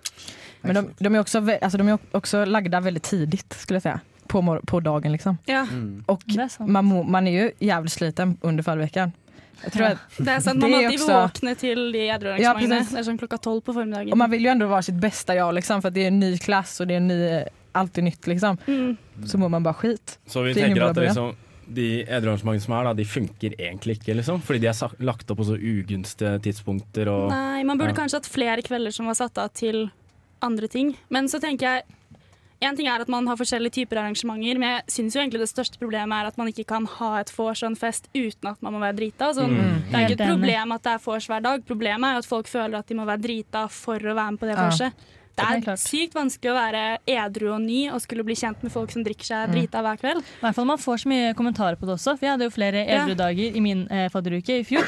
Men 0.63 0.75
de, 0.75 0.89
de, 0.97 1.15
är 1.15 1.19
också, 1.19 1.37
alltså, 1.61 1.77
de 1.77 1.87
är 1.87 1.97
också 2.11 2.45
lagda 2.45 2.79
väldigt 2.79 3.03
tidigt 3.03 3.53
skulle 3.53 3.75
jag 3.75 3.83
säga. 3.83 3.99
På, 4.27 4.59
på 4.67 4.79
dagen 4.79 5.11
liksom. 5.11 5.37
Ja, 5.45 5.67
Mm. 5.71 6.03
Och 6.07 6.21
er 6.27 6.47
sant. 6.47 6.69
man, 6.69 7.11
man 7.11 7.27
är 7.27 7.31
ju 7.43 7.51
jävligt 7.59 7.91
sliten 7.91 8.37
under 8.41 8.63
fallveckan. 8.63 9.11
Jag 9.63 9.73
tror 9.73 9.85
Ja. 9.85 9.91
att, 9.91 9.97
det 10.25 10.31
er 10.31 10.39
sant. 10.39 10.59
Man 10.61 10.71
Det 10.71 10.75
må 10.77 10.81
er 10.81 10.85
alltid 10.87 10.99
også- 10.99 11.21
våkne 11.23 11.55
til 11.55 11.91
de 11.91 11.99
edru 12.09 12.29
Ja, 12.39 12.53
det 12.53 12.71
er 12.97 13.03
sånn 13.03 13.17
klokka 13.17 13.37
tolv 13.37 13.61
på 13.61 13.73
formiddagen. 13.73 14.11
och 14.11 14.17
man 14.17 14.31
vill 14.31 14.41
ju 14.43 14.47
ändå 14.49 14.67
vara 14.67 14.81
sitt 14.81 14.95
bästa 14.95 15.35
jag 15.35 15.53
liksom, 15.55 15.81
för 15.81 15.87
att 15.89 15.93
det 15.93 16.03
är 16.03 16.07
en 16.07 16.19
ny 16.19 16.37
klass 16.37 16.79
och 16.79 16.87
det 16.87 16.93
är 16.93 16.97
en 16.97 17.07
ny, 17.07 17.43
allt 17.71 17.97
är 17.97 18.01
nytt 18.01 18.27
liksom. 18.27 18.57
Mm. 18.67 18.97
Så 19.25 19.37
mår 19.37 19.49
man 19.49 19.63
bara 19.63 19.73
skit. 19.73 20.19
Så 20.27 20.41
vi 20.41 20.49
er 20.49 20.53
tenker 20.53 20.81
at 20.89 20.95
liksom, 20.97 21.35
de 21.67 22.01
edruarrangementene 22.03 22.61
som 22.61 22.73
er, 22.73 22.83
da, 22.83 22.93
de 22.93 23.05
funker 23.05 23.53
egentlig 23.59 23.97
ikke, 23.99 24.13
liksom. 24.15 24.41
Fordi 24.41 24.59
de 24.59 24.67
er 24.67 24.89
lagt 25.03 25.31
opp 25.31 25.37
på 25.37 25.43
så 25.45 25.55
ugunstige 25.57 26.39
tidspunkter 26.43 27.07
og 27.07 27.29
Nei, 27.31 27.63
man 27.63 27.77
burde 27.77 27.89
Ja. 27.91 27.95
kanskje 27.95 28.13
hatt 28.19 28.25
flere 28.27 28.61
kvelder 28.61 28.91
som 28.91 29.05
var 29.05 29.13
satt 29.13 29.37
av 29.37 29.49
til 29.53 29.91
andre 30.45 30.67
ting. 30.71 30.95
Men 31.09 31.25
så 31.31 31.39
tenker 31.43 31.59
jeg 31.77 31.83
En 32.63 32.77
ting 32.77 32.87
er 32.87 33.01
at 33.03 33.09
man 33.11 33.25
har 33.27 33.35
forskjellige 33.35 33.73
typer 33.75 33.97
arrangementer, 33.99 34.55
men 34.57 34.69
jeg 34.77 34.83
syns 34.87 35.15
jo 35.17 35.19
egentlig 35.19 35.41
det 35.41 35.49
største 35.51 35.75
problemet 35.81 36.15
er 36.15 36.29
at 36.29 36.37
man 36.39 36.47
ikke 36.47 36.63
kan 36.69 36.85
ha 36.87 37.09
et 37.19 37.27
vors 37.35 37.59
og 37.61 37.73
en 37.73 37.75
fest 37.75 38.05
uten 38.15 38.47
at 38.53 38.61
man 38.63 38.71
må 38.71 38.79
være 38.79 38.95
drita. 39.01 39.33
Sånn, 39.35 39.51
Mm. 39.51 39.81
Det 39.91 39.93
er 39.99 40.05
ikke 40.07 40.21
et 40.23 40.29
problem 40.31 40.71
at 40.71 40.83
det 40.85 40.93
er 40.93 41.01
vors 41.03 41.27
hver 41.27 41.41
dag. 41.43 41.65
Problemet 41.67 42.07
er 42.07 42.13
jo 42.13 42.21
at 42.23 42.29
folk 42.29 42.47
føler 42.47 42.77
at 42.79 42.87
de 42.87 42.95
må 42.95 43.03
være 43.05 43.19
drita 43.25 43.65
for 43.69 43.99
å 43.99 44.15
være 44.15 44.31
med 44.31 44.39
på 44.39 44.47
det 44.47 44.55
Ja. 44.55 44.63
vorset. 44.69 44.93
Det 45.35 45.43
Det 45.43 45.67
er 45.67 45.71
er 45.73 45.75
sykt 45.75 46.13
vanskelig 46.13 46.51
å 46.53 46.55
være 46.55 46.97
edru 47.05 47.51
og 47.55 47.61
ny 47.61 47.89
og 47.89 47.99
skulle 47.99 48.23
bli 48.23 48.35
kjent 48.35 48.63
med 48.63 48.71
folk 48.71 48.91
som 48.91 49.03
drikker 49.03 49.25
seg 49.25 49.51
drita 49.51 49.81
hver 49.83 49.97
kveld. 49.99 50.21
I 50.23 50.41
hvert 50.45 50.55
fall 50.55 50.65
Man 50.65 50.77
får 50.77 51.03
så 51.03 51.07
mye 51.11 51.33
kommentarer 51.35 51.75
på 51.75 51.81
det 51.85 51.97
også. 51.99 52.17
For 52.17 52.25
jeg 52.27 52.31
hadde 52.37 52.47
jo 52.47 52.49
flere 52.49 52.87
Ja. 52.87 53.03
edru 53.05 53.15
dager 53.17 53.55
i 53.57 53.59
min 53.59 53.87
eh, 53.91 54.07
fadderuke 54.07 54.59
i 54.59 54.63
fjor. 54.63 54.85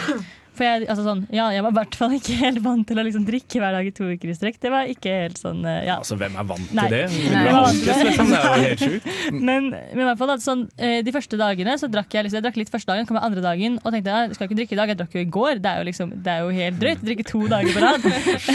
For 0.55 0.63
jeg, 0.63 0.85
altså 0.87 1.03
sånn, 1.03 1.23
ja, 1.35 1.49
jeg 1.51 1.63
var 1.65 1.73
i 1.73 1.77
hvert 1.79 1.97
fall 1.99 2.15
ikke 2.15 2.37
helt 2.45 2.61
vant 2.63 2.87
til 2.87 2.99
å 3.01 3.05
liksom 3.05 3.25
drikke 3.27 3.61
hver 3.61 3.75
dag 3.75 3.89
i 3.89 3.93
to 3.95 4.07
uker 4.07 4.31
i 4.31 4.35
strekk. 4.37 4.59
Det 4.63 4.71
var 4.71 4.91
ikke 4.91 5.15
helt 5.25 5.41
sånn 5.41 5.61
eh, 5.67 5.81
ja. 5.89 5.97
Altså, 5.99 6.17
hvem 6.19 6.37
er 6.39 6.49
vant 6.51 6.73
Nei. 6.77 6.87
til 6.87 6.95
det? 6.95 7.03
Nei. 7.11 7.43
Du 7.45 7.51
er 7.51 7.59
alkis, 7.59 8.01
liksom. 8.09 8.31
Det 8.31 8.39
er 8.39 8.47
jo 8.47 8.65
helt 8.65 8.85
sjukt. 8.85 9.11
Men, 9.45 9.67
men 9.69 10.01
i 10.01 10.05
hvert 10.07 10.19
fall 10.19 10.31
at 10.35 10.43
sånn, 10.43 10.65
eh, 10.81 10.99
de 11.05 11.11
første 11.13 11.37
dagene 11.39 11.75
så 11.79 11.89
drakk 11.91 12.13
jeg, 12.15 12.25
liksom, 12.25 12.39
jeg 12.39 12.45
drakk 12.45 12.59
litt 12.59 12.71
første 12.71 12.91
dagen, 12.91 13.07
kom 13.09 13.17
jeg 13.19 13.27
andre 13.27 13.43
dagen 13.43 13.77
og 13.81 13.93
tenkte 13.93 14.13
jeg 14.15 14.37
skal 14.37 14.47
ikke 14.47 14.57
drikke 14.61 14.75
i 14.75 14.79
dag, 14.79 14.91
jeg 14.91 14.99
drakk 15.01 15.15
jo 15.17 15.23
i 15.23 15.31
går. 15.37 15.61
Det 15.63 15.71
er 15.71 15.81
jo, 15.81 15.87
liksom, 15.89 16.13
det 16.25 16.33
er 16.33 16.43
jo 16.45 16.53
helt 16.55 16.79
drøyt 16.81 17.01
å 17.01 17.09
drikke 17.09 17.27
to 17.29 17.41
dager 17.51 17.75
på 17.75 17.83
rad. 17.83 18.05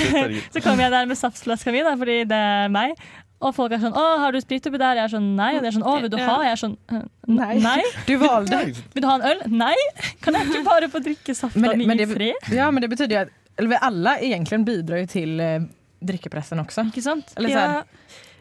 så 0.55 0.63
kom 0.65 0.83
jeg 0.83 0.95
der 0.95 1.11
med 1.11 1.21
saftflaska 1.21 1.75
mi, 1.75 1.83
da, 1.87 1.97
fordi 2.01 2.23
det 2.31 2.41
er 2.55 2.73
meg. 2.73 2.97
Og 3.41 3.55
folk 3.57 3.73
er 3.73 3.81
sånn 3.81 3.95
'Å, 3.97 4.07
har 4.21 4.33
du 4.33 4.41
sprit 4.41 4.67
oppi 4.69 4.79
der?' 4.79 4.99
Jeg 5.01 5.05
er 5.05 5.13
sånn 5.17 5.29
'Nei.' 5.37 5.57
Og 5.57 5.63
de 5.63 5.69
er 5.69 5.73
sånn 5.73 5.87
'Å, 5.89 5.95
vil 6.03 6.11
du 6.13 6.17
ha?' 6.21 6.43
Jeg 6.45 6.53
er 6.53 6.61
sånn 6.61 6.77
«Øh, 6.93 7.05
Nei. 7.27 7.55
Nei. 7.59 7.83
Du 8.07 8.17
valgte. 8.19 8.59
Vil 8.95 9.03
du 9.03 9.09
ha 9.09 9.15
en 9.17 9.23
øl? 9.31 9.43
Nei. 9.49 9.77
Kan 10.21 10.35
jeg 10.35 10.51
ikke 10.51 10.65
bare 10.67 10.89
få 10.93 11.01
drikke 11.01 11.35
safta 11.35 11.77
mi 11.77 11.85
i 11.87 12.07
fred? 12.07 12.51
ja, 12.53 12.71
men 12.71 12.83
det 12.83 12.91
betyder 12.91 13.17
jo 13.17 13.21
at 13.27 13.37
eller 13.61 13.79
alle 13.85 14.17
egentlig 14.25 14.65
bidrar 14.65 15.03
jo 15.03 15.07
til 15.07 15.41
eh, 15.41 15.61
drikkepressen 16.01 16.61
også. 16.63 16.87
Ikke 16.89 17.03
sant? 17.05 17.33
Eller 17.37 17.49
så 17.53 17.65
Ja, 17.65 17.83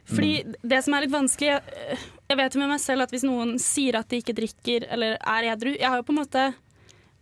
fordi 0.09 0.31
det 0.63 0.83
som 0.83 0.95
er 0.95 1.01
litt 1.05 1.13
vanskelig 1.13 1.49
Jeg, 1.51 1.97
jeg 2.29 2.37
vet 2.39 2.55
jo 2.55 2.59
med 2.63 2.71
meg 2.71 2.79
selv 2.81 3.05
at 3.05 3.11
hvis 3.13 3.25
noen 3.27 3.59
sier 3.61 3.99
at 3.99 4.09
de 4.09 4.21
ikke 4.23 4.33
drikker 4.37 4.87
eller 4.89 5.17
er 5.19 5.49
edru 5.51 5.75
Jeg 5.75 5.85
har 5.85 5.99
jo 5.99 6.05
på 6.07 6.15
en 6.15 6.21
måte 6.21 6.45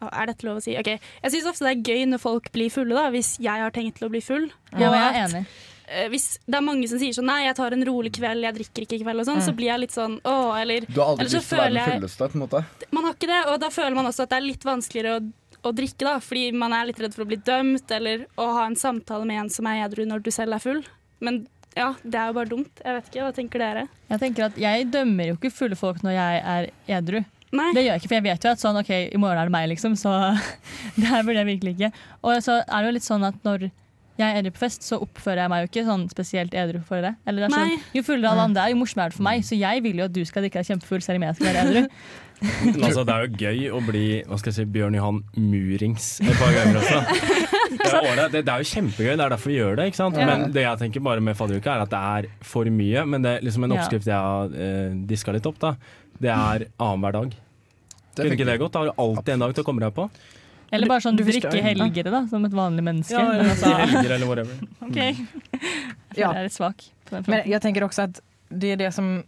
Er 0.08 0.30
dette 0.30 0.46
lov 0.48 0.62
å 0.62 0.64
si? 0.64 0.78
Ok, 0.80 0.88
Jeg 0.94 1.34
syns 1.34 1.50
ofte 1.52 1.66
det 1.68 1.74
er 1.74 1.96
gøy 1.96 2.06
når 2.14 2.22
folk 2.22 2.52
blir 2.54 2.70
fulle, 2.72 2.96
da, 2.96 3.10
hvis 3.12 3.34
jeg 3.44 3.66
har 3.66 3.74
tenkt 3.76 3.98
til 3.98 4.08
å 4.08 4.14
bli 4.14 4.22
full. 4.22 4.46
Ja, 4.78 4.94
jeg 4.94 5.04
er 5.10 5.20
enig. 5.26 5.44
Eh, 5.88 6.06
hvis 6.12 6.28
det 6.46 6.60
er 6.60 6.66
mange 6.66 6.88
som 6.92 7.00
sier 7.02 7.16
sånn 7.16 7.28
Nei, 7.30 7.40
jeg 7.48 7.58
tar 7.58 7.76
en 7.76 7.86
rolig 7.88 8.12
kveld, 8.16 8.46
jeg 8.46 8.58
drikker 8.60 8.86
ikke 8.86 9.00
i 9.00 9.02
kveld, 9.04 9.24
og 9.24 9.28
sånn, 9.30 9.42
så 9.46 9.56
blir 9.58 9.72
jeg 9.72 9.84
litt 9.86 9.96
sånn 9.96 10.20
Å, 10.22 10.36
eller 10.62 10.88
Du 10.88 11.02
har 11.02 11.14
aldri 11.16 11.28
lyst 11.28 11.50
til 11.52 11.58
å 11.58 11.64
være 11.64 11.76
den 11.76 11.92
fulleste, 11.98 12.30
på 12.32 12.40
en 12.40 12.46
måte. 12.46 12.64
Man 12.96 13.10
har 13.10 13.18
ikke 13.18 13.32
det, 13.32 13.42
og 13.52 13.60
da 13.64 13.72
føler 13.74 13.98
man 13.98 14.10
også 14.12 14.28
at 14.28 14.34
det 14.34 14.40
er 14.40 14.48
litt 14.48 14.68
vanskeligere 14.68 15.18
å, 15.18 15.26
å 15.68 15.76
drikke, 15.82 16.04
da, 16.06 16.16
fordi 16.24 16.48
man 16.56 16.76
er 16.78 16.90
litt 16.92 17.02
redd 17.04 17.16
for 17.18 17.26
å 17.26 17.30
bli 17.32 17.40
dømt, 17.50 17.94
eller 18.00 18.28
å 18.40 18.50
ha 18.60 18.66
en 18.70 18.80
samtale 18.80 19.28
med 19.30 19.46
en 19.46 19.54
som 19.54 19.70
er 19.72 19.86
edru 19.88 20.06
når 20.10 20.26
du 20.26 20.32
selv 20.36 20.58
er 20.58 20.64
full. 20.64 20.84
Men 21.24 21.46
ja, 21.78 21.94
det 22.04 22.20
er 22.20 22.30
jo 22.32 22.38
bare 22.40 22.50
dumt. 22.52 22.84
Jeg 22.84 22.98
vet 22.98 23.10
ikke, 23.12 23.24
Hva 23.26 23.34
tenker 23.38 23.64
dere? 23.64 23.88
Jeg 24.10 24.22
tenker 24.24 24.48
at 24.48 24.62
jeg 24.62 24.86
dømmer 24.94 25.32
jo 25.32 25.38
ikke 25.38 25.54
fulle 25.54 25.78
folk 25.78 26.00
når 26.06 26.16
jeg 26.18 26.46
er 26.54 26.70
edru. 27.00 27.20
Nei. 27.56 27.70
Det 27.76 27.84
gjør 27.84 27.94
jeg 27.94 28.02
ikke, 28.02 28.10
for 28.12 28.18
jeg 28.18 28.26
vet 28.26 28.46
jo 28.46 28.52
at 28.52 28.62
sånn, 28.62 28.80
ok, 28.82 28.90
i 29.08 29.20
morgen 29.22 29.40
er 29.40 29.48
det 29.48 29.56
meg, 29.56 29.68
liksom, 29.72 29.96
så 30.00 30.14
det 31.00 31.08
her 31.08 31.24
burde 31.24 31.40
jeg 31.40 31.50
virkelig 31.54 31.76
ikke. 31.78 31.92
Og 32.26 32.42
så 32.44 32.58
er 32.64 32.74
det 32.82 32.90
jo 32.90 32.96
litt 32.98 33.08
sånn 33.08 33.28
at 33.28 33.38
når 33.48 33.70
jeg 34.18 34.28
er 34.28 34.40
edru 34.42 34.54
på 34.56 34.64
fest, 34.64 34.86
så 34.86 34.98
oppfører 35.04 35.44
jeg 35.44 35.52
meg 35.54 35.64
jo 35.64 35.70
ikke 35.72 35.86
sånn 35.88 36.06
spesielt 36.12 36.56
edru 36.58 36.80
for 36.86 37.06
det. 37.06 37.14
Eller 37.30 37.46
det 37.46 37.50
er 37.50 37.58
sånn, 37.58 37.84
jo 37.98 38.06
fullere 38.08 38.32
alle 38.32 38.46
andre 38.50 38.64
er, 38.64 38.74
jo 38.74 38.80
morsommere 38.80 39.12
er 39.12 39.14
det 39.14 39.20
for 39.20 39.28
meg. 39.28 39.44
Så 39.46 39.58
jeg 39.60 39.84
vil 39.86 40.02
jo 40.02 40.08
at 40.10 40.16
du 40.16 40.24
skal 40.26 40.46
drikke 40.46 40.62
deg 40.64 40.72
kjempefull, 40.72 41.04
selv 41.06 41.22
om 41.22 41.28
jeg 41.28 41.38
skal 41.38 41.50
være 41.52 41.66
edru. 41.68 41.84
Men 42.38 42.84
altså, 42.86 43.04
det 43.08 43.14
er 43.14 43.24
jo 43.26 43.40
gøy 43.42 43.62
å 43.74 43.80
bli 43.82 44.04
hva 44.28 44.38
skal 44.38 44.52
jeg 44.52 44.58
si, 44.60 44.66
Bjørn 44.76 44.98
Johan 44.98 45.24
Murings 45.42 46.10
et 46.22 46.36
par 46.38 46.52
ganger 46.54 46.78
også. 46.84 47.00
Det 47.68 47.88
er, 47.98 48.20
det, 48.32 48.42
det 48.46 48.52
er 48.54 48.62
jo 48.62 48.68
kjempegøy, 48.70 49.10
det 49.10 49.24
er 49.26 49.32
derfor 49.34 49.52
vi 49.52 49.58
gjør 49.58 49.78
det. 49.80 49.88
ikke 49.90 50.00
sant? 50.00 50.18
Ja. 50.20 50.28
Men 50.30 50.54
det 50.54 50.64
jeg 50.64 50.82
tenker 50.82 51.04
bare 51.04 51.24
med 51.24 51.38
fadderuka, 51.38 51.74
er 51.74 51.86
at 51.86 51.92
det 51.94 52.02
er 52.14 52.30
for 52.46 52.70
mye. 52.74 53.04
Men 53.10 53.26
det 53.26 53.34
er 53.38 53.46
liksom 53.48 53.66
en 53.68 53.76
oppskrift 53.78 54.08
jeg 54.10 54.18
har 54.18 54.54
eh, 54.54 54.96
diska 55.10 55.34
litt 55.36 55.50
opp, 55.50 55.58
da. 55.62 55.74
Det 56.18 56.32
er 56.34 56.68
annenhver 56.78 57.18
dag. 57.18 57.36
Kunne 58.18 58.38
ikke 58.38 58.48
det 58.50 58.58
gått? 58.62 58.74
Da 58.74 58.82
har 58.84 58.92
du 58.92 59.02
alltid 59.04 59.34
en 59.36 59.46
dag 59.46 59.54
til 59.58 59.66
å 59.66 59.68
komme 59.68 59.84
deg 59.84 59.94
på. 59.98 60.08
Eller 60.72 60.90
bare 60.92 61.02
sånn 61.04 61.16
Du 61.16 61.24
drikke 61.24 61.62
helgere, 61.64 62.12
da, 62.12 62.26
som 62.28 62.44
et 62.46 62.52
vanlig 62.56 62.84
menneske. 62.84 63.16
Ja, 63.16 63.32
eller 63.34 63.52
altså, 63.54 63.72
helger 63.94 64.12
eller 64.18 64.28
whatever. 64.28 64.68
ok. 64.82 64.98
Jeg 64.98 66.18
Ja. 66.18 66.32
er 66.34 66.44
litt 66.48 66.54
svak 66.56 66.84
på 67.08 67.16
den 67.16 67.24
Men 67.28 67.44
jeg 67.48 67.62
tenker 67.62 67.86
også 67.88 68.04
at 68.10 68.22
det 68.50 68.72
er 68.76 68.78
det 68.78 68.94
som... 68.96 69.24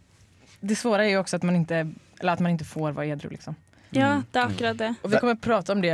Det 0.60 0.75
svåra 0.75 1.05
er 1.05 1.13
jo 1.13 1.22
også 1.24 1.38
at 1.39 1.43
man 1.48 1.62
ikke 1.62 1.86
eller 2.19 2.34
at 2.34 2.41
man 2.43 2.58
ikke 2.58 2.65
får 2.67 2.91
være 2.98 3.13
edru. 3.15 3.29
Liksom. 3.31 3.55
Ja, 3.96 4.24
det 4.31 4.39
er 4.41 4.50
akkurat 4.50 4.77
det. 4.77 4.89
Og 5.03 5.12
vi 5.13 5.17
kommer 5.22 5.36
prate 5.39 5.41
prata 5.41 5.72
om 5.74 5.81
det 5.81 5.93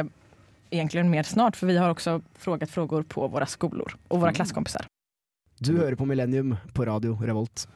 egentlig 0.73 1.03
mer 1.13 1.23
snart 1.29 1.55
for 1.55 1.69
vi 1.69 1.77
har 1.77 1.93
også 1.93 2.17
frågat 2.41 2.69
frågor 2.73 3.03
på 3.07 3.27
våre 3.29 3.45
skolor 3.47 3.93
og 4.09 4.19
våre 4.23 4.33
klasskompisar. 4.33 4.87
Du 5.61 5.77
hører 5.77 5.95
på 5.95 6.05
Millennium 6.09 6.55
på 6.73 6.85
radio 6.89 7.13
Revolt. 7.21 7.67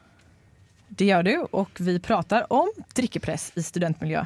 Det 0.90 1.06
gjør 1.06 1.22
du 1.24 1.32
og 1.54 1.78
vi 1.78 1.94
prater 2.02 2.44
om 2.52 2.68
drikkepress 2.98 3.52
i 3.56 3.62
studentmiljø. 3.62 4.24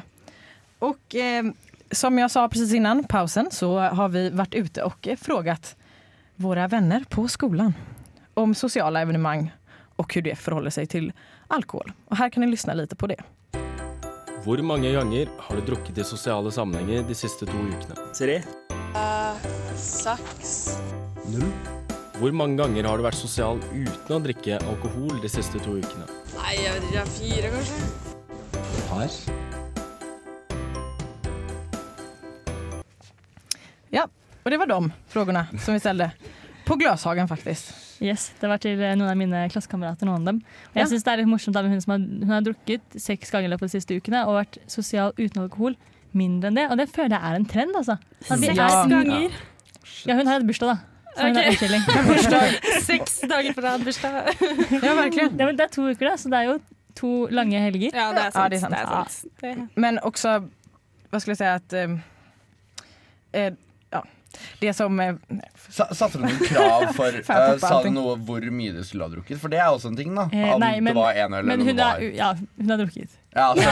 Og 0.83 1.15
eh, 1.15 1.45
som 1.91 2.17
jag 2.17 2.31
sa 2.31 2.49
precis 2.49 2.73
innan 2.73 3.03
pausen 3.03 3.51
så 3.51 3.79
har 3.79 4.09
vi 4.09 4.29
varit 4.29 4.53
ute 4.53 4.83
och 4.83 5.07
eh, 5.07 5.15
frågat 5.15 5.75
våra 6.35 6.67
vänner 6.67 7.03
på 7.09 7.27
skolan 7.27 7.73
om 8.33 8.55
sociala 8.55 9.01
evenemang 9.01 9.51
och 9.95 10.13
hur 10.13 10.21
det 10.21 10.35
förhåller 10.35 10.69
sig 10.69 10.87
till 10.87 11.13
alkohol. 11.47 11.91
Och 12.05 12.17
här 12.17 12.29
kan 12.29 12.41
ni 12.41 12.47
lyssna 12.47 12.73
lite 12.73 12.95
på 12.95 13.07
det. 13.07 13.23
Hvor 14.43 14.57
mange 14.57 14.91
ganger 14.91 15.27
har 15.37 15.55
du 15.55 15.61
drukket 15.61 15.97
i 15.97 16.03
sosiale 16.03 16.51
sammenhenger 16.51 17.03
de 17.07 17.15
siste 17.15 17.45
to 17.45 17.51
ukene? 17.51 17.95
Tre. 18.19 18.43
Seks. 19.75 20.77
Null. 21.25 21.51
Hvor 22.19 22.31
mange 22.31 22.57
ganger 22.57 22.83
har 22.87 22.97
du 22.97 23.03
vært 23.03 23.17
sosial 23.19 23.57
uten 23.73 24.15
å 24.15 24.19
drikke 24.23 24.59
alkohol 24.69 25.17
de 25.23 25.31
siste 25.33 25.59
to 25.65 25.79
ukene? 25.81 26.05
Nei, 26.37 26.53
jeg 26.61 26.77
vet 26.77 26.87
ikke. 26.91 27.07
Fire, 27.17 27.51
kanskje? 27.57 28.13
Par. 28.91 29.44
Och 34.45 34.51
det 34.51 34.57
var 34.57 34.67
de 34.67 34.93
frågorna 35.07 35.47
som 35.59 35.73
vi 35.73 35.79
ställde. 35.79 36.11
På 36.65 36.75
Gløshagen, 36.75 37.27
faktisk. 37.27 37.73
Yes, 38.01 38.31
Det 38.39 38.47
var 38.47 38.57
til 38.57 38.81
eh, 38.81 38.95
noen 38.97 39.09
av 39.09 39.17
mine 39.17 39.43
klassekamerater. 39.49 40.05
noen 40.05 40.21
av 40.21 40.25
dem. 40.25 40.35
Og 40.37 40.75
jeg 40.75 40.81
Ja. 40.83 40.85
synes 40.89 41.03
det 41.03 41.11
er 41.13 41.17
litt 41.17 41.27
morsomt 41.27 41.55
med 41.55 41.69
hun 41.71 41.81
som 41.81 41.91
har, 41.91 41.99
hun 41.99 42.29
har 42.29 42.41
drukket 42.41 42.81
seks 42.97 43.31
ganger 43.31 43.45
i 43.47 43.51
løpet 43.53 43.63
av 43.63 43.69
de 43.69 43.75
siste 43.79 43.95
ukene 43.97 44.25
og 44.27 44.35
vært 44.45 44.57
sosial 44.67 45.13
uten 45.17 45.41
alkohol 45.41 45.75
mindre 46.13 46.47
enn 46.49 46.55
det. 46.55 46.67
Og 46.71 46.77
det 46.77 46.89
føler 46.89 47.09
jeg 47.17 47.21
er 47.31 47.35
en 47.35 47.45
trend. 47.45 47.75
altså. 47.75 47.97
At 48.29 48.39
vi 48.39 48.45
Seks 48.47 48.59
er, 48.59 48.89
ganger. 48.89 49.31
ja, 50.05 50.15
hun 50.15 50.27
har 50.27 50.33
hatt 50.39 50.47
bursdag, 50.47 50.67
da. 50.67 50.77
Seks 52.81 53.21
dager 53.21 53.53
på 53.53 53.61
rad 53.63 53.81
bursdag. 53.83 54.13
Ja, 54.83 54.93
virkelig. 54.93 55.39
Ja, 55.39 55.45
men 55.45 55.55
det 55.57 55.63
er 55.63 55.73
to 55.73 55.81
uker, 55.89 56.09
da, 56.09 56.15
så 56.17 56.29
det 56.29 56.37
er 56.37 56.43
jo 56.51 56.59
to 56.95 57.27
lange 57.31 57.59
helger. 57.59 57.89
Ja, 57.95 58.11
det 58.13 58.25
er 58.27 58.31
sant. 58.31 58.43
Ja, 58.43 58.49
det 58.49 58.57
er 58.57 58.61
sant. 58.61 59.25
Det 59.41 59.49
er 59.49 59.55
sant. 59.55 59.71
Men 59.77 59.97
også 60.03 60.49
Hva 61.11 61.19
skulle 61.21 61.37
jeg 61.37 61.37
si 61.37 61.43
at 61.45 61.73
Eh, 61.73 63.47
eh, 63.47 63.51
det 64.61 64.73
som... 64.77 64.99
Eh, 64.99 65.15
Sa- 65.69 65.89
Satte 65.97 66.19
du 66.19 66.23
noen 66.27 66.39
krav 66.45 66.83
for 66.97 67.07
eh, 67.09 67.23
poppa 67.25 67.57
Sa 67.61 67.81
du 67.83 67.89
noe 67.93 68.15
hvor 68.21 68.43
mye 68.53 68.71
du 68.75 68.83
skulle 68.85 69.07
ha 69.07 69.11
drukket? 69.13 69.39
For 69.41 69.49
det 69.51 69.59
er 69.59 69.71
også 69.73 69.89
en 69.91 69.97
ting, 69.99 70.13
da. 70.15 70.27
Eh, 70.31 70.55
nei, 70.61 70.75
men- 70.79 70.93
det 70.93 70.99
var 71.01 71.13
en 71.25 71.33
øl 71.33 71.39
eller 71.49 71.63
hun, 71.65 71.77
var 71.79 72.01
er, 72.03 72.13
ja, 72.15 72.29
hun 72.61 72.69
har 72.75 72.81
drukket. 72.83 73.15
ja, 73.35 73.47
da, 73.55 73.63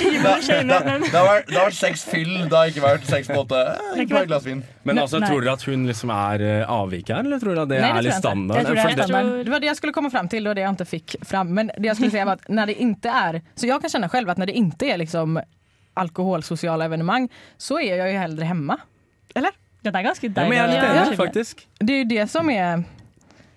Ikke 0.00 0.42
shame, 0.44 0.68
det, 0.70 1.12
har 1.14 1.28
vært, 1.50 1.76
seks 1.76 2.04
fyll, 2.06 2.34
det 2.50 2.54
har 2.56 2.70
ikke 2.70 2.84
vært 2.84 3.06
seks 3.08 3.30
på 3.30 3.38
åtte. 3.42 3.60
måte 3.60 4.06
bare 4.10 4.22
Et 4.24 4.30
glass 4.30 4.46
vin. 4.46 4.60
Men 4.86 5.00
altså. 5.02 5.20
Tror 5.24 5.42
dere 5.44 5.54
at 5.58 5.64
hun 5.66 5.86
liksom 5.88 6.12
er 6.14 6.44
avviket 6.66 7.14
her, 7.16 7.24
eller 7.26 7.42
tror 7.42 7.56
dere 7.56 7.64
at 7.66 7.72
det 7.72 7.80
Nei, 7.80 7.90
det 7.90 7.98
er 8.02 8.06
litt 8.08 8.18
standard? 8.20 8.60
Det 8.60 8.74
det- 8.74 9.06
standard. 9.06 9.32
Det 9.44 9.54
var 9.54 9.60
det 9.64 9.70
jeg 9.70 9.80
skulle 9.80 9.96
komme 9.96 10.10
fram 10.12 10.28
til, 10.32 10.46
og 10.46 10.54
det 10.58 10.62
jeg 10.66 10.76
ikke 10.76 10.90
fikk 10.92 11.16
fram. 11.26 11.50
Men 11.56 11.72
det 11.76 11.90
jeg 11.90 11.96
skulle 11.98 12.14
si 12.14 12.22
var 12.24 12.38
at 12.38 12.46
når 12.50 12.72
det 12.72 12.76
ikke 12.86 13.16
er 13.24 13.40
så 13.56 13.66
jeg 13.70 13.80
kan 13.82 13.90
kjenne 13.96 14.10
selv 14.12 14.30
at 14.34 14.38
når 14.40 14.52
det 14.52 14.56
ikke 14.60 14.92
er 14.94 15.00
liksom 15.02 15.40
alkoholsosiale 16.00 16.86
evenemang 16.86 17.26
så 17.60 17.80
er 17.80 17.96
jeg 17.98 18.14
jo 18.14 18.20
hellre 18.22 18.46
hemma. 18.48 18.76
Eller? 19.34 19.50
Det 19.82 19.94
er 19.94 20.02
ganske 20.04 20.26
Ja, 20.36 20.42
men 20.48 20.52
jeg 20.52 20.64
er 20.64 20.72
litt 20.74 21.06
enig, 21.08 21.16
faktisk. 21.16 21.68
Det 21.78 21.92
är 21.92 21.98
ju 21.98 22.04
det 22.04 22.26
som 22.30 22.50
är, 22.50 22.84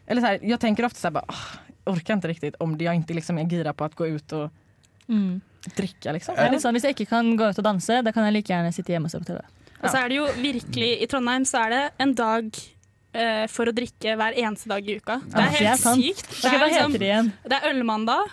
eller 0.08 0.22
så 0.22 0.28
här, 0.28 0.40
jag 0.44 0.60
tänker 0.60 0.86
ofta 0.86 1.00
så 1.00 1.08
här 1.08 1.12
bara, 1.12 1.26
"Åh, 1.28 1.36
jag 1.86 1.94
orkar 1.96 2.14
inte 2.14 2.28
riktigt 2.28 2.56
om 2.60 2.72
jeg 2.72 2.82
jag 2.82 2.96
inte 2.96 3.14
liksom 3.14 3.38
är 3.38 3.44
gira 3.50 3.74
på 3.74 3.84
att 3.84 3.96
gå 3.96 4.08
ut 4.08 4.32
och 4.32 4.50
Mm. 5.10 5.42
dricka 5.76 6.12
liksom. 6.12 6.36
Det 6.36 6.42
er 6.42 6.52
litt 6.52 6.62
sånn, 6.62 6.74
Hvis 6.76 6.84
jeg 6.84 6.96
ikke 6.96 7.10
kan 7.10 7.38
gå 7.38 7.50
ut 7.50 7.58
og 7.58 7.64
danse, 7.64 8.02
da 8.04 8.12
kan 8.12 8.24
jeg 8.24 8.34
like 8.34 8.48
gjerne 8.54 8.72
sitte 8.74 8.92
hjemme 8.94 9.06
og 9.06 9.12
se 9.12 9.20
på 9.20 9.26
TV. 9.26 9.40
Og 9.84 9.90
så 9.90 9.98
er 10.06 10.08
det 10.10 10.16
jo 10.16 10.26
virkelig 10.28 11.02
I 11.02 11.06
Trondheim 11.08 11.44
så 11.46 11.66
er 11.66 11.70
det 11.70 11.92
en 12.00 12.14
dag 12.14 12.46
eh, 13.14 13.48
for 13.48 13.66
å 13.66 13.72
drikke 13.74 14.16
hver 14.16 14.34
eneste 14.38 14.68
dag 14.70 14.88
i 14.90 14.96
uka. 14.96 15.20
Det 15.26 15.34
Ja, 15.36 15.40
er 15.46 15.52
det 15.52 15.62
er 15.62 15.68
helt 15.68 15.80
sykt. 15.82 16.42
Det 16.42 16.46
er, 16.54 16.58
Hva 16.58 16.68
liksom, 16.68 16.92
det 16.94 17.02
igjen? 17.02 17.32
det 17.44 17.52
er 17.64 17.70
ølmandag, 17.70 18.30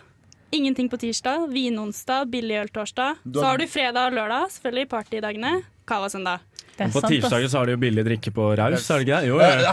ingenting 0.53 0.89
på 0.89 0.97
tirsdag, 0.99 1.49
vinonsdag, 1.51 2.31
billig 2.31 2.57
øl 2.63 2.69
torsdag. 2.69 3.17
Så 3.35 3.43
har- 3.43 3.51
har 3.51 3.59
du 3.59 3.67
fredag 3.67 4.07
og 4.07 4.13
lørdag, 4.13 4.51
selvfølgelig 4.51 4.89
partydagene. 4.89 5.63
Cava 5.87 6.07
søndag. 6.09 6.39
Det 6.81 6.87
er 6.87 6.93
På 6.95 7.01
tirsdager 7.05 7.49
så 7.53 7.59
har 7.61 7.69
de 7.69 7.75
jo 7.75 7.81
billig 7.83 8.03
drikke 8.07 8.31
på 8.33 8.45
Raus, 8.57 8.87
er 8.89 9.03
det 9.03 9.05
ikke 9.05 9.17
det? 9.21 9.29
Jo, 9.29 9.37
ja. 9.37 9.73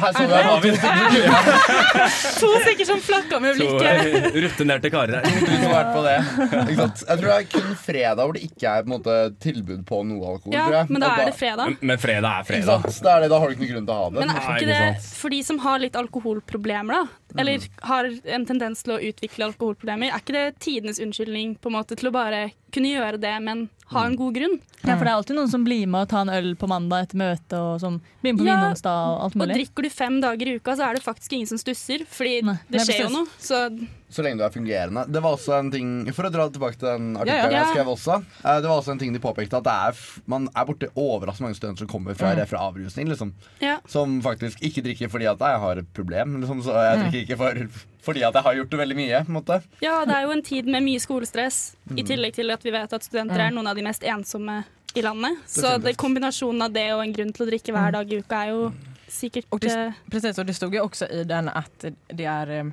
To 2.41 2.49
stykker 2.65 2.85
som 2.89 2.99
flakka 2.99 3.39
med 3.39 3.55
blikket. 3.55 4.01
To 4.33 4.41
rutinerte 4.43 4.91
karer 4.91 5.13
her. 5.15 5.23
Jeg 5.37 7.19
tror 7.21 7.23
det 7.23 7.37
er 7.37 7.47
kun 7.53 7.69
fredag 7.79 8.23
hvor 8.25 8.35
det 8.35 8.43
ikke 8.49 8.73
er 8.73 8.83
på 8.83 8.91
måte, 8.91 9.15
tilbud 9.43 9.85
på 9.87 10.01
noe 10.09 10.33
alkohol. 10.33 10.57
Ja, 10.57 10.83
men 10.89 10.99
da 11.03 11.13
er 11.15 11.31
det 11.31 11.37
fredag. 11.39 11.71
Men, 11.71 11.79
men 11.93 12.01
fredag 12.01 12.41
er 12.41 12.49
fredag. 12.51 12.91
Det 12.91 13.13
er 13.13 13.23
det, 13.23 13.31
da 13.31 13.39
har 13.39 13.47
du 13.47 13.55
ikke 13.55 13.63
noen 13.63 13.73
grunn 13.77 13.87
til 13.87 13.95
å 13.95 13.99
ha 14.01 14.09
det. 14.09 14.19
Men 14.19 14.35
er 14.35 14.41
ikke 14.43 14.57
ikke 14.57 14.73
det 14.73 15.07
for 15.21 15.29
de 15.37 15.41
som 15.47 15.63
har 15.63 15.79
litt 15.79 15.95
alkoholproblemer, 15.95 16.93
da? 16.93 17.07
Eller 17.39 17.63
har 17.87 18.11
en 18.35 18.45
tendens 18.47 18.83
til 18.83 18.95
å 18.95 19.01
utvikle 19.03 19.49
alkoholproblemer? 19.51 20.11
Er 20.11 20.23
ikke 20.23 20.35
det 20.35 20.59
tidenes 20.63 20.99
unnskyldning 21.03 21.57
på 21.61 21.71
en 21.71 21.77
måte 21.79 21.97
til 21.99 22.11
å 22.11 22.15
bare 22.15 22.49
kunne 22.73 22.91
gjøre 22.91 23.19
det, 23.21 23.33
men 23.43 23.67
ha 23.93 24.05
en 24.07 24.17
god 24.19 24.35
grunn? 24.35 24.57
Ja, 24.81 24.95
for 24.95 25.03
det 25.05 25.11
er 25.11 25.15
alltid 25.19 25.37
noen 25.37 25.51
som 25.51 25.63
blir 25.67 25.87
med 25.89 26.07
og 26.07 26.11
tar 26.11 26.25
en 26.25 26.33
øl 26.33 26.49
på 26.59 26.69
mandag 26.71 26.96
etter 27.03 27.17
møte, 27.21 27.53
og 27.59 27.79
sånn. 27.81 27.99
blir 28.21 28.33
med 28.33 28.39
på 28.41 28.45
Ja, 28.47 28.55
vinonsdag 28.57 28.89
og 29.13 29.21
alt 29.27 29.35
mulig. 29.35 29.49
Og 29.51 29.57
drikker 29.59 29.83
du 29.83 29.89
fem 29.89 30.21
dager 30.21 30.47
i 30.47 30.55
uka, 30.57 30.75
så 30.75 30.89
er 30.89 30.93
det 30.95 31.03
faktisk 31.03 31.33
ingen 31.33 31.47
som 31.47 31.57
stusser, 31.57 32.05
fordi 32.09 32.41
Nei, 32.43 32.57
det 32.69 32.81
skjer 32.87 33.03
jo 33.05 33.09
noe. 33.09 33.27
Så 33.39 33.87
Så 34.09 34.23
lenge 34.23 34.37
du 34.39 34.43
er 34.45 34.49
fungerende. 34.49 35.01
Det 35.11 35.19
var 35.21 35.33
også 35.35 35.59
en 35.59 35.69
ting 35.69 36.05
For 36.15 36.23
å 36.23 36.31
dra 36.31 36.45
tilbake 36.49 36.77
til 36.79 36.87
den 36.87 37.09
Ja, 37.13 37.19
artikkelen 37.19 37.51
ja. 37.51 37.63
jeg 37.65 37.73
skrev 37.75 37.87
også. 37.91 38.15
eh, 38.45 38.61
Det 38.61 38.69
var 38.69 38.77
også 38.79 38.91
en 38.93 38.99
ting 38.99 39.11
de 39.11 39.19
påpekte, 39.19 39.57
at 39.57 39.63
det 39.67 39.73
er, 39.73 40.21
man 40.25 40.47
er 40.55 40.65
borte 40.65 40.87
overraskende 40.95 41.41
mange 41.49 41.55
studenter 41.59 41.79
som 41.83 41.87
kommer 41.91 42.15
fra, 42.15 42.31
fra 42.45 42.57
avrusning. 42.71 43.09
Liksom, 43.09 43.33
Ja. 43.59 43.79
som 43.85 44.21
faktisk 44.21 44.61
ikke 44.63 44.81
drikker 44.83 45.09
fordi 45.11 45.25
at 45.29 45.39
jeg 45.39 45.59
har 45.59 45.75
et 45.77 45.93
problem. 45.93 46.39
Liksom, 46.39 46.63
så 46.63 46.71
jeg 46.71 47.11
drikker 47.11 47.25
ikke 47.27 47.37
for, 47.37 47.67
fordi 48.01 48.23
at 48.23 48.33
jeg 48.33 48.43
har 48.43 48.55
gjort 48.55 48.69
det 48.69 48.79
veldig 48.79 48.95
mye. 48.95 49.25
På 49.25 49.27
en 49.27 49.43
måte. 49.43 49.63
Ja, 49.81 50.05
det 50.05 50.15
er 50.15 50.23
jo 50.23 50.31
en 50.31 50.41
tid 50.41 50.65
med 50.67 50.83
mye 50.83 50.99
skolestress, 51.03 51.75
i 51.91 52.01
Mm. 52.01 52.07
tillegg 52.07 52.33
til 52.33 52.49
at 52.51 52.63
vi 52.63 52.71
vet 52.71 52.93
at 52.93 53.03
studenter 53.03 53.35
Mm. 53.35 53.47
er 53.47 53.51
noen 53.51 53.67
av 53.67 53.75
de 53.75 53.81
mest 53.83 54.03
ensomme 54.03 54.63
i 54.95 55.01
landet. 55.01 55.37
Så 55.47 55.77
det, 55.81 55.95
kombinasjonen 55.97 56.61
av 56.61 56.71
det 56.73 56.93
og 56.93 57.03
en 57.03 57.13
grunn 57.13 57.33
til 57.33 57.45
å 57.45 57.49
drikke 57.49 57.71
hver 57.75 57.91
dag 57.91 58.11
i 58.13 58.19
uka 58.23 58.43
er 58.45 58.49
jo 58.55 58.71
sikkert 59.09 59.45
og 59.51 59.59
det, 59.61 59.71
eh, 59.71 59.93
precis, 60.11 60.37
och 60.37 60.45
det 60.45 60.53
stod 60.53 60.73
jo 60.75 60.83
også 60.83 61.07
i 61.11 61.23
den 61.23 61.49
at 61.49 61.85
det 62.07 62.25
er 62.25 62.49
eh, 62.59 62.65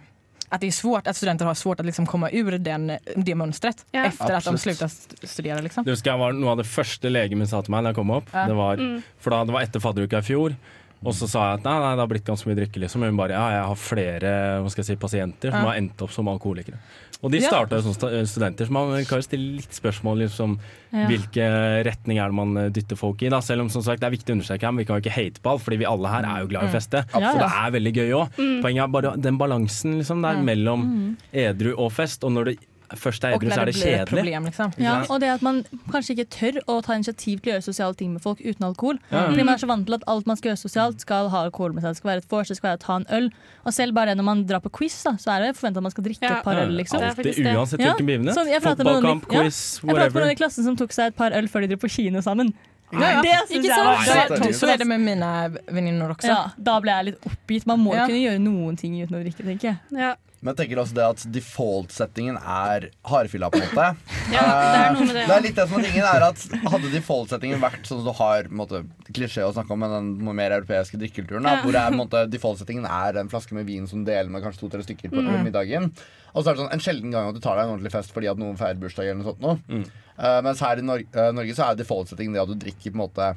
att 0.49 0.61
det 0.61 0.67
är 0.67 0.71
svårt, 0.73 1.07
att 1.07 1.17
studenter 1.17 1.45
har 1.45 1.55
svårt 1.55 1.81
att 1.81 1.87
liksom 1.87 2.07
komma 2.07 2.31
ur 2.31 2.59
den, 2.59 2.87
det 3.17 3.35
mönstret 3.35 3.85
Ja. 3.93 4.05
efter 4.05 4.35
at 4.35 4.45
de 4.45 4.59
slutar 4.59 4.89
studere. 5.27 5.63
Liksom. 5.63 5.85
Det 5.85 5.91
husker 5.91 6.11
jeg 6.11 6.19
var 6.19 6.33
noe 6.33 6.51
av 6.51 6.57
det 6.59 6.67
første 6.67 7.11
legen 7.11 7.39
min 7.39 7.47
sa 7.47 7.63
til 7.63 7.71
meg 7.73 7.83
da 7.85 7.89
jeg 7.91 7.97
kom 7.97 8.11
opp. 8.11 8.25
Ja. 8.33 8.47
Det 8.47 8.55
var, 8.55 8.77
Mm. 8.77 9.03
for 9.19 9.31
da, 9.31 9.45
det 9.45 9.53
var 9.53 9.63
etter 9.63 9.81
fadderuka 9.81 10.19
i 10.19 10.23
fjor. 10.23 10.55
Og 11.05 11.13
så 11.13 11.29
sa 11.29 11.51
jeg 11.51 11.61
at 11.61 11.65
nei, 11.69 11.79
nei, 11.81 11.95
det 11.95 12.01
har 12.05 12.09
blitt 12.09 12.25
ganske 12.25 12.47
mye 12.49 12.57
drikke. 12.57 12.81
Liksom. 12.81 13.01
Men 13.01 13.11
hun 13.13 13.17
bare 13.21 13.37
ja, 13.37 13.47
jeg 13.59 13.65
har 13.69 13.77
flere 13.77 14.35
hva 14.65 14.71
skal 14.73 14.83
jeg 14.85 14.91
si, 14.93 14.97
pasienter 14.97 15.51
som 15.53 15.61
Ja. 15.61 15.71
har 15.71 15.77
endt 15.81 16.01
opp 16.03 16.11
som 16.11 16.27
alkoholikere. 16.33 16.79
Og 17.25 17.31
de 17.33 17.39
Ja. 17.41 17.65
jo 17.65 17.81
som 17.81 17.95
studenter, 18.27 18.67
så 18.67 18.71
man 18.71 19.05
kan 19.05 19.19
jo 19.19 19.23
stille 19.23 19.57
litt 19.57 19.73
spørsmål 19.73 20.19
liksom, 20.25 20.59
Ja. 20.93 21.07
hvilke 21.09 21.85
retning 21.87 22.19
er 22.21 22.29
det 22.29 22.35
man 22.35 22.57
eh, 22.57 22.69
dytter 22.69 22.97
folk 22.97 23.23
i. 23.23 23.29
Da. 23.31 23.41
Selv 23.41 23.63
om 23.63 23.69
som 23.71 23.83
sagt, 23.83 24.01
det 24.01 24.07
er 24.07 24.17
viktig 24.17 24.35
å 24.35 24.37
understreke 24.39 24.61
her, 24.63 24.73
men 24.73 24.79
vi 24.79 24.85
kan 24.85 25.01
jo 25.01 25.09
ikke 25.09 25.15
hate 25.15 25.41
på 25.41 25.51
alt, 25.51 25.63
fordi 25.63 25.79
vi 25.79 25.85
alle 25.87 26.07
her 26.09 26.23
er 26.25 26.41
jo 26.43 26.49
glad 26.49 26.65
i 26.65 26.67
å 26.67 26.75
feste. 26.75 27.05
Ja, 27.19 27.33
Og 27.33 27.39
det 27.41 27.49
er 27.49 27.71
veldig 27.81 27.95
gøy 27.95 28.11
òg. 28.13 28.63
Poenget 28.63 28.85
er 28.85 28.89
bare 28.89 29.17
den 29.17 29.39
balansen 29.39 29.97
liksom, 29.99 30.21
der 30.23 30.37
Mm. 30.37 30.45
mellom 30.45 31.17
edru 31.33 31.75
og 31.79 31.93
fest. 31.93 32.25
Og 32.25 32.33
når 32.33 32.45
det 32.45 32.59
først 32.93 33.25
er 33.25 33.35
edru, 33.35 33.49
så 33.51 33.61
er 33.61 33.65
det 33.65 33.75
det 33.75 33.83
blir 33.83 33.95
ett 33.95 34.09
kjedelig. 34.09 34.09
problem. 34.09 34.45
Liksom. 34.45 34.73
Ja, 34.79 35.05
og 35.09 35.21
det 35.21 35.29
at 35.29 35.43
man 35.43 35.65
kanskje 35.91 36.15
ikke 36.17 36.27
tør 36.31 36.59
å 36.69 36.83
ta 36.85 36.93
initiativ 36.95 37.41
til 37.41 37.53
å 37.53 37.55
gjøre 37.57 37.63
sosiale 37.65 37.95
ting 37.95 38.13
med 38.13 38.23
folk 38.23 38.39
uten 38.45 38.65
alkohol. 38.65 38.99
Ja. 39.11 39.27
Fordi 39.31 39.45
man 39.45 39.55
er 39.55 39.59
så 39.59 39.67
vant 39.67 39.87
til 39.87 39.95
at 39.95 40.03
alt 40.07 40.27
man 40.27 40.37
skal 40.37 40.51
gjøre 40.53 40.59
sosialt, 40.63 41.01
skal 41.01 41.29
ha 41.31 41.45
alkohol 41.45 41.73
med 41.73 41.83
seg. 41.83 41.91
Det 41.95 41.97
skal 41.97 42.11
være 42.13 42.19
et 42.25 42.31
vors, 42.31 42.49
det 42.49 42.57
skal 42.57 42.69
være 42.71 42.79
å 42.79 42.85
ta 42.87 42.97
en 42.97 43.07
øl. 43.11 43.31
Og 43.65 43.73
selv 43.73 43.95
bare 43.95 44.15
når 44.15 44.25
man 44.25 44.45
drar 44.47 44.61
på 44.61 44.71
quiz, 44.71 45.03
da, 45.03 45.13
så 45.17 45.33
er 45.37 45.41
det 45.49 45.57
forventa 45.57 45.79
at 45.79 45.83
man 45.83 45.91
skal 45.91 46.05
drikke 46.05 46.23
Ja. 46.29 46.39
et 46.39 46.45
par 46.45 46.57
øl, 46.57 46.77
liksom. 46.77 47.01
Det 47.01 47.09
Alltid, 47.15 47.47
uansett 47.57 47.81
hvilken 47.81 48.07
begivenhet. 48.07 48.35
så 48.35 48.45
noen 48.45 48.61
Fotballkamp, 48.63 49.27
quiz, 49.29 49.81
whatever. 49.83 50.05
Jeg 50.05 50.13
pratet 50.13 50.15
med 50.15 50.23
noen 50.23 50.31
i 50.31 50.41
klassen 50.43 50.65
som 50.65 50.77
tok 50.77 50.93
seg 50.93 51.07
et 51.07 51.17
par 51.17 51.31
øl 51.33 51.49
før 51.49 51.61
de 51.63 51.69
dro 51.75 51.77
på 51.77 51.91
kino 51.91 52.21
sammen. 52.21 52.53
Ja, 52.93 53.01
ja. 53.01 53.23
Det 53.23 53.31
Ikke 53.31 53.75
sant? 53.75 54.05
Så, 54.05 54.13
det 54.13 54.15
er 54.15 54.47
det. 54.47 54.55
så 54.55 54.67
är 54.69 54.77
det 54.79 54.87
med 54.87 55.01
mine 55.01 55.57
venninner 55.73 56.11
også. 56.15 56.29
ja, 56.29 56.51
Da 56.59 56.79
ble 56.81 56.91
jeg 56.93 57.05
litt 57.07 57.21
oppgitt. 57.27 57.67
Man 57.67 57.81
må 57.81 57.95
Ja. 57.95 58.07
kunne 58.07 58.21
gjøre 58.23 58.39
noen 58.39 58.77
ting 58.77 58.95
uten 59.03 59.17
å 59.17 59.23
drikke, 59.25 59.43
tenker 59.43 59.63
jeg. 59.65 59.79
ja. 59.91 60.15
Men 60.45 60.53
jeg 60.53 60.59
tenker 60.61 60.81
også 60.83 60.95
det 60.99 61.05
at 61.09 61.23
default-settingen 61.33 62.37
er 62.37 62.91
hardfylla, 63.09 63.49
på 63.49 63.57
en 63.63 63.65
måte. 63.71 63.87
ja, 64.35 64.43
det 64.45 64.81
er 64.83 64.91
noe 64.93 65.07
med 65.09 65.15
det. 65.17 65.23
ja. 65.23 65.29
Det 65.31 65.37
er 65.39 65.45
litt 65.47 65.57
det 65.57 65.65
som 65.71 65.79
er 65.81 65.87
tingen 65.89 66.09
er 66.11 66.25
at 66.27 66.43
Hadde 66.75 66.91
default-settingen 66.93 67.63
vært 67.63 67.89
sånn 67.89 68.03
som 68.03 68.11
du 68.11 68.13
har 68.19 68.51
måte, 68.53 68.83
klisjé 69.09 69.47
å 69.47 69.55
snakke 69.57 69.73
om 69.73 69.81
med 69.81 69.95
den 69.97 70.11
mer 70.37 70.53
europeiske 70.59 71.01
drikkekulturen, 71.01 71.49
Ja. 71.49 71.63
hvor 71.65 72.29
default-settingen 72.29 72.85
er 72.85 73.17
en 73.23 73.33
flaske 73.33 73.57
med 73.57 73.65
vin 73.67 73.89
som 73.89 74.05
du 74.05 74.11
deler 74.13 74.29
med 74.29 74.45
kanskje 74.45 74.61
to-tre 74.67 74.85
stykker 74.85 75.11
på 75.17 75.25
Mm. 75.25 75.45
middagen. 75.49 75.91
Og 76.35 76.45
så 76.45 76.51
er 76.51 76.55
det 76.55 76.63
sånn 76.65 76.73
en 76.77 76.85
sjelden 76.85 77.11
gang 77.15 77.29
at 77.31 77.35
du 77.35 77.41
tar 77.41 77.57
deg 77.57 77.65
en 77.65 77.79
ordentlig 77.79 77.93
fest 77.95 78.13
fordi 78.13 78.29
at 78.31 78.37
noen 78.37 78.57
feirer 78.61 78.77
bursdag 78.85 79.09
eller 79.09 79.23
noe 79.23 79.33
sånt. 79.33 79.41
Noe. 79.41 79.59
Mm. 79.71 79.85
Uh, 80.19 80.41
mens 80.43 80.61
her 80.61 80.79
i 80.79 80.83
Nor 80.83 81.01
uh, 81.17 81.33
Norge 81.33 81.55
så 81.57 81.71
er 81.71 81.79
default-settingen 81.81 82.35
det 82.37 82.43
at 82.43 82.53
du 82.53 82.59
drikker 82.59 82.93
på 82.93 82.99
en 82.99 83.05
måte 83.09 83.37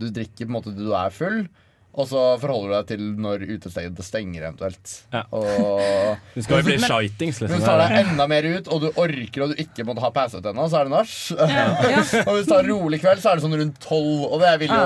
Du 0.00 0.08
drikker 0.10 0.46
på 0.46 0.50
en 0.50 0.56
måte 0.56 0.72
til 0.72 0.86
du 0.86 0.94
er 0.94 1.10
full. 1.10 1.48
Og 1.98 2.06
så 2.06 2.22
forholder 2.38 2.68
du 2.68 2.74
deg 2.76 2.90
til 2.92 3.06
når 3.18 3.44
utestedet 3.56 4.04
stenger 4.06 4.44
eventuelt. 4.48 4.92
Ja. 5.14 5.24
Og 5.34 6.20
du 6.34 6.42
skal 6.44 6.60
jo 6.60 6.68
bli 6.68 6.76
shitings, 6.82 7.40
hvis 7.42 7.48
liksom. 7.48 7.64
du 7.64 7.66
tar 7.66 7.82
deg 7.82 7.96
enda 8.04 8.28
mer 8.30 8.46
ut, 8.46 8.70
og 8.70 8.84
du 8.84 8.88
orker 8.92 9.44
og 9.44 9.54
du 9.54 9.62
ikke 9.64 9.86
måtte 9.88 10.04
ha 10.04 10.12
pause 10.14 10.38
ut 10.38 10.46
ennå, 10.46 10.68
så 10.70 10.82
er 10.82 10.90
det 10.90 10.94
nach. 10.94 11.14
Ja. 11.38 11.64
og 12.26 12.36
hvis 12.36 12.46
du 12.46 12.52
tar 12.52 12.62
en 12.62 12.70
rolig 12.70 13.00
kveld, 13.02 13.22
så 13.24 13.32
er 13.32 13.40
det 13.40 13.46
sånn 13.46 13.56
rundt 13.62 13.80
tolv. 13.82 14.28
Og 14.28 14.38
det 14.44 14.52
vil 14.62 14.74
jo 14.74 14.84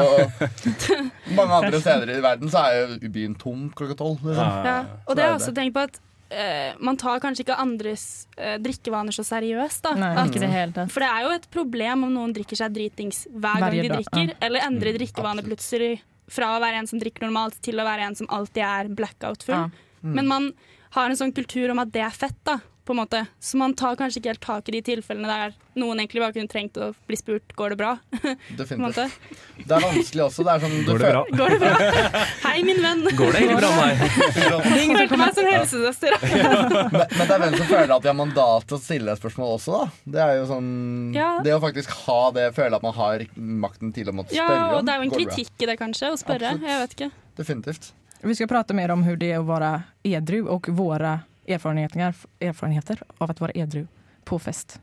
Mange 1.38 1.58
andre 1.58 1.82
steder 1.82 2.14
i 2.14 2.22
verden 2.24 2.52
så 2.52 2.64
er 2.68 2.80
jo 2.80 3.12
byen 3.12 3.36
tom 3.40 3.68
klokka 3.76 3.98
tolv. 3.98 4.24
Liksom. 4.24 4.40
Ja. 4.40 4.72
Ja. 4.72 4.80
Og 5.06 5.16
det 5.16 5.26
har 5.26 5.34
jeg 5.34 5.42
også 5.42 5.54
tenkt 5.56 5.76
på 5.76 5.84
at 5.84 6.00
uh, 6.32 6.70
man 6.84 6.98
tar 7.00 7.20
kanskje 7.22 7.46
ikke 7.46 7.58
andres 7.60 8.06
uh, 8.38 8.56
drikkevaner 8.62 9.14
så 9.16 9.24
seriøst. 9.26 9.82
da. 9.84 9.94
Nei. 10.00 10.12
At, 10.16 10.30
Ikke 10.30 10.42
det 10.44 10.52
hele 10.52 10.76
tatt. 10.76 10.92
for 10.94 11.04
det 11.04 11.10
er 11.10 11.26
jo 11.26 11.34
et 11.36 11.50
problem 11.52 12.08
om 12.08 12.16
noen 12.16 12.32
drikker 12.36 12.58
seg 12.58 12.72
dritings 12.74 13.26
hver 13.32 13.66
gang 13.66 13.76
de 13.76 13.92
drikker, 13.92 14.34
eller 14.40 14.68
endrer 14.68 14.92
Mm, 14.92 14.98
drikkevaner 14.98 15.46
plutselig 15.46 15.92
fra 16.32 16.54
å 16.56 16.60
være 16.62 16.82
en 16.82 16.90
som 16.90 17.00
drikker 17.00 17.26
normalt, 17.26 17.58
til 17.64 17.80
å 17.80 17.86
være 17.86 18.08
en 18.08 18.18
som 18.18 18.30
alltid 18.32 18.64
er 18.66 18.92
blackout-full. 18.96 19.56
Ja. 19.56 19.88
Mm. 20.02 20.14
Men 20.16 20.30
man 20.30 20.50
har 20.96 21.08
en 21.08 21.18
sånn 21.18 21.34
kultur 21.36 21.72
om 21.72 21.80
at 21.82 21.92
det 21.94 22.04
er 22.04 22.14
fett, 22.14 22.38
da. 22.48 22.58
På 22.84 22.92
en 22.92 22.98
måte. 22.98 23.26
Så 23.38 23.56
man 23.60 23.74
tar 23.78 23.94
kanskje 23.94 24.18
ikke 24.18 24.32
helt 24.32 24.42
tak 24.42 24.68
i 24.68 24.72
de 24.74 24.80
tilfellene 24.82 25.28
der 25.30 25.52
noen 25.78 26.00
egentlig 26.02 26.20
bare 26.20 26.34
kunne 26.34 26.50
trengt 26.50 26.76
å 26.82 26.88
bli 27.06 27.16
spurt 27.16 27.54
går 27.56 27.72
det 27.72 27.76
bra. 27.78 27.92
Definitivt. 28.58 29.14
Det 29.62 29.76
er 29.76 29.84
vanskelig 29.84 30.24
også. 30.24 30.42
Det 30.48 30.56
er 30.56 30.64
sånn, 30.64 30.74
Går 30.88 30.98
det 31.04 31.12
bra? 31.14 31.22
Går 31.38 31.54
det 31.54 31.60
bra? 31.62 31.92
Hei, 32.48 32.56
min 32.66 32.82
venn. 32.82 33.04
Går 33.16 33.32
det 33.36 33.44
egentlig 33.44 33.60
bra 33.62 33.70
med 33.76 34.02
deg? 34.02 34.98
Følte 34.98 35.20
meg 35.22 35.38
som 35.38 35.50
helsesøster. 35.52 36.18
men, 36.26 36.98
men 36.98 37.22
det 37.22 37.30
er 37.38 37.44
hvem 37.46 37.56
som 37.60 37.70
føler 37.70 37.94
at 37.96 38.02
de 38.02 38.12
har 38.12 38.18
mandat 38.18 38.68
til 38.68 38.78
å 38.78 38.82
stille 38.82 39.14
et 39.14 39.22
spørsmål 39.22 39.56
også, 39.60 39.78
da. 39.78 40.04
Det 40.16 40.26
er 40.26 40.36
jo 40.40 40.44
sånn 40.50 40.70
Ja. 41.14 41.30
Det 41.46 41.54
å 41.54 41.62
faktisk 41.62 41.94
ha 42.02 42.20
det, 42.34 42.50
føle 42.58 42.82
at 42.82 42.84
man 42.90 42.98
har 42.98 43.26
makten 43.38 43.94
til 43.94 44.10
å 44.10 44.16
måtte 44.18 44.34
Ja, 44.36 44.50
spørre 44.50 44.78
og 44.80 44.86
det 44.88 44.94
er 44.96 45.02
jo 45.02 45.08
en 45.08 45.16
kritikk 45.16 45.54
i 45.62 45.70
det, 45.70 45.78
kanskje, 45.80 46.10
å 46.10 46.18
spørre. 46.20 46.56
Absolutt. 46.56 46.70
Jeg 46.72 46.82
vet 46.82 46.96
ikke. 46.98 47.12
Definitivt. 47.38 47.92
Vi 48.22 48.34
skal 48.38 48.50
prate 48.50 48.74
mer 48.74 48.90
om 48.94 49.02
hvordan 49.02 49.22
det 49.22 49.32
er 49.34 49.40
å 49.42 49.46
være 49.46 49.70
edru 50.06 50.42
og 50.50 50.68
våra 50.78 51.20
erfarenheter, 51.56 52.14
erfarenheter 52.40 53.02
av 53.18 53.30
å 53.30 53.46
være 53.46 53.58
edru 53.64 53.84
på 54.28 54.38
fest. 54.42 54.78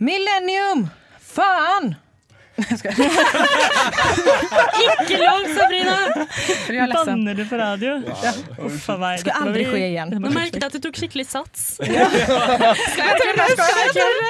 Millennium! 0.00 0.88
Fan! 1.18 1.94
Ikke 4.84 5.16
lov, 5.20 5.44
Sabrina! 5.56 5.96
Banner 7.04 7.34
du 7.34 7.44
på 7.48 7.56
radio? 7.56 8.02
Ja. 8.22 8.32
Uff 8.58 8.88
a 8.90 8.96
meg. 9.00 9.18
Ska 9.22 9.30
aldri 9.40 9.64
skje 9.68 9.78
igjen. 9.88 10.08
Nå 10.20 10.28
merket 10.34 10.56
jeg 10.60 10.66
at 10.68 10.72
du 10.76 10.80
tok 10.86 10.96
skikkelig 11.00 11.26
sats. 11.30 11.60
Skal 11.80 11.90
jeg 11.90 11.96
tørre? 13.20 13.44
Ska 13.52 13.66
jeg 13.80 13.90
tørre? 13.98 14.28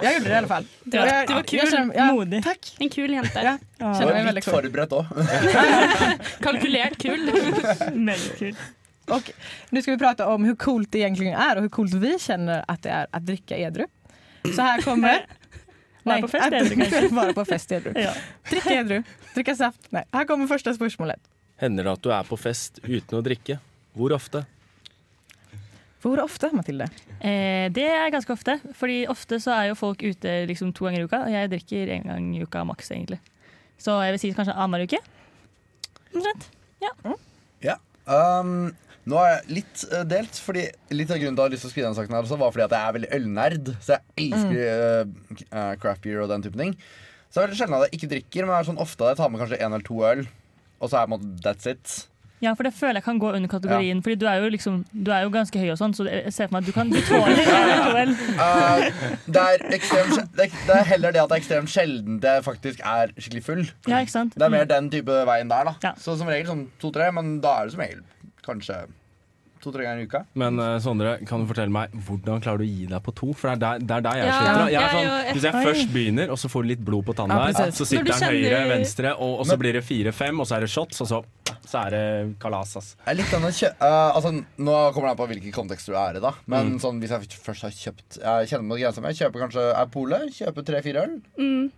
det 0.00 0.30
i 0.30 0.32
hvert 0.34 0.50
fall. 0.50 0.64
Du 0.84 0.98
var, 0.98 1.04
du 1.28 1.32
var 1.36 1.44
kul. 1.52 1.60
Kjenner, 1.60 1.94
ja, 1.98 2.04
Modig. 2.14 2.40
Takk. 2.46 2.62
En 2.80 2.90
kul 2.92 3.10
jente. 3.18 3.38
Ja. 3.46 3.54
Ja, 3.80 3.86
Du 4.00 4.04
var 4.10 4.32
litt 4.36 4.48
forberedt 4.48 4.92
òg. 4.96 5.04
Kalkulert 6.44 6.96
kul. 7.00 7.20
Veldig 7.30 8.32
kul. 8.38 8.54
Och 9.10 9.30
nu 9.70 9.82
ska 9.82 9.90
vi 9.90 9.98
prate 9.98 10.24
om 10.24 10.44
hvor 10.46 10.56
coolt 10.56 10.92
det 10.92 10.98
egentlig 11.02 11.32
er, 11.32 11.56
og 11.58 11.62
hvor 11.66 11.72
coolt 11.80 11.94
vi 11.98 12.12
kjenner 12.22 12.62
at 12.70 12.78
det 12.84 12.92
er 12.94 13.06
å 13.10 13.18
dricka 13.26 13.56
edru. 13.58 13.84
Så 14.46 14.62
her 14.62 14.82
kommer... 14.86 15.24
Vara 16.04 16.22
på 16.24 16.30
fest 16.32 16.56
edru, 16.56 16.76
kanskje. 16.80 17.02
Bare 17.18 17.34
på 17.36 17.44
fest 17.48 17.74
edru. 17.76 17.92
Ja. 17.98 18.14
Drikke 18.50 18.76
edru. 18.82 19.00
Drikke 19.34 19.56
saft. 19.58 19.90
Nei. 19.94 20.04
Her 20.14 20.28
kommer 20.28 20.50
første 20.50 20.74
spørsmålet. 20.76 21.20
Hender 21.60 21.86
det 21.88 21.96
at 21.98 22.06
du 22.06 22.14
er 22.16 22.28
på 22.28 22.38
fest 22.40 22.80
uten 22.86 23.18
å 23.18 23.22
drikke? 23.24 23.58
Hvor 23.98 24.14
ofte? 24.16 24.44
Hvor 26.00 26.22
ofte, 26.22 26.48
Mathilde? 26.56 26.86
Eh, 27.18 27.66
det 27.76 27.88
er 27.92 28.12
ganske 28.14 28.32
ofte. 28.32 28.56
Fordi 28.78 29.02
ofte 29.12 29.40
så 29.42 29.52
er 29.58 29.68
jo 29.70 29.76
folk 29.76 30.00
ute 30.00 30.38
liksom 30.48 30.72
to 30.76 30.88
ganger 30.88 31.04
i 31.04 31.10
uka. 31.10 31.24
Og 31.26 31.34
jeg 31.34 31.52
drikker 31.52 31.92
én 31.98 32.08
gang 32.08 32.30
i 32.32 32.40
uka 32.46 32.64
maks, 32.64 32.94
egentlig. 32.94 33.20
Så 33.80 33.98
jeg 34.04 34.16
vil 34.16 34.22
si 34.22 34.32
kanskje 34.36 34.56
annenhver 34.56 34.88
uke. 34.88 35.04
Omtrent. 36.14 36.48
Um, 38.10 38.74
nå 39.10 39.20
er 39.20 39.30
jeg 39.32 39.56
litt 39.60 39.84
uh, 39.90 40.02
delt, 40.08 40.40
fordi 40.44 40.66
litt 40.94 41.12
av 41.12 41.20
grunnen 41.20 41.38
til 41.38 41.42
at 41.42 41.46
jeg 41.46 41.50
har 41.50 41.54
lyst 41.54 41.64
til 41.66 41.70
å 41.70 41.74
skrive 41.74 41.88
denne 41.88 41.98
saken 42.00 42.16
her 42.16 42.26
også, 42.26 42.40
var 42.40 42.54
fordi 42.54 42.66
at 42.66 42.76
jeg 42.76 42.88
er 42.88 42.98
veldig 42.98 43.12
ølnerd. 43.18 43.72
Så 43.78 43.96
jeg 43.96 44.26
elsker 44.26 44.60
eh, 45.50 45.72
craft 45.82 46.04
beer 46.06 46.22
og 46.24 46.30
den 46.32 46.46
type 46.46 46.60
ting. 46.60 46.76
Så 47.30 47.38
det 47.38 47.42
er 47.42 47.48
veldig 47.48 47.60
sjelden 47.60 47.78
at 47.78 47.86
jeg 47.88 47.98
ikke 47.98 48.12
drikker, 48.14 48.46
men 48.46 48.54
det 48.54 48.60
er 48.60 48.70
sånn 48.70 48.84
ofte 48.86 49.06
at 49.06 49.12
jeg 49.12 49.20
tar 49.22 49.32
med 49.32 49.42
kanskje 49.42 49.60
én 49.60 49.70
eller 49.70 49.86
to 49.86 50.00
øl. 50.06 50.24
Og 50.80 50.88
så 50.88 50.96
er 50.96 51.04
jeg 51.04 51.10
på 51.10 51.10
en 51.10 51.16
måte 51.18 51.44
that's 51.44 51.68
it. 51.70 51.98
Ja, 52.40 52.54
for 52.56 52.64
det 52.64 52.72
føler 52.72 53.00
jeg 53.00 53.04
kan 53.04 53.18
gå 53.20 53.30
under 53.36 53.48
kategorien. 53.52 54.00
Fordi 54.02 54.14
du 54.16 54.26
er 54.26 54.40
jo 54.40 54.48
liksom 54.48 54.84
Du 54.92 55.10
er 55.12 55.26
jo 55.26 55.32
ganske 55.32 55.60
høy 55.60 55.70
og 55.74 55.78
sånn, 55.80 55.92
så 55.96 56.06
jeg 56.08 56.32
ser 56.32 56.48
for 56.48 56.56
meg 56.56 56.64
at 56.64 56.70
du 56.70 56.76
kan 56.76 56.92
du 56.92 57.00
tåler 57.04 57.42
øl. 58.02 58.14
Eh, 58.40 58.86
det, 59.26 59.40
er 59.40 59.64
ekstremt, 59.76 60.30
det 60.38 60.48
er 60.72 60.86
heller 60.88 61.12
det 61.12 61.20
at 61.20 61.28
det 61.30 61.36
er 61.36 61.42
ekstremt 61.42 61.70
sjelden 61.70 62.16
det 62.22 62.32
faktisk 62.46 62.80
er 62.86 63.12
skikkelig 63.18 63.42
full. 63.44 63.60
Ja, 63.90 64.00
ikke 64.00 64.14
sant? 64.14 64.34
Det 64.38 64.46
er 64.46 64.52
mer 64.52 64.68
den 64.68 64.88
type 64.92 65.18
veien 65.28 65.52
der, 65.52 65.68
da. 65.68 65.74
Ja. 65.84 65.92
Så 66.00 66.16
som 66.18 66.30
regel 66.30 66.48
sånn 66.48 66.64
to-tre, 66.80 67.10
men 67.14 67.38
da 67.44 67.58
er 67.58 67.68
det 67.68 67.74
som 67.74 67.84
regel 67.84 68.02
kanskje 68.46 68.78
to-tre 69.62 69.84
ganger 69.86 70.04
i 70.04 70.08
uka. 70.10 70.22
Men 70.40 70.60
uh, 70.60 70.76
Sondre, 70.82 71.16
kan 71.28 71.42
du 71.42 71.48
fortelle 71.50 71.72
meg 71.74 71.92
hvordan 72.06 72.42
klarer 72.44 72.62
du 72.62 72.66
å 72.66 72.68
gi 72.70 72.86
deg 72.90 73.02
på 73.06 73.14
to? 73.20 73.30
For 73.36 73.50
det 73.50 73.56
er 73.56 73.60
der, 73.64 73.84
det 73.86 73.96
er 73.98 74.06
der 74.06 74.20
jeg 74.20 74.28
Ja, 74.30 74.36
sliter. 74.38 74.60
Jeg 74.60 74.80
er 74.80 74.86
jeg 74.86 74.94
sånn, 74.96 75.34
hvis 75.34 75.46
jeg 75.48 75.64
først 75.68 75.92
begynner, 75.94 76.32
og 76.34 76.40
så 76.42 76.50
får 76.52 76.66
du 76.66 76.70
litt 76.72 76.84
blod 76.86 77.06
på 77.08 77.16
tanna 77.18 77.40
Ja, 77.50 77.66
så 77.70 77.86
sitter 77.88 78.08
den 78.10 78.16
kjenner... 78.20 78.38
høyre, 78.38 78.62
venstre, 78.74 79.14
og, 79.16 79.34
og 79.42 79.50
så 79.50 79.58
blir 79.60 79.78
det 79.78 79.84
fire-fem, 79.86 80.40
og 80.42 80.48
så 80.48 80.58
er 80.58 80.66
det 80.66 80.70
shots, 80.72 81.02
og 81.04 81.10
så, 81.10 81.20
så 81.66 81.84
er 81.86 81.96
det 81.96 82.04
kalas. 82.42 82.76
ass. 82.80 82.92
Kjø 83.06 83.68
eh, 83.68 84.10
altså, 84.16 84.32
nå 84.60 84.76
kommer 84.94 85.10
det 85.10 85.12
an 85.14 85.20
på 85.20 85.28
hvilken 85.34 85.54
kontekst 85.54 85.90
du 85.90 85.96
er 85.98 86.18
i, 86.18 86.22
da. 86.22 86.32
Men 86.50 86.76
sånn, 86.82 87.00
hvis 87.02 87.12
jeg 87.16 87.42
først 87.44 87.66
har 87.66 87.74
kjøpt 87.74 88.20
Jeg 88.22 88.50
kjenner 88.52 88.70
på 88.70 88.80
grensa 88.80 89.02
mi. 89.02 89.12
Jeg 89.12 89.24
kjøper 89.24 89.44
kanskje 89.46 89.66
er 89.74 89.92
polet. 89.92 90.30
Kjøper 90.38 90.66
tre-fire 90.70 91.04
øl. 91.06 91.18
Mm. 91.40 91.70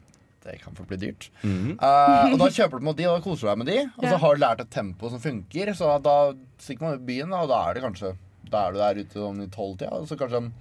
Det 0.45 0.59
kan 0.63 0.75
fort 0.77 0.91
bli 0.91 0.99
dyrt. 1.05 1.29
Mm. 1.43 1.77
Uh, 1.79 2.33
og 2.33 2.39
da 2.43 2.51
kjøper 2.57 2.81
du 2.81 2.89
på 2.89 2.97
de, 2.99 3.07
og 3.09 3.17
da 3.17 3.25
koser 3.25 3.47
du 3.47 3.51
deg 3.51 3.63
med 3.63 3.71
de. 3.71 3.79
Og 3.99 4.07
så 4.09 4.19
har 4.25 4.35
du 4.35 4.43
lært 4.43 4.65
et 4.65 4.75
tempo 4.75 5.13
som 5.13 5.23
funker, 5.23 5.73
så 5.79 5.95
da 6.03 6.17
stikker 6.63 6.87
man 6.87 6.99
ut 6.99 7.05
i 7.05 7.11
byen, 7.13 7.35
og 7.39 7.49
da 7.53 7.63
er 7.69 7.79
det 7.79 7.87
kanskje 7.87 8.15
Da 8.53 8.67
er 8.67 8.75
du 8.75 8.83
der 8.83 9.01
ute 9.01 9.25
om 9.25 9.41
i 9.41 9.49
tolvtida, 9.49 9.95
og 9.97 10.09
så 10.11 10.19
kanskje 10.21 10.43
om 10.45 10.53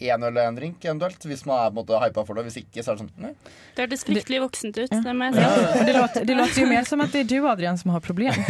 én 0.00 0.24
øl 0.26 0.36
og 0.36 0.42
en 0.48 0.56
drink 0.58 0.84
eventuelt. 0.84 1.22
Hvis 1.28 1.44
man 1.46 1.58
er 1.66 1.70
på 1.70 1.74
en 1.74 1.80
måte 1.82 2.00
hypa 2.02 2.24
for 2.26 2.34
det. 2.34 2.44
Hvis 2.48 2.58
ikke, 2.62 2.82
så 2.82 2.92
er 2.92 2.96
det 2.98 3.04
sånn 3.04 3.12
nei. 3.22 3.32
Det 3.74 3.84
hørtes 3.86 4.04
fryktelig 4.06 4.40
voksent 4.44 4.78
ut. 4.78 4.90
Det 5.04 5.14
må 5.14 5.28
jeg 5.30 5.34
si. 5.38 5.84
Det 5.84 5.94
låter, 5.96 6.24
det 6.28 6.36
låter 6.38 6.60
jo 6.62 6.66
mer 6.70 6.84
som 6.88 7.00
at 7.04 7.12
det 7.14 7.24
er 7.24 7.28
du 7.30 7.48
Adrian 7.48 7.78
som 7.78 7.90
har 7.94 8.00
problem. 8.04 8.34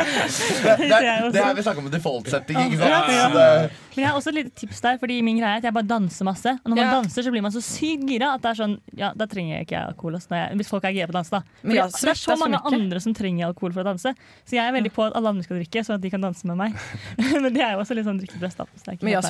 Det, 0.00 0.76
det, 0.78 0.88
det 1.34 1.40
er 1.42 1.54
vi 1.54 1.62
snakker 1.62 1.82
om 1.82 1.90
default 1.92 2.28
setting, 2.30 2.58
ikke 2.70 2.78
sant? 2.80 3.10
Ja. 3.12 3.26
det, 3.34 3.70
Men 3.94 4.02
jeg 4.04 4.08
har 4.08 4.16
også 4.18 4.30
et 4.32 4.36
lite 4.38 4.52
tips 4.56 4.80
der, 4.84 4.98
fordi 5.00 5.16
min 5.26 5.38
greie 5.40 5.56
er 5.58 5.60
at 5.60 5.66
jeg 5.66 5.74
bare 5.76 5.88
danser 5.90 6.24
masse. 6.28 6.52
Og 6.62 6.70
når 6.70 6.76
man 6.78 6.84
Ja. 6.86 6.92
danser, 7.00 7.22
så 7.26 7.30
blir 7.34 7.42
man 7.44 7.52
så 7.52 7.60
sykt 7.64 8.06
gira 8.08 8.30
at 8.34 8.42
det 8.42 8.50
er 8.52 8.58
sånn 8.62 8.76
Ja, 8.96 9.12
da 9.16 9.26
trenger 9.26 9.56
jeg 9.58 9.66
ikke 9.66 9.82
alkohol. 9.90 10.16
jeg, 10.20 10.56
hvis 10.56 10.68
folk 10.70 10.84
er 10.84 10.92
gira 10.96 11.06
på 11.06 11.14
å 11.14 11.18
danse, 11.18 11.30
da. 11.30 11.42
Men 11.62 11.70
Fordi 11.70 11.76
jeg 11.76 11.92
det 11.92 12.10
er 12.10 12.20
så 12.22 12.36
mange 12.38 12.58
så 12.58 12.72
andre 12.72 13.00
som 13.00 13.14
trenger 13.14 13.46
alkohol 13.46 13.72
for 13.72 13.80
å 13.82 13.84
danse. 13.90 14.14
Så 14.46 14.56
jeg 14.56 14.64
er 14.64 14.72
veldig 14.72 14.92
på 14.92 15.04
at 15.06 15.16
alle 15.16 15.28
andre 15.28 15.42
skal 15.44 15.56
drikke, 15.60 15.84
sånn 15.84 15.94
at 15.98 16.00
de 16.00 16.10
kan 16.10 16.20
danse 16.20 16.46
med 16.46 16.56
meg. 16.56 16.72
Men 17.42 17.52
det 17.52 17.62
er 17.62 17.72
jo 17.74 17.82
også 17.84 17.94
litt 17.98 18.06
sånn 18.06 18.20
drikkepress. 18.20 18.54
da, 18.56 18.64
så 18.76 18.92
jeg, 18.94 19.02
Men 19.02 19.12
jag, 19.12 19.24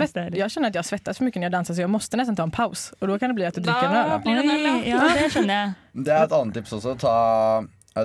det 0.81 0.85
jag 0.85 1.01
svettas 1.01 1.19
för 1.19 1.25
mycket 1.25 1.40
när 1.40 1.45
jag 1.45 1.53
dansar 1.53 1.75
så 1.75 1.81
jag 1.81 1.90
måste 1.90 2.16
nästan 2.16 2.37
ta 2.37 2.43
en 2.43 2.51
paus. 2.51 2.93
Och 2.99 3.09
då 3.09 3.19
kan 3.19 3.29
det 3.31 3.35
bli 3.35 3.47
att 3.47 3.55
du 3.55 3.61
dricker 3.61 3.85
en 3.85 3.97
öl. 3.97 4.21
blir 4.21 4.35
det 4.35 4.40
en 4.40 4.51
øl, 4.51 4.88
ja. 4.88 4.97
ja, 4.97 5.14
det 5.14 5.31
skjønner 5.31 5.55
jeg. 5.55 5.73
det 6.07 6.16
er 6.16 6.25
et 6.25 6.33
annet 6.33 6.55
tips 6.55 6.73
også. 6.79 6.97
Ta 7.01 7.14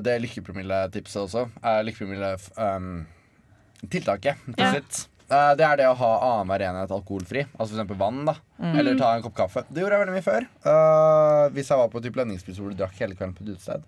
Det 0.01 0.13
er 0.15 0.23
lykkepromilletipset 0.23 1.21
også. 1.21 1.47
Uh, 1.63 1.81
lykkepromille 1.85 2.35
um, 2.57 3.05
Tiltaket. 3.85 4.41
Ja. 4.57 4.73
Sitt. 4.73 5.05
Eh, 5.25 5.51
det 5.57 5.65
er 5.65 5.77
det 5.79 5.85
å 5.89 5.95
ha 5.97 6.09
annenhver 6.27 6.63
enhet 6.67 6.91
alkoholfri. 6.93 7.45
Altså 7.57 7.77
f.eks. 7.81 7.97
vann. 7.99 8.23
da 8.27 8.35
Eller 8.73 8.97
ta 8.97 9.13
en 9.15 9.23
kopp 9.25 9.35
kaffe. 9.37 9.65
Det 9.69 9.81
gjorde 9.81 9.97
jeg 9.97 10.03
veldig 10.05 10.15
mye 10.15 10.25
før. 10.25 10.47
Uh, 10.65 11.45
hvis 11.55 11.69
jeg 11.71 11.81
var 11.81 11.91
på 11.93 12.01
typ 12.03 12.17
lønningspris 12.19 12.59
hvor 12.61 12.73
du 12.73 12.79
drakk 12.81 12.97
hele 13.01 13.17
kvelden 13.17 13.37
på 13.37 13.45
et 13.45 13.55
utested. 13.55 13.85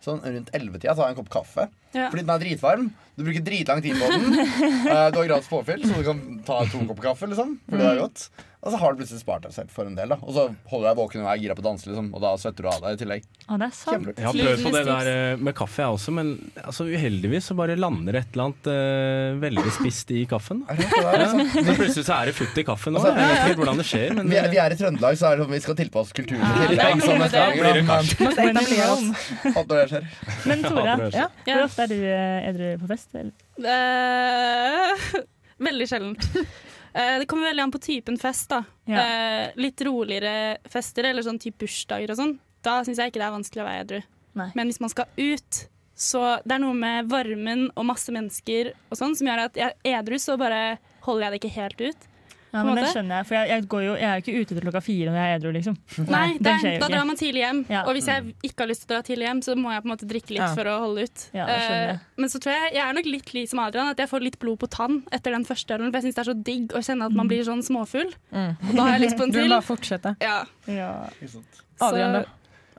Sånn 0.00 0.22
rundt 0.24 0.50
11-tida 0.56 0.94
tar 0.96 1.10
jeg 1.10 1.12
en 1.12 1.18
kopp 1.18 1.32
kaffe. 1.34 1.66
Ja. 1.92 2.06
Fordi 2.08 2.22
den 2.24 2.32
er 2.32 2.40
dritvarm. 2.40 2.86
Du 3.18 3.24
bruker 3.26 3.42
dritlang 3.44 3.82
tid 3.84 3.98
på 4.00 4.08
den. 4.08 4.38
Eh, 4.90 5.08
du 5.12 5.18
har 5.20 5.26
gratis 5.28 5.50
påfyll, 5.50 5.82
så 5.86 5.98
du 6.00 6.06
kan 6.06 6.20
ta 6.46 6.62
to 6.70 6.80
kopper 6.88 7.10
kaffe. 7.10 7.28
liksom 7.30 7.58
Fordi 7.68 7.82
det 7.82 7.90
er 7.90 8.00
godt 8.00 8.22
Og 8.60 8.74
så 8.74 8.76
har 8.76 8.92
du 8.92 8.98
plutselig 9.00 9.22
spart 9.22 9.46
deg 9.46 9.54
selv 9.56 9.70
for 9.72 9.88
en 9.88 9.94
del. 9.96 10.10
da 10.12 10.18
Og 10.20 10.34
så 10.36 10.42
holder 10.68 10.82
du 10.84 10.88
deg 10.90 10.96
våken 10.98 11.22
og 11.22 11.28
er 11.32 11.38
gira 11.40 11.54
på 11.56 11.62
å 11.62 11.64
danse, 11.64 11.86
liksom 11.88 12.10
og 12.12 12.20
da 12.20 12.32
svetter 12.36 12.66
du 12.66 12.68
av 12.68 12.82
deg 12.84 12.96
i 12.96 12.98
tillegg. 13.00 13.28
Å, 13.46 13.56
det 13.56 13.68
er 13.70 13.72
sant. 13.78 14.10
Jeg 14.10 14.26
har 14.26 14.36
prøvd 14.36 14.64
på 14.66 14.72
det 14.74 14.82
der 14.90 15.10
eh, 15.12 15.40
med 15.48 15.56
kaffe, 15.56 15.80
jeg 15.80 15.96
også, 15.96 16.14
men 16.18 16.32
altså, 16.60 16.84
uheldigvis 16.90 17.48
så 17.48 17.56
bare 17.56 17.78
lander 17.80 18.18
et 18.20 18.36
eller 18.36 18.50
annet 18.50 18.68
uh, 18.68 19.40
veldig 19.40 19.72
spist 19.78 20.12
i 20.12 20.26
kaffen. 20.28 20.60
Da. 20.68 20.76
det 20.76 21.22
liksom? 21.22 21.40
Ja. 21.40 21.64
Så 21.70 21.76
plutselig 21.80 22.06
så 22.10 22.18
er 22.18 22.30
det 22.30 22.36
futt 22.36 22.60
i 22.60 22.66
kaffen 22.68 22.96
nå. 22.96 23.00
Altså, 23.00 23.16
Jeg 23.16 23.32
vet 23.32 23.54
ikke 23.54 23.62
hvordan 23.64 23.80
det 23.80 23.88
skjer, 23.94 24.14
men 24.20 24.30
Vi 24.34 24.40
er, 24.42 24.50
vi 24.52 24.60
er 24.66 24.76
i 24.76 24.80
Trøndelag, 24.82 25.20
så 25.20 25.30
er 25.30 25.40
det 25.40 25.46
sånn 25.46 25.56
vi 25.56 25.64
skal 25.64 25.80
tilpasse 25.80 26.16
kulturen 26.20 26.44
i 26.44 26.54
tillegg. 26.60 27.04
Sånn 27.06 27.16
det 27.16 27.24
neste 27.24 27.44
gang, 27.44 27.58
blir 27.64 27.80
det 27.80 27.84
kanskje. 27.88 28.30
At 29.56 29.64
når 29.64 29.76
det 29.80 29.86
skjer. 29.94 30.10
Men 30.52 30.66
Tora, 30.68 30.84
Ja, 30.90 30.96
Ja. 31.10 31.28
Ja. 31.48 31.54
hvor 31.54 31.64
ofte 31.64 31.86
er 31.86 31.94
du 31.94 32.00
eh, 32.04 32.48
edru 32.50 32.68
på 32.84 32.92
fest? 32.92 33.16
Eller? 33.16 33.32
Uh, 33.64 35.24
veldig 35.70 35.88
sjeldent. 35.88 36.28
Eh, 36.94 37.18
det 37.22 37.26
kommer 37.30 37.50
veldig 37.50 37.62
an 37.62 37.72
på 37.74 37.80
typen 37.82 38.18
fest. 38.18 38.48
da. 38.50 38.64
Ja. 38.90 39.00
Eh, 39.04 39.50
litt 39.56 39.80
roligere 39.86 40.58
fester, 40.70 41.04
eller 41.04 41.22
sånn 41.26 41.40
type 41.40 41.62
bursdager 41.62 42.10
og 42.10 42.16
sånn, 42.18 42.38
da 42.66 42.80
syns 42.84 42.98
jeg 42.98 43.12
ikke 43.12 43.20
det 43.22 43.28
er 43.28 43.36
vanskelig 43.38 43.62
å 43.62 43.68
være 43.68 43.84
edru. 43.84 44.00
Men 44.54 44.68
hvis 44.70 44.80
man 44.80 44.90
skal 44.92 45.06
ut, 45.16 45.66
så 45.94 46.40
det 46.46 46.54
er 46.56 46.62
noe 46.62 46.74
med 46.76 47.08
varmen 47.10 47.66
og 47.76 47.84
masse 47.88 48.12
mennesker 48.14 48.72
og 48.90 48.96
sånn 48.98 49.16
som 49.18 49.26
gjør 49.26 49.44
at 49.48 49.58
jeg 49.58 49.74
edru, 49.84 50.16
så 50.22 50.38
bare 50.40 50.78
holder 51.04 51.26
jeg 51.26 51.32
det 51.32 51.40
ikke 51.40 51.56
helt 51.56 51.80
ut. 51.80 52.06
Ja, 52.52 52.64
men 52.66 52.74
det 52.80 52.88
skjønner 52.90 53.20
jeg, 53.20 53.26
for 53.28 53.34
jeg, 53.36 53.48
jeg, 53.52 53.64
går 53.70 53.82
jo, 53.84 53.92
jeg 53.94 54.08
er 54.10 54.16
jo 54.18 54.22
ikke 54.24 54.40
ute 54.40 54.54
til 54.56 54.64
klokka 54.64 54.80
fire 54.82 55.10
når 55.12 55.18
jeg 55.20 55.30
er 55.30 55.36
edru, 55.38 55.50
liksom. 55.54 55.76
Nei, 56.10 56.22
det 56.42 56.54
det, 56.64 56.72
da 56.82 56.88
drar 56.90 57.04
man 57.06 57.16
tidlig 57.20 57.42
hjem. 57.44 57.60
Ja. 57.70 57.82
Og 57.86 57.94
hvis 57.94 58.08
jeg 58.10 58.32
ikke 58.48 58.64
har 58.64 58.70
lyst 58.72 58.82
til 58.82 58.90
å 58.90 58.94
dra 58.96 59.02
tidlig 59.06 59.26
hjem, 59.28 59.42
så 59.46 59.54
må 59.60 59.70
jeg 59.70 59.84
på 59.84 59.88
en 59.90 59.92
måte 59.94 60.08
drikke 60.10 60.34
litt 60.34 60.42
Ja. 60.42 60.48
for 60.58 60.64
å 60.72 60.74
holde 60.82 61.04
ut. 61.06 61.26
Ja. 61.36 61.46
Eh, 61.46 61.98
men 62.18 62.32
så 62.32 62.40
tror 62.42 62.56
jeg 62.56 62.74
jeg 62.74 62.82
er 62.88 62.92
nok 62.98 63.06
litt 63.06 63.30
lik 63.36 63.48
som 63.52 63.62
Adrian, 63.62 63.92
at 63.94 64.02
jeg 64.02 64.10
får 64.10 64.26
litt 64.26 64.38
blod 64.42 64.58
på 64.58 64.70
tann 64.70 65.02
etter 65.12 65.30
den 65.36 65.44
første 65.46 65.76
ølen. 65.78 65.92
For 65.92 66.00
jeg 66.00 66.08
syns 66.08 66.18
det 66.18 66.24
er 66.26 66.30
så 66.32 66.36
digg 66.50 66.74
å 66.74 66.82
kjenne 66.82 67.06
at 67.06 67.12
man 67.22 67.30
blir 67.30 67.46
sånn 67.46 67.62
småfull. 67.62 68.10
Mm. 68.34 68.50
Og 68.68 68.74
da 68.74 68.82
har 68.82 68.92
jeg 68.98 69.06
lyst 69.06 69.16
på 69.20 69.28
en 69.28 69.30
Du 69.30 69.38
vil 69.40 69.48
til. 69.54 69.60
fortsette. 69.70 70.16
fortsätta. 70.16 70.16
Ja. 70.20 70.44
Ja. 70.66 71.10
Adrian 71.80 72.24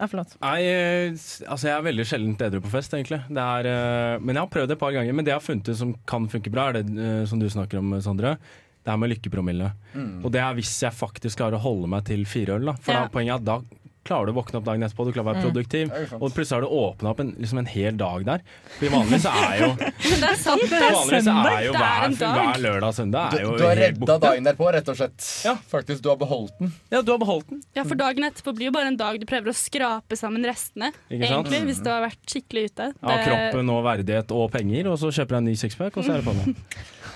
förlåt. 0.10 0.36
Nei, 0.42 0.62
eh, 0.66 1.12
altså 1.48 1.68
jeg 1.68 1.76
er 1.78 1.84
veldig 1.86 2.06
sjelden 2.10 2.36
edru 2.42 2.62
på 2.64 2.72
fest, 2.74 2.94
egentlig. 2.98 3.22
Det 3.30 3.38
er, 3.44 3.68
eh, 3.70 4.20
men 4.20 4.34
jeg 4.36 4.42
har 4.42 4.50
prøvd 4.50 4.68
det 4.68 4.76
et 4.78 4.80
par 4.82 4.92
ganger. 4.96 5.14
Men 5.14 5.26
det 5.26 5.32
jeg 5.32 5.40
har 5.40 5.46
funnet 5.46 5.70
ut 5.70 5.78
som 5.78 5.94
kan 6.10 6.28
funke 6.28 6.50
bra, 6.52 6.70
er 6.70 6.82
det 6.82 7.30
som 7.30 7.40
du 7.40 7.46
snakker 7.50 7.78
om, 7.78 7.94
Sondre. 8.02 8.38
Det 8.84 8.92
er 8.94 8.98
med 8.98 9.12
lykkepromille. 9.14 9.72
Mm. 9.94 10.26
Og 10.26 10.32
det 10.34 10.42
er 10.42 10.54
hvis 10.58 10.74
jeg 10.82 10.92
faktisk 10.98 11.38
klarer 11.38 11.60
å 11.60 11.62
holde 11.62 11.88
meg 11.88 12.04
til 12.06 12.26
fire 12.26 12.58
øl. 12.58 12.66
Da. 12.66 12.74
For 12.82 12.92
Ja. 12.94 13.04
da, 13.06 13.08
poenget 13.14 13.30
er 13.36 13.36
at 13.36 13.46
da 13.46 13.60
klarer 14.04 14.26
du 14.26 14.32
å 14.34 14.42
våkne 14.42 14.58
opp 14.58 14.64
dagen 14.66 14.82
etterpå, 14.82 15.06
du 15.06 15.12
klarer 15.14 15.22
å 15.22 15.34
være 15.36 15.38
Mm. 15.38 15.46
produktiv. 15.46 15.92
Og 16.18 16.32
plutselig 16.34 16.56
har 16.58 16.62
du 16.66 16.70
åpna 16.74 17.10
opp 17.12 17.20
en, 17.22 17.36
liksom 17.38 17.60
en 17.60 17.68
hel 17.70 17.94
dag 17.96 18.26
der. 18.26 18.42
For 18.80 18.90
vanligvis 18.90 19.26
er 19.30 19.60
jo, 19.62 19.68
det 19.78 20.26
er 20.26 20.36
sant, 20.42 20.62
det. 20.66 20.80
er 20.82 21.22
søndag. 21.22 21.52
er 21.54 21.66
jo 21.68 21.72
Det 21.72 21.78
er 21.78 21.86
hver, 21.86 22.06
en 22.10 22.16
dag. 22.18 22.34
hver 22.42 22.62
lørdag 22.66 22.88
og 22.90 22.96
søndag 22.98 23.30
Du, 23.30 23.38
er 23.38 23.42
jo 23.46 23.52
du 23.58 23.64
har 23.68 23.76
helt 23.76 24.00
redda 24.02 24.16
dagen 24.20 24.44
derpå, 24.50 24.72
rett 24.74 24.90
og 24.90 24.98
slett. 24.98 25.46
Ja. 25.46 25.54
Faktisk, 25.70 26.02
du 26.02 26.10
har 26.10 26.18
beholdt 26.18 26.58
den. 26.58 26.74
Ja, 26.90 27.02
du 27.04 27.12
har 27.14 27.20
beholdt 27.22 27.48
den. 27.54 27.62
Ja, 27.78 27.84
for 27.84 27.94
dagen 27.94 28.24
etterpå 28.26 28.56
blir 28.58 28.72
jo 28.72 28.72
bare 28.72 28.88
en 28.90 28.98
dag 28.98 29.20
du 29.22 29.26
prøver 29.30 29.54
å 29.54 29.56
skrape 29.56 30.18
sammen 30.18 30.42
restene. 30.50 30.90
Ikke 31.12 31.30
sant? 31.30 31.46
Egentlig, 31.46 31.62
hvis 31.70 31.84
du 31.86 31.90
har 31.94 32.02
vært 32.10 32.26
skikkelig 32.26 32.66
ute. 32.74 32.90
Av 33.04 33.10
Det- 33.22 33.28
kroppen 33.30 33.70
og 33.70 33.84
verdighet 33.86 34.32
og 34.34 34.50
penger, 34.52 34.88
og 34.90 34.98
så 34.98 35.14
kjøper 35.14 35.30
jeg 35.30 35.38
en 35.38 35.46
ny 35.46 35.54
sixpack, 35.54 35.96
og 35.96 36.04
så 36.04 36.16
er 36.18 36.22
det 36.22 36.26
på 36.26 36.34
med. 36.42 36.56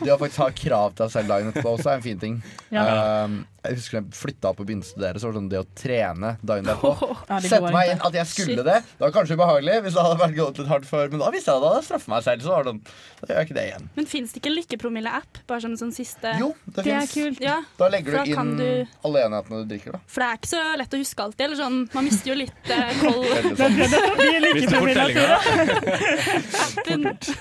Det 0.04 0.12
å 0.14 0.18
faktisk 0.20 0.42
ha 0.44 0.50
krav 0.52 0.94
til 0.96 1.06
deg 1.06 1.12
selv 1.16 1.28
dagen 1.32 1.52
etterpå 1.54 1.76
også 1.78 1.90
er 1.94 2.00
en 2.00 2.06
fin 2.06 2.20
ting. 2.20 2.40
Ja. 2.74 2.86
Um, 3.26 3.46
jeg 3.66 3.80
husker 3.80 3.98
jeg 3.98 4.12
flytta 4.14 4.50
opp 4.52 4.60
og 4.62 4.68
begynte 4.68 4.86
å 4.86 4.90
studere, 4.92 5.18
så 5.18 5.26
var 5.26 5.34
det 5.34 5.40
sånn 5.40 5.48
det 5.50 5.58
å 5.58 5.66
trene 5.80 6.36
dagen 6.46 6.68
derpå. 6.68 6.92
Ja, 7.32 7.40
Sette 7.42 7.72
meg 7.74 7.90
inn 7.96 8.02
at 8.06 8.14
jeg 8.14 8.28
skulle 8.30 8.60
Shit. 8.62 8.68
det. 8.68 8.76
Det 9.00 9.02
var 9.08 9.14
kanskje 9.16 9.34
ubehagelig 9.40 9.78
hvis 9.88 9.96
det 9.98 10.04
hadde 10.06 10.20
vært 10.22 10.36
gått 10.38 10.60
litt 10.62 10.70
hardt 10.70 10.86
før, 10.86 11.08
men 11.10 11.24
da 11.24 11.30
visste 11.34 11.50
jeg 11.50 11.58
at 11.58 11.64
da 11.66 11.70
hadde 11.74 11.86
straffet 11.88 12.12
meg 12.14 12.22
selv. 12.28 12.44
Så 12.46 12.52
var 12.54 12.60
det 12.68 12.70
sånn, 12.74 12.82
da 13.22 13.30
gjør 13.32 13.40
jeg 13.42 13.48
ikke 13.50 13.58
det 13.58 13.64
igjen. 13.72 13.88
Men 13.98 14.06
fins 14.12 14.30
det 14.36 14.42
ikke 14.44 14.52
en 14.52 14.58
lykkepromille-app? 14.60 15.32
Bare 15.50 15.64
som 15.66 15.74
en 15.74 15.82
sånn 15.82 15.96
siste 15.98 16.36
Jo, 16.40 16.52
det, 16.68 16.86
Det 16.86 16.94
fins. 17.10 17.42
Ja, 17.42 17.58
Da 17.80 17.90
legger 17.90 18.20
da 18.20 18.24
du 18.28 18.34
inn 18.36 18.54
du- 18.60 18.86
alle 19.10 19.26
enhetene 19.26 19.64
du 19.64 19.74
drikker, 19.74 19.98
da. 19.98 20.00
For 20.14 20.22
det 20.22 20.28
er 20.30 20.36
ikke 20.44 20.52
så 20.54 20.62
lett 20.84 20.94
å 20.94 21.02
huske 21.02 21.26
alltid. 21.26 21.44
Eller 21.48 21.58
sånn, 21.64 21.80
man 21.96 22.06
mister 22.06 22.28
jo 22.30 22.38
litt 22.44 22.70
eh, 22.70 22.92
får 23.02 24.94
tellinga. 25.00 25.26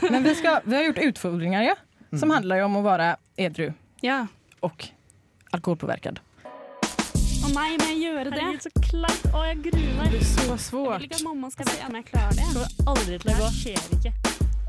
Men 0.10 0.22
vi, 0.24 0.34
skal, 0.40 0.60
vi 0.64 0.76
har 0.76 0.82
gjort 0.88 0.98
utfordringer, 1.10 1.62
ja, 1.68 1.74
som 2.18 2.30
handlar 2.30 2.56
ju 2.56 2.62
om 2.62 2.76
att 2.76 2.84
vara 2.84 3.16
edru 3.36 3.72
Ja. 4.00 4.26
och 4.60 4.88
alkoholpåverkad. 5.50 6.20
Å 7.44 7.48
nei, 7.54 7.76
må 7.78 7.84
jeg 7.84 7.98
gjøre 8.02 8.30
det? 8.30 8.40
Herregud, 8.40 8.62
så 8.62 8.70
kleint. 8.80 9.24
Å, 9.34 9.42
jeg 9.46 9.56
gruer 9.66 9.96
meg. 9.96 10.04
Det 10.04 10.10
blir 10.10 10.24
så 10.24 10.46
Jeg 10.50 10.60
svårt. 10.60 10.98
vil 11.00 11.04
ikke 11.10 11.14
at 11.20 11.22
mamma 11.26 11.50
skal 11.50 11.66
se 11.68 11.86
om 11.88 11.94
jeg 11.94 12.04
klarer 12.04 12.34
det. 12.38 12.46
kommer 12.52 12.68
aldri 12.86 13.18
til 13.18 13.30
å 13.30 13.36
gå. 13.38 13.48
skjer 13.60 13.82
ikke. 13.98 14.12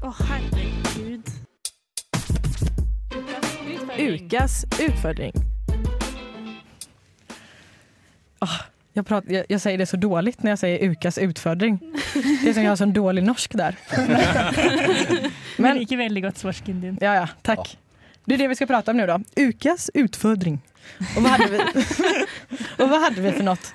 Å, 0.04 0.12
herregud. 0.28 1.32
Ukas 3.98 4.66
utfordring. 4.80 5.32
Oh, 8.42 8.62
jag, 8.94 9.06
pratar, 9.08 9.32
jag, 9.32 9.46
jag 9.50 9.62
säger 9.62 9.78
det 9.78 9.86
så 9.86 9.98
dåligt 9.98 10.44
när 10.44 10.52
jag 10.52 10.60
säger 10.60 10.80
Ukas 10.90 11.18
utfordring. 11.18 11.80
Det 12.16 12.50
er 12.50 12.54
som 12.56 12.64
jeg 12.64 12.70
har 12.72 12.80
sånn 12.80 12.94
dårlig 12.96 13.24
norsk 13.26 13.56
der. 13.60 13.78
Men 15.58 15.66
Men 15.66 15.80
liker 15.82 15.98
veldig 16.00 16.24
godt 16.28 16.42
svorsken 16.42 16.82
din. 16.84 16.98
ja, 17.02 17.14
ja, 17.22 17.26
Takk. 17.46 17.76
Det 18.26 18.34
er 18.38 18.42
det 18.46 18.48
vi 18.50 18.56
skal 18.58 18.70
prate 18.72 18.90
om 18.94 18.98
nå, 18.98 19.06
da. 19.06 19.20
Ukas 19.38 19.90
utfordring. 19.94 20.56
Og 21.16 21.20
hva 21.22 21.36
hadde 21.36 21.50
vi, 21.52 21.84
og 22.82 22.88
hva 22.90 23.00
hadde 23.06 23.22
vi 23.22 23.34
for 23.38 23.46
noe? 23.46 23.74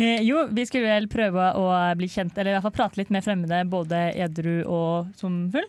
Eh, 0.00 0.22
jo, 0.24 0.46
vi 0.56 0.64
skulle 0.68 0.88
vel 0.88 1.08
prøve 1.12 1.50
å 1.60 1.66
bli 2.00 2.08
kjent, 2.08 2.32
eller 2.40 2.54
i 2.54 2.56
hvert 2.56 2.64
fall 2.70 2.76
prate 2.78 3.00
litt 3.00 3.12
med 3.12 3.24
fremmede, 3.26 3.58
både 3.68 4.00
edru 4.16 4.62
og 4.64 5.10
som 5.20 5.42
full. 5.52 5.68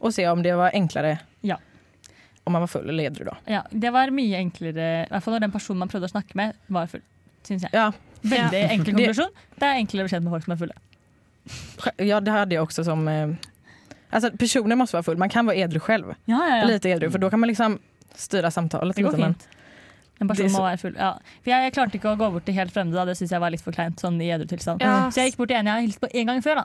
Og 0.00 0.12
se 0.16 0.24
om 0.30 0.40
det 0.44 0.54
var 0.56 0.72
enklere 0.76 1.18
Ja. 1.44 1.58
om 2.46 2.52
man 2.56 2.62
var 2.64 2.70
full 2.72 2.88
eller 2.88 3.10
edru 3.10 3.24
da. 3.28 3.36
Ja, 3.50 3.62
det 3.72 3.90
var 3.92 4.12
mye 4.14 4.38
enklere, 4.40 4.88
i 5.04 5.08
hvert 5.10 5.24
fall 5.24 5.34
når 5.36 5.44
den 5.48 5.52
personen 5.56 5.82
man 5.84 5.92
prøvde 5.92 6.08
å 6.08 6.12
snakke 6.14 6.36
med, 6.38 6.56
var 6.72 6.88
full. 6.92 7.02
Syns 7.46 7.66
jeg. 7.68 7.72
Ja, 7.76 7.90
Veldig 8.26 8.60
enkel 8.72 8.94
konklusjon. 8.96 9.32
Det 9.60 9.66
er 9.68 9.76
enklere 9.82 10.02
å 10.02 10.08
bli 10.08 10.12
kjent 10.16 10.24
med 10.26 10.32
folk 10.34 10.46
som 10.48 10.54
er 10.56 10.60
fulle. 10.64 10.76
Ja 11.96 12.20
det 12.20 12.30
hade 12.30 12.54
jag 12.54 12.62
också 12.62 12.84
som... 12.84 13.08
Eh, 13.08 13.28
alltså 14.10 14.30
personen 14.38 14.78
måste 14.78 14.96
vara 14.96 15.02
full. 15.02 15.16
Man 15.18 15.28
kan 15.28 15.46
vara 15.46 15.56
edru 15.56 15.80
själv. 15.80 16.14
Ja, 16.24 16.48
ja, 16.48 16.56
ja. 16.56 16.64
Lite 16.64 16.88
edru, 16.88 17.10
för 17.10 17.18
då 17.18 17.30
kan 17.30 17.40
man 17.40 17.46
liksom 17.48 17.78
styra 18.14 18.50
samtalet 18.50 18.96
Det 18.96 19.02
går. 19.02 19.12
Fint. 19.12 19.48
En 20.18 20.28
person 20.28 20.46
er 20.46 20.50
må 20.50 20.62
være 20.64 20.78
full. 20.80 20.94
Ja. 20.98 21.10
For 21.44 21.50
jeg, 21.50 21.64
jeg 21.66 21.72
klarte 21.76 21.98
ikke 21.98 22.08
å 22.14 22.16
gå 22.16 22.30
bort 22.32 22.46
til 22.46 22.54
helt 22.56 22.72
fremmede, 22.72 22.96
da. 22.96 23.04
det 23.04 23.16
syns 23.18 23.34
jeg 23.34 23.40
var 23.42 23.52
litt 23.52 23.60
for 23.60 23.76
kleint 23.76 24.00
sånn 24.00 24.16
i 24.24 24.30
edru 24.32 24.46
tilstand. 24.48 24.80
Ja. 24.80 25.10
Så 25.12 25.20
jeg 25.20 25.30
gikk 25.32 25.42
bort 25.42 25.50
til 25.52 25.58
en 25.58 25.66
jeg 25.68 25.74
har 25.74 25.84
hilst 25.84 26.00
på 26.00 26.08
en 26.08 26.30
gang 26.30 26.40
før, 26.44 26.62
da. 26.62 26.64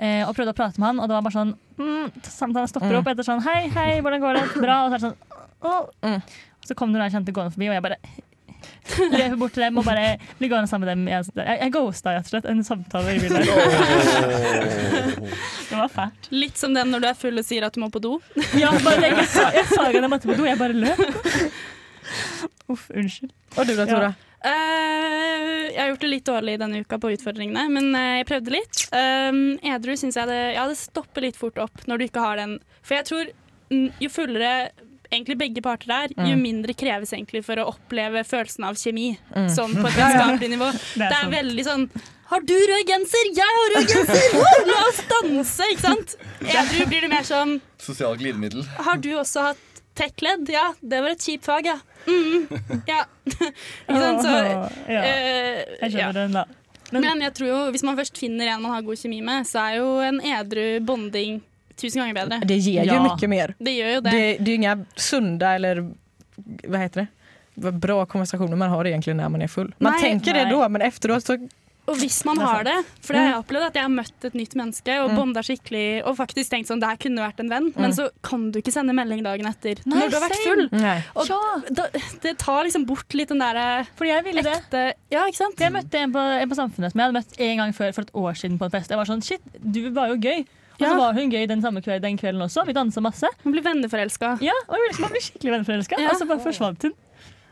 Eh, 0.00 0.24
og 0.26 0.34
prøvde 0.34 0.50
å 0.50 0.56
prate 0.58 0.80
med 0.80 0.88
han, 0.88 0.98
og 1.04 1.06
det 1.06 1.14
var 1.14 1.22
bare 1.22 1.36
sånn 1.36 1.50
mm, 1.78 2.10
Samtalen 2.24 2.68
stopper 2.72 2.88
Mm. 2.90 2.98
opp 3.02 3.08
etter 3.12 3.26
sånn 3.26 3.42
Hei, 3.44 3.68
hei, 3.68 4.00
hvordan 4.00 4.20
går 4.22 4.38
det? 4.38 4.44
Bra. 4.64 4.78
Og 4.86 4.90
så 4.90 4.94
er 4.94 4.98
det 4.98 5.06
sånn 5.06 5.16
oh. 5.60 5.90
Mm. 6.02 6.22
Og 6.60 6.66
så 6.70 6.74
kom 6.74 6.90
det 6.90 6.98
noen 6.98 7.06
jeg 7.10 7.14
kjente 7.18 7.34
gående 7.36 7.52
forbi, 7.54 7.68
og 7.68 7.76
jeg 7.76 7.82
bare 7.84 7.98
løper 9.18 9.36
bort 9.40 9.54
til 9.56 9.64
dem 9.66 9.80
og 9.80 9.86
bare 9.86 10.06
blir 10.38 10.52
gående 10.52 10.70
sammen 10.70 10.86
med 10.86 10.92
dem. 10.92 11.08
Jeg, 11.10 11.28
jeg, 11.36 11.58
jeg 11.64 11.74
ghosta 11.74 12.14
rett 12.16 12.28
og 12.28 12.34
slett 12.34 12.48
en 12.50 12.62
samtale 12.66 13.16
i 13.16 13.20
bilen. 13.22 13.42
Det 15.70 15.76
var 15.78 15.92
fælt. 15.92 16.30
Litt 16.34 16.58
som 16.60 16.74
den 16.76 16.90
når 16.92 17.04
du 17.04 17.10
er 17.10 17.18
full 17.18 17.40
og 17.40 17.46
sier 17.46 17.66
at 17.66 17.76
du 17.76 17.82
må 17.82 17.90
på 17.92 18.02
do. 18.02 18.16
Ja, 18.58 18.72
bare, 18.84 19.10
jeg, 19.10 19.28
sa, 19.30 19.50
jeg 19.54 19.68
sa 19.70 19.86
ikke 19.88 20.00
at 20.00 20.08
jeg 20.08 20.14
måtte 20.16 20.30
på 20.30 20.38
do, 20.38 20.48
jeg 20.48 20.58
bare 20.60 20.76
løp. 20.76 21.04
Uff, 22.72 22.90
unnskyld. 22.94 23.32
Og 23.58 23.66
du 23.66 23.74
da, 23.74 23.86
Tora? 23.86 24.10
Eh, 24.40 25.66
jeg 25.68 25.80
har 25.80 25.90
gjort 25.90 26.04
det 26.04 26.10
litt 26.10 26.28
dårlig 26.28 26.56
denne 26.62 26.80
uka 26.80 26.98
på 27.00 27.10
utfordringene, 27.12 27.66
men 27.74 27.90
uh, 27.92 28.20
jeg 28.20 28.28
prøvde 28.30 28.54
litt. 28.54 28.84
Um, 28.94 29.42
edru 29.68 29.96
syns 30.00 30.16
jeg 30.16 30.30
det, 30.30 30.40
ja, 30.56 30.64
det 30.70 30.78
stopper 30.80 31.26
litt 31.26 31.38
fort 31.38 31.60
opp 31.60 31.84
når 31.90 32.00
du 32.00 32.06
ikke 32.06 32.24
har 32.24 32.40
den. 32.40 32.56
For 32.80 32.96
jeg 32.96 33.08
tror 33.10 33.32
jo 33.70 34.10
fullere 34.10 34.70
egentlig 35.12 35.36
begge 35.38 35.62
parter 35.62 35.90
er, 35.90 36.08
jo 36.16 36.36
Mm. 36.36 36.42
mindre 36.42 36.74
kreves 36.74 37.12
egentlig 37.12 37.44
for 37.44 37.56
å 37.56 37.68
oppleve 37.74 38.22
følelsen 38.24 38.64
av 38.68 38.74
kjemi. 38.78 39.18
Mm. 39.34 39.48
Sånn 39.50 39.74
på 39.76 39.86
et 39.88 39.96
Ja, 40.00 40.08
ja. 40.10 40.18
vennskapelig 40.26 40.50
nivå. 40.54 40.70
Det 40.98 41.06
er 41.06 41.08
Det 41.10 41.18
er 41.22 41.30
veldig 41.34 41.64
sånn 41.66 41.88
Har 42.30 42.40
du 42.46 42.54
rød 42.54 42.86
genser? 42.86 43.30
Jeg 43.34 43.56
har 43.56 43.72
rød 43.74 43.88
genser! 43.90 44.28
Wow, 44.38 44.66
la 44.70 44.78
oss 44.88 45.00
danse! 45.10 45.66
Ikke 45.72 45.80
sant? 45.88 46.14
Edru 46.46 46.86
blir 46.86 47.00
det 47.06 47.10
mer 47.10 47.26
sånn 47.26 47.56
Sosialt 47.82 48.20
glidemiddel. 48.22 48.62
Har 48.86 48.96
du 49.02 49.10
også 49.18 49.48
hatt 49.50 49.82
tech-ledd? 49.98 50.46
Ja, 50.48 50.68
det 50.80 51.00
var 51.02 51.10
et 51.16 51.24
kjipt 51.26 51.44
fag, 51.48 51.66
ja. 51.66 51.78
Mm, 52.06 52.46
ja. 52.88 53.02
Ikke 53.26 53.98
sant? 54.00 54.22
Så, 54.22 54.30
ja. 54.30 54.70
Jeg 54.86 55.66
Jeg 55.80 55.90
ja. 55.90 55.90
skjønner 55.90 56.12
den, 56.22 56.32
da. 56.38 56.44
Men, 56.92 57.20
jeg 57.22 57.34
tror 57.38 57.46
jo, 57.50 57.58
hvis 57.74 57.84
man 57.86 57.96
først 57.98 58.18
finner 58.18 58.48
en 58.54 58.62
man 58.62 58.72
har 58.74 58.82
god 58.82 58.98
kjemi 58.98 59.20
med, 59.22 59.46
så 59.46 59.60
er 59.62 59.76
jo 59.78 59.90
en 60.02 60.20
edru 60.26 60.80
bonding 60.86 61.36
tusen 61.80 62.02
ganger 62.02 62.14
bedre. 62.20 62.40
Det 62.46 62.56
ger 62.58 62.84
ju 62.84 62.92
Ja. 62.92 63.02
mycket 63.02 63.28
mer. 63.30 63.54
Det 63.58 63.72
gjør 63.78 63.94
jo 63.94 64.00
det. 64.00 64.10
Det, 64.10 64.36
det 64.38 64.50
är 64.50 64.52
ju 64.52 64.54
inga 64.54 64.84
sunda 64.96 65.54
eller 65.54 65.90
vad 66.64 66.80
heter 66.80 67.06
det? 67.54 67.72
Bra 67.72 68.06
konversationer 68.06 68.56
man 68.56 68.70
har 68.70 68.84
egentligen 68.86 69.16
när 69.16 69.28
man 69.28 69.42
är 69.42 69.48
full. 69.48 69.74
Man 69.78 69.92
tenker 70.00 70.08
tänker 70.32 70.34
det 70.34 70.50
da, 70.56 70.68
men 70.68 70.82
efteråt 70.82 71.24
så 71.26 71.48
Og 71.90 71.96
hvis 71.98 72.24
man 72.24 72.38
er 72.38 72.44
har 72.46 72.64
det, 72.64 72.84
for 73.02 73.14
det 73.14 73.20
har 73.20 73.28
jeg 73.32 73.38
opplevd 73.42 73.66
at 73.66 73.74
jeg 73.74 73.82
har 73.82 73.90
møtt 73.90 74.24
et 74.28 74.34
nytt 74.34 74.52
menneske 74.54 74.94
og 75.02 75.08
Mm. 75.10 75.16
bonda 75.16 75.40
skikkelig 75.42 76.04
og 76.06 76.16
faktisk 76.16 76.50
tenkt 76.52 76.68
sånn 76.68 76.78
det 76.78 76.86
her 76.86 76.96
kunne 77.02 77.18
vært 77.24 77.40
en 77.40 77.48
venn, 77.50 77.64
Mm. 77.72 77.80
men 77.82 77.90
så 77.92 78.10
kan 78.22 78.50
du 78.52 78.60
ikke 78.60 78.70
sende 78.72 78.94
melding 78.94 79.24
dagen 79.24 79.46
etter 79.46 79.74
Nei, 79.86 79.98
når 79.98 80.10
du 80.10 80.16
har 80.16 80.28
vært 80.28 80.44
full. 80.44 80.64
Og 81.16 81.26
da, 81.74 81.86
det 82.22 82.38
tar 82.38 82.64
liksom 82.64 82.86
bort 82.86 83.12
litt 83.14 83.28
den 83.28 83.38
derre 83.40 83.86
Fordi 83.96 84.08
jeg 84.12 84.24
ville 84.24 84.42
det. 84.42 84.52
ekte 84.54 84.92
Ja, 85.10 85.24
ikke 85.26 85.36
sant? 85.36 85.58
Jeg 85.58 85.72
møtte 85.72 85.94
en 85.98 86.12
på, 86.12 86.18
en 86.42 86.48
på 86.48 86.54
Samfunnet 86.54 86.92
som 86.92 87.00
jeg 87.00 87.06
hadde 87.08 87.18
møtt 87.18 87.40
en 87.40 87.56
gang 87.56 87.72
før 87.72 87.92
for 87.94 88.02
et 88.02 88.12
år 88.14 88.32
siden 88.38 88.58
på 88.58 88.64
en 88.64 88.70
fest. 88.70 88.88
Jeg 88.90 88.96
var 88.98 89.04
sånn, 89.06 89.22
shit, 89.24 89.40
du 89.60 89.90
var 89.90 90.08
jo 90.08 90.16
gøy. 90.16 90.46
Og 90.80 90.88
så 90.88 90.96
var 90.98 91.14
hun 91.20 91.30
gøy 91.32 91.44
den 91.50 91.62
samme 91.64 91.82
kveld, 91.84 92.02
den 92.04 92.16
kvelden 92.20 92.42
også. 92.46 92.64
Vi 92.68 92.74
dansa 92.76 93.02
masse. 93.04 93.28
Hun 93.44 93.52
blir 93.54 93.64
venneforelska. 93.64 94.36
Ja, 94.44 94.56
og 94.66 94.76
jeg 94.78 94.88
liksom, 94.90 95.06
man 95.06 95.14
blir 95.14 95.24
skikkelig 95.28 95.54
venneforelska. 95.58 96.00
Ja. 96.00 96.14
Og 96.14 96.20
så 96.20 96.28
bare 96.30 96.42
forsvant 96.44 96.88
hun. 96.88 96.96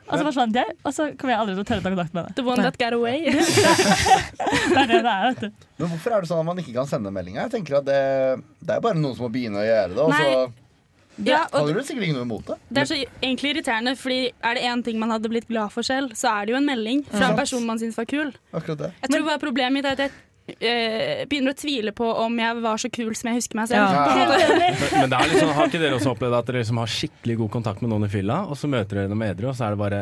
Og 0.09 0.17
så 0.17 0.25
forsvant 0.25 0.57
jeg, 0.57 0.77
og 0.89 0.95
så 0.97 1.07
kom 1.21 1.29
jeg 1.29 1.37
aldri 1.37 1.55
til 1.59 1.61
å 1.61 1.69
tørre 1.69 1.83
å 1.83 1.85
ta 1.85 1.91
kontakt 1.93 2.15
med 2.17 2.23
henne. 2.23 2.37
The 2.39 2.45
one 2.47 2.63
that 2.65 2.79
got 2.81 2.95
away. 2.97 3.29
Det 3.29 4.79
er 4.79 4.89
det 4.89 5.01
det 5.05 5.13
er, 5.13 5.27
vet 5.27 5.43
du. 5.43 5.67
Men 5.81 5.91
hvorfor 5.93 6.15
er 6.15 6.25
det 6.25 6.31
sånn 6.31 6.41
at 6.41 6.47
man 6.49 6.63
ikke 6.63 6.73
kan 6.77 6.89
sende 6.89 7.13
meldinger? 7.13 7.45
Jeg 7.45 7.53
tenker 7.59 7.79
at 7.81 7.87
det, 7.89 7.99
det 8.65 8.79
er 8.79 8.81
bare 8.85 8.97
noen 8.97 9.17
som 9.19 9.27
må 9.27 9.31
begynne 9.35 9.61
å 9.61 9.67
gjøre 9.67 9.93
det, 9.93 10.07
og 10.07 10.15
så 10.15 11.27
Ja, 11.27 11.43
og 11.51 11.57
hadde 11.59 11.75
du 11.75 11.83
sikkert 11.83 12.07
ikke 12.07 12.17
noe 12.17 12.27
imot 12.29 12.49
det. 12.53 12.57
Det 12.71 12.83
er 12.85 12.89
så 12.89 12.99
egentlig 13.03 13.53
irriterende, 13.53 13.95
fordi 13.99 14.19
er 14.31 14.57
det 14.59 14.65
én 14.71 14.85
ting 14.87 15.01
man 15.03 15.13
hadde 15.13 15.33
blitt 15.33 15.49
glad 15.51 15.75
for 15.75 15.85
selv, 15.87 16.15
så 16.17 16.31
er 16.31 16.47
det 16.49 16.55
jo 16.55 16.61
en 16.61 16.69
melding 16.69 17.03
fra 17.11 17.33
en 17.33 17.37
person 17.41 17.67
man 17.69 17.81
syns 17.83 17.99
var 17.99 18.09
kul. 18.09 18.33
Akkurat 18.55 18.85
det. 18.87 18.91
Jeg 19.03 19.13
tror 19.13 19.29
bare 19.29 19.43
Problemet 19.43 19.77
mitt 19.77 19.89
er 19.91 19.99
at 19.99 20.05
jeg 20.07 20.15
begynner 21.29 21.55
å 21.55 21.59
tvile 21.59 21.93
på 21.93 22.07
om 22.25 22.39
jeg 22.41 22.61
var 22.65 22.77
så 22.81 22.91
kul 22.91 23.15
som 23.19 23.31
jeg 23.31 23.41
husker 23.43 23.61
meg 23.61 23.69
selv. 23.69 23.83
Ja. 23.83 24.05
Ja. 24.07 24.37
en. 24.39 24.55
Men, 24.59 25.01
men 25.01 25.11
det 25.11 25.19
er 25.19 25.33
liksom, 25.33 25.53
har 25.59 25.67
ikke 25.71 25.83
dere 25.83 25.99
også 25.99 26.15
opplevd 26.15 26.39
at 26.39 26.47
dere 26.51 26.63
liksom 26.63 26.81
har 26.83 26.93
skikkelig 26.93 27.37
god 27.43 27.51
kontakt 27.59 27.83
med 27.85 27.93
noen 27.93 28.09
i 28.09 28.13
fylla, 28.13 28.43
og 28.49 28.59
så 28.59 28.71
møter 28.71 29.03
dere 29.03 29.13
dem 29.13 29.23
edru, 29.27 29.51
og 29.53 29.57
så 29.59 29.69
er 29.69 29.77
det 29.77 29.81
bare 29.85 30.01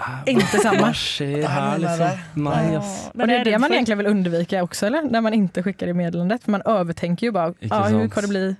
"Hæ, 0.00 0.12
Inte 0.30 0.60
Hva 0.80 0.92
skjer 0.96 1.42
her, 1.48 1.78
liksom? 1.78 2.44
Nei, 2.44 2.76
ass. 2.76 3.10
Och 3.14 3.26
det 3.26 3.34
är 3.36 3.44
det 3.44 3.58
man 3.58 3.72
egentligen 3.72 3.98
vill 3.98 4.06
undvika 4.06 4.62
också 4.62 4.86
eller? 4.86 5.02
När 5.02 5.20
man 5.20 5.34
inte 5.34 5.62
skickar 5.62 5.86
i 5.88 5.92
meddelandet. 5.92 6.44
För 6.44 6.50
man 6.50 6.62
övertänker 6.64 7.26
ju 7.26 7.32
bara, 7.32 7.48
Ikke 7.60 7.74
ah, 7.74 7.88
hur 7.88 8.08
kan 8.08 8.22
det 8.22 8.28
bli? 8.28 8.56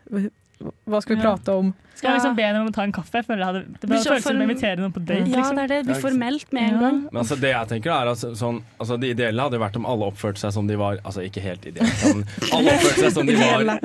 Vad 0.84 1.02
skal 1.02 1.16
vi 1.16 1.22
Ja. 1.22 1.30
prata 1.36 1.54
om? 1.56 1.74
Skal 1.94 2.10
jeg 2.10 2.16
liksom 2.20 2.36
be 2.36 2.42
henne 2.42 2.60
om 2.60 2.68
å 2.68 2.72
ta 2.72 2.82
en 2.82 2.92
kaffe? 2.92 3.12
Jeg 3.20 3.26
føler 3.26 3.38
jeg 3.38 3.46
hadde, 3.46 3.60
det 3.80 3.88
så 4.00 4.08
følelsen 4.10 4.22
som 4.22 4.38
å 4.40 4.44
invitere 4.44 4.76
noen 4.80 4.92
på 4.92 5.00
date. 5.04 5.28
Ja, 5.28 5.36
Liksom. 5.36 5.56
det 5.56 5.62
er 5.64 5.68
det. 5.68 5.78
Det 5.86 5.86
blir 5.94 6.00
formelt 6.10 6.52
med 6.52 6.62
en 6.62 6.74
Ja. 6.74 6.80
gang. 6.80 7.00
Men 7.12 7.20
altså, 7.22 7.36
det 7.40 7.50
jeg 7.52 7.68
tenker 7.68 7.90
er 7.92 8.06
altså, 8.08 8.30
sånn, 8.36 8.62
altså, 8.80 8.98
Det 9.00 9.10
ideelle 9.16 9.40
hadde 9.42 9.52
jo 9.58 9.60
vært 9.60 9.76
om 9.76 9.84
alle 9.86 10.04
oppførte 10.10 10.38
seg 10.38 10.52
som 10.52 10.66
de 10.66 10.76
var 10.76 10.96
Altså 11.04 11.20
ikke 11.28 11.40
helt 11.42 11.64
ideelle, 11.66 11.92
men 12.14 12.24
alle 12.52 12.70
oppførte 12.72 13.00
seg 13.04 13.12
som 13.12 13.26
de 13.26 13.34
var 13.44 13.80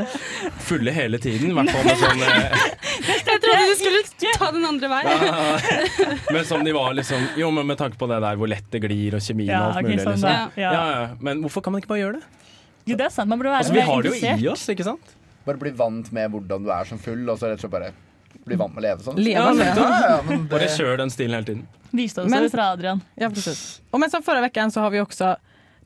fulle 0.59 0.91
hele 0.91 1.17
tiden. 1.19 1.51
I 1.51 1.53
hvert 1.53 1.69
fall 1.75 1.83
med 1.83 1.97
sånn 1.97 2.21
eh, 2.23 2.57
Jeg 3.25 3.41
trodde 3.43 3.67
du 3.67 3.75
skulle 3.75 4.31
ta 4.39 4.51
den 4.51 4.65
andre 4.65 4.87
veien. 4.87 6.19
Men 6.31 6.45
som 6.45 6.63
de 6.63 6.71
var 6.71 6.93
liksom 6.93 7.27
Jo, 7.37 7.51
men 7.51 7.67
med 7.67 7.77
tanke 7.77 7.97
på 7.97 8.07
det 8.07 8.21
der 8.23 8.35
hvor 8.39 8.47
lett 8.47 8.67
det 8.71 8.81
glir 8.81 9.13
og 9.15 9.19
kjemien 9.21 9.47
Ja, 9.51 9.67
og 9.69 9.75
alt 9.77 9.85
mulig. 9.87 9.99
sånn 10.03 10.15
Liksom. 10.15 10.29
Ja, 10.29 10.49
Ja. 10.55 10.71
ja. 10.71 11.07
Men 11.19 11.41
hvorfor 11.43 11.61
kan 11.63 11.73
man 11.73 11.81
ikke 11.81 11.89
bare 11.91 11.99
gjøre 12.03 12.13
det? 12.21 12.23
Jo, 12.87 12.95
det 12.95 13.05
er 13.07 13.09
sant. 13.09 13.27
Man 13.27 13.39
burde 13.39 13.49
være 13.51 13.63
Altså, 13.65 13.73
Vi 13.73 13.81
har 13.81 14.01
det 14.03 14.11
jo 14.13 14.37
i 14.37 14.47
oss, 14.51 14.67
ikke 14.69 14.83
sant? 14.85 15.14
Bare 15.45 15.57
bli 15.61 15.71
vant 15.77 16.11
med 16.11 16.31
hvordan 16.33 16.63
du 16.65 16.71
er 16.73 16.85
som 16.89 16.97
full, 16.99 17.23
og 17.29 17.37
så 17.39 17.49
rett 17.51 17.59
og 17.59 17.67
slett 17.67 17.71
bare 17.71 17.91
bli 18.45 18.55
vant 18.59 18.73
med 18.75 18.81
å 18.83 18.85
leve 18.87 19.03
sånn. 19.05 19.17
Leve, 19.21 19.55
ja. 19.61 19.73
Ja, 19.75 19.99
ja, 20.09 20.21
men 20.27 20.47
Bare 20.51 20.67
kjør 20.73 20.97
den 20.97 21.09
stilen 21.13 21.37
hele 21.37 21.45
tiden. 21.45 21.67
Visdomsord 21.95 22.31
Men- 22.41 22.49
fra 22.51 22.65
Adrian. 22.73 23.01
Ja, 23.15 23.29
precis. 23.29 23.81
Och 23.91 23.99
men 23.99 24.09
som 24.09 24.23
förra 24.23 24.41
veckan 24.41 24.71
så 24.71 24.79
har 24.81 24.89
vi 24.89 24.99
også 24.99 25.35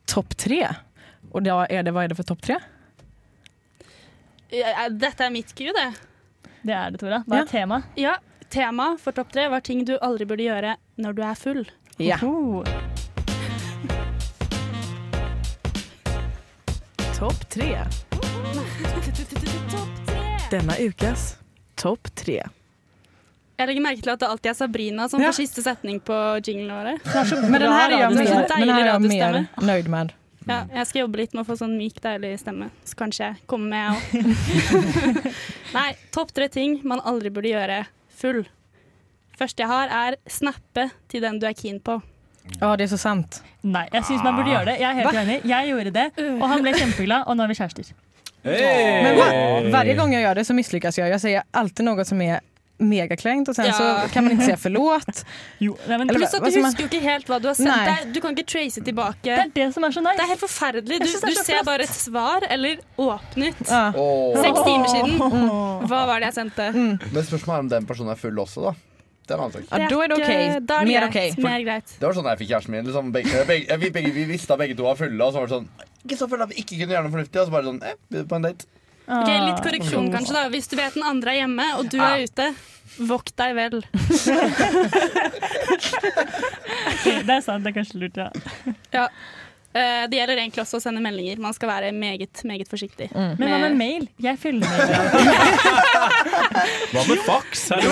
topp 0.06 0.36
tre. 0.36 0.66
Og 1.32 1.44
da 1.44 1.66
er 1.70 1.82
det, 1.82 1.92
hva 1.92 2.04
er 2.04 2.08
det 2.08 2.16
for 2.16 2.24
topp 2.26 2.40
tre? 2.42 2.56
Ja, 4.50 4.88
Dette 4.88 5.24
er 5.24 5.30
mitt 5.30 5.54
cue, 5.54 5.70
det. 5.76 5.92
Det 6.62 6.72
er 6.74 6.90
det, 6.90 6.98
Tora. 7.00 7.22
Hva 7.26 7.36
er 7.36 7.46
Ja. 7.46 7.46
temaet? 7.46 7.84
Ja, 7.96 8.16
Tema 8.50 8.96
for 8.98 9.12
topp 9.12 9.30
tre 9.32 9.46
var 9.48 9.60
ting 9.60 9.84
du 9.84 9.96
aldri 10.02 10.24
burde 10.26 10.42
gjøre 10.42 10.74
når 10.98 11.14
du 11.14 11.22
er 11.22 11.34
full. 11.34 11.64
Ja. 11.98 12.16
Oh. 12.22 12.64
Topp 17.14 17.48
tre. 17.48 17.84
Denna 20.50 20.74
ukas 20.78 21.36
topp 21.78 22.10
tre. 22.14 22.40
Jeg 23.60 23.68
legger 23.68 23.84
merke 23.84 24.00
til 24.02 24.12
at 24.14 24.22
det 24.22 24.28
alltid 24.30 24.50
er 24.50 24.56
Sabrina 24.56 25.08
som 25.08 25.20
Ja. 25.20 25.28
får 25.30 25.36
siste 25.42 25.62
setning 25.62 26.00
på 26.00 26.16
jinglene 26.42 26.72
våre. 26.80 26.94
Men 27.50 27.60
den 27.60 27.72
her 27.72 27.90
er 27.92 28.10
så 28.10 28.64
mer, 28.64 29.00
mer 29.02 29.48
nöjd 29.60 29.88
med. 29.88 30.12
Ja, 30.48 30.64
jeg 30.72 30.86
skal 30.88 31.00
jobbe 31.02 31.16
litt 31.20 31.34
med 31.36 31.44
å 31.44 31.46
få 31.46 31.56
sånn 31.60 31.76
myk, 31.76 32.00
deilig 32.00 32.38
stemme. 32.40 32.70
Så 32.84 32.96
kanskje 32.96 33.26
jeg 33.28 33.36
kommer 33.46 33.68
med, 33.68 33.80
jeg 33.84 34.24
òg. 34.24 35.26
Nei, 35.76 35.90
topp 36.10 36.32
tre 36.34 36.48
ting 36.48 36.80
man 36.88 37.00
aldri 37.04 37.30
burde 37.30 37.52
gjøre 37.52 37.82
full. 38.08 38.46
Første 39.38 39.62
jeg 39.62 39.68
har, 39.70 39.88
er 39.92 40.16
snappe 40.26 40.90
til 41.12 41.20
den 41.20 41.38
du 41.38 41.46
er 41.46 41.52
keen 41.54 41.78
på. 41.80 42.00
Å, 42.60 42.72
det 42.76 42.88
er 42.88 42.92
så 42.96 42.98
sant. 42.98 43.42
Nei, 43.62 43.86
jeg 43.92 44.02
syns 44.08 44.24
man 44.24 44.34
burde 44.40 44.50
gjøre 44.50 44.72
det. 44.72 44.78
Jeg 44.80 44.88
er 44.90 44.98
helt 45.02 45.20
enig. 45.22 45.40
Jeg 45.44 45.68
gjorde 45.70 45.92
det, 45.92 46.06
og 46.40 46.46
han 46.48 46.64
ble 46.64 46.72
kjempeglad, 46.72 47.28
og 47.28 47.36
nå 47.36 47.44
er 47.44 47.52
vi 47.52 47.58
kjærester. 47.60 47.92
Men 48.42 49.14
hver 49.16 49.70
varje 49.72 49.94
gång 49.94 50.12
jag 50.14 50.22
gör 50.22 50.34
det 50.34 50.44
så 50.44 50.54
misslyckas 50.54 50.98
jag. 50.98 51.08
Jag 51.08 51.20
säger 51.20 51.42
alltid 51.50 51.84
något 51.84 52.06
som 52.06 52.20
är 52.22 52.40
megaklängt 52.78 53.48
och 53.48 53.54
sen 53.56 53.66
Ja. 53.66 53.72
så 53.72 54.08
kan 54.12 54.24
man 54.24 54.32
inte 54.32 54.44
säga 54.44 54.56
förlåt. 54.56 55.24
Jo, 55.58 55.76
nei, 55.88 55.98
men 55.98 56.08
Eller 56.10 56.18
Pluss 56.18 56.34
at 56.34 56.40
du 56.40 56.46
husker 56.46 56.62
man... 56.62 56.74
jo 56.78 56.86
ikke 56.86 57.00
helt 57.04 57.28
hva 57.28 57.38
du 57.40 57.48
har 57.48 57.54
sendt. 57.54 57.74
deg. 57.84 57.88
Er- 58.08 58.12
Du 58.14 58.20
kan 58.24 58.32
ikke 58.36 58.46
trace 58.52 58.80
tilbake. 58.84 59.20
Det 59.22 59.34
er 59.36 59.50
det 59.54 59.66
som 59.74 59.84
er 59.84 59.90
så 59.92 60.00
nice. 60.00 60.16
Det 60.16 60.24
er 60.24 60.30
helt 60.32 60.40
forferdelig. 60.40 60.98
Du, 61.02 61.04
Jeg 61.04 61.18
er 61.22 61.26
du 61.26 61.34
ser 61.34 61.44
flott. 61.58 61.66
bare 61.68 61.82
et 61.84 61.92
svar, 61.92 62.46
eller 62.50 62.76
åpnet. 62.96 63.60
Ja. 63.68 63.82
Oh. 63.94 64.32
Seks 64.40 64.62
timer 64.64 64.88
siden. 64.88 65.18
Hva 65.90 66.00
var 66.10 66.20
det 66.24 66.30
jeg 66.30 66.34
sendte? 66.40 66.70
Men 66.72 66.98
spørsmålet 67.28 67.58
er 67.58 67.58
om 67.66 67.68
den 67.68 67.86
personen 67.92 68.14
er 68.16 68.20
full 68.22 68.38
også, 68.40 68.64
da. 68.70 68.72
Det 69.30 69.36
er 69.36 69.38
en 69.38 69.44
annen 69.46 69.54
sak. 69.54 69.62
Ja, 69.70 69.86
da 69.86 69.94
er 70.02 70.10
det 70.10 70.16
OK. 70.18 70.26
Da 70.26 70.32
er 70.80 70.82
det 70.82 70.90
Mer 70.90 71.06
greit. 71.14 71.36
OK. 71.38 71.42
Mer 71.44 71.62
greit. 71.68 71.86
Det 72.00 72.04
var 72.08 72.14
sånn 72.16 72.26
jeg 72.32 72.38
fikk 72.40 72.50
kjæresten 72.50 72.72
min. 72.74 72.82
Liksom, 72.88 73.12
begge, 73.14 73.44
begge, 73.46 73.76
vi, 73.84 73.88
begge, 73.94 74.10
vi 74.16 74.24
visste 74.32 74.50
at 74.56 74.60
begge 74.64 74.74
to 74.80 74.84
var 74.88 74.98
fulle, 74.98 75.22
og 75.22 75.30
så 75.30 75.38
var 75.38 75.46
det 75.46 75.54
sånn 75.54 75.70
Ikke 76.02 76.18
så 76.18 76.26
fulle 76.32 76.42
at 76.48 76.50
vi 76.50 76.58
ikke 76.64 76.74
kunne 76.80 76.90
gjøre 76.96 77.06
noe 77.06 77.14
fornuftig. 77.14 77.38
Og 77.38 77.46
så 77.46 77.54
bare 77.54 77.68
sånn 77.70 77.78
eh, 77.86 77.94
på 78.26 78.34
en 78.40 78.46
date. 78.48 78.66
Ok, 79.10 79.10
Ah. 79.10 79.26
Litt 79.48 79.58
korreksjon, 79.64 80.06
kanskje. 80.12 80.32
da 80.36 80.42
Hvis 80.52 80.68
du 80.70 80.76
vet 80.78 80.94
den 80.94 81.02
andre 81.06 81.30
er 81.32 81.36
hjemme, 81.44 81.66
og 81.78 81.84
du 81.90 81.96
Ja. 81.98 82.04
er 82.16 82.20
ute, 82.26 82.46
vokt 83.08 83.32
deg 83.38 83.50
vel. 83.58 83.76
Det 87.26 87.34
er 87.34 87.42
sant, 87.44 87.64
det 87.64 87.70
er 87.72 87.76
kanskje 87.80 88.00
lurt, 88.02 88.16
ja. 88.20 88.28
Ja. 88.94 89.06
Eh, 89.72 90.08
Det 90.10 90.18
gjelder 90.18 90.40
egentlig 90.42 90.62
også 90.64 90.80
å 90.80 90.82
sende 90.82 90.98
meldinger. 91.04 91.38
Man 91.38 91.54
skal 91.54 91.68
være 91.70 91.92
meget, 91.94 92.40
meget 92.48 92.66
forsiktig. 92.70 93.06
Men 93.14 93.38
hva 93.46 93.58
med 93.62 93.76
mail? 93.78 94.08
Jeg 94.18 94.38
fyller 94.42 94.66
mail. 94.66 96.00
Hva 96.90 97.04
med 97.06 97.22
fax? 97.26 97.68
Hallo? 97.70 97.90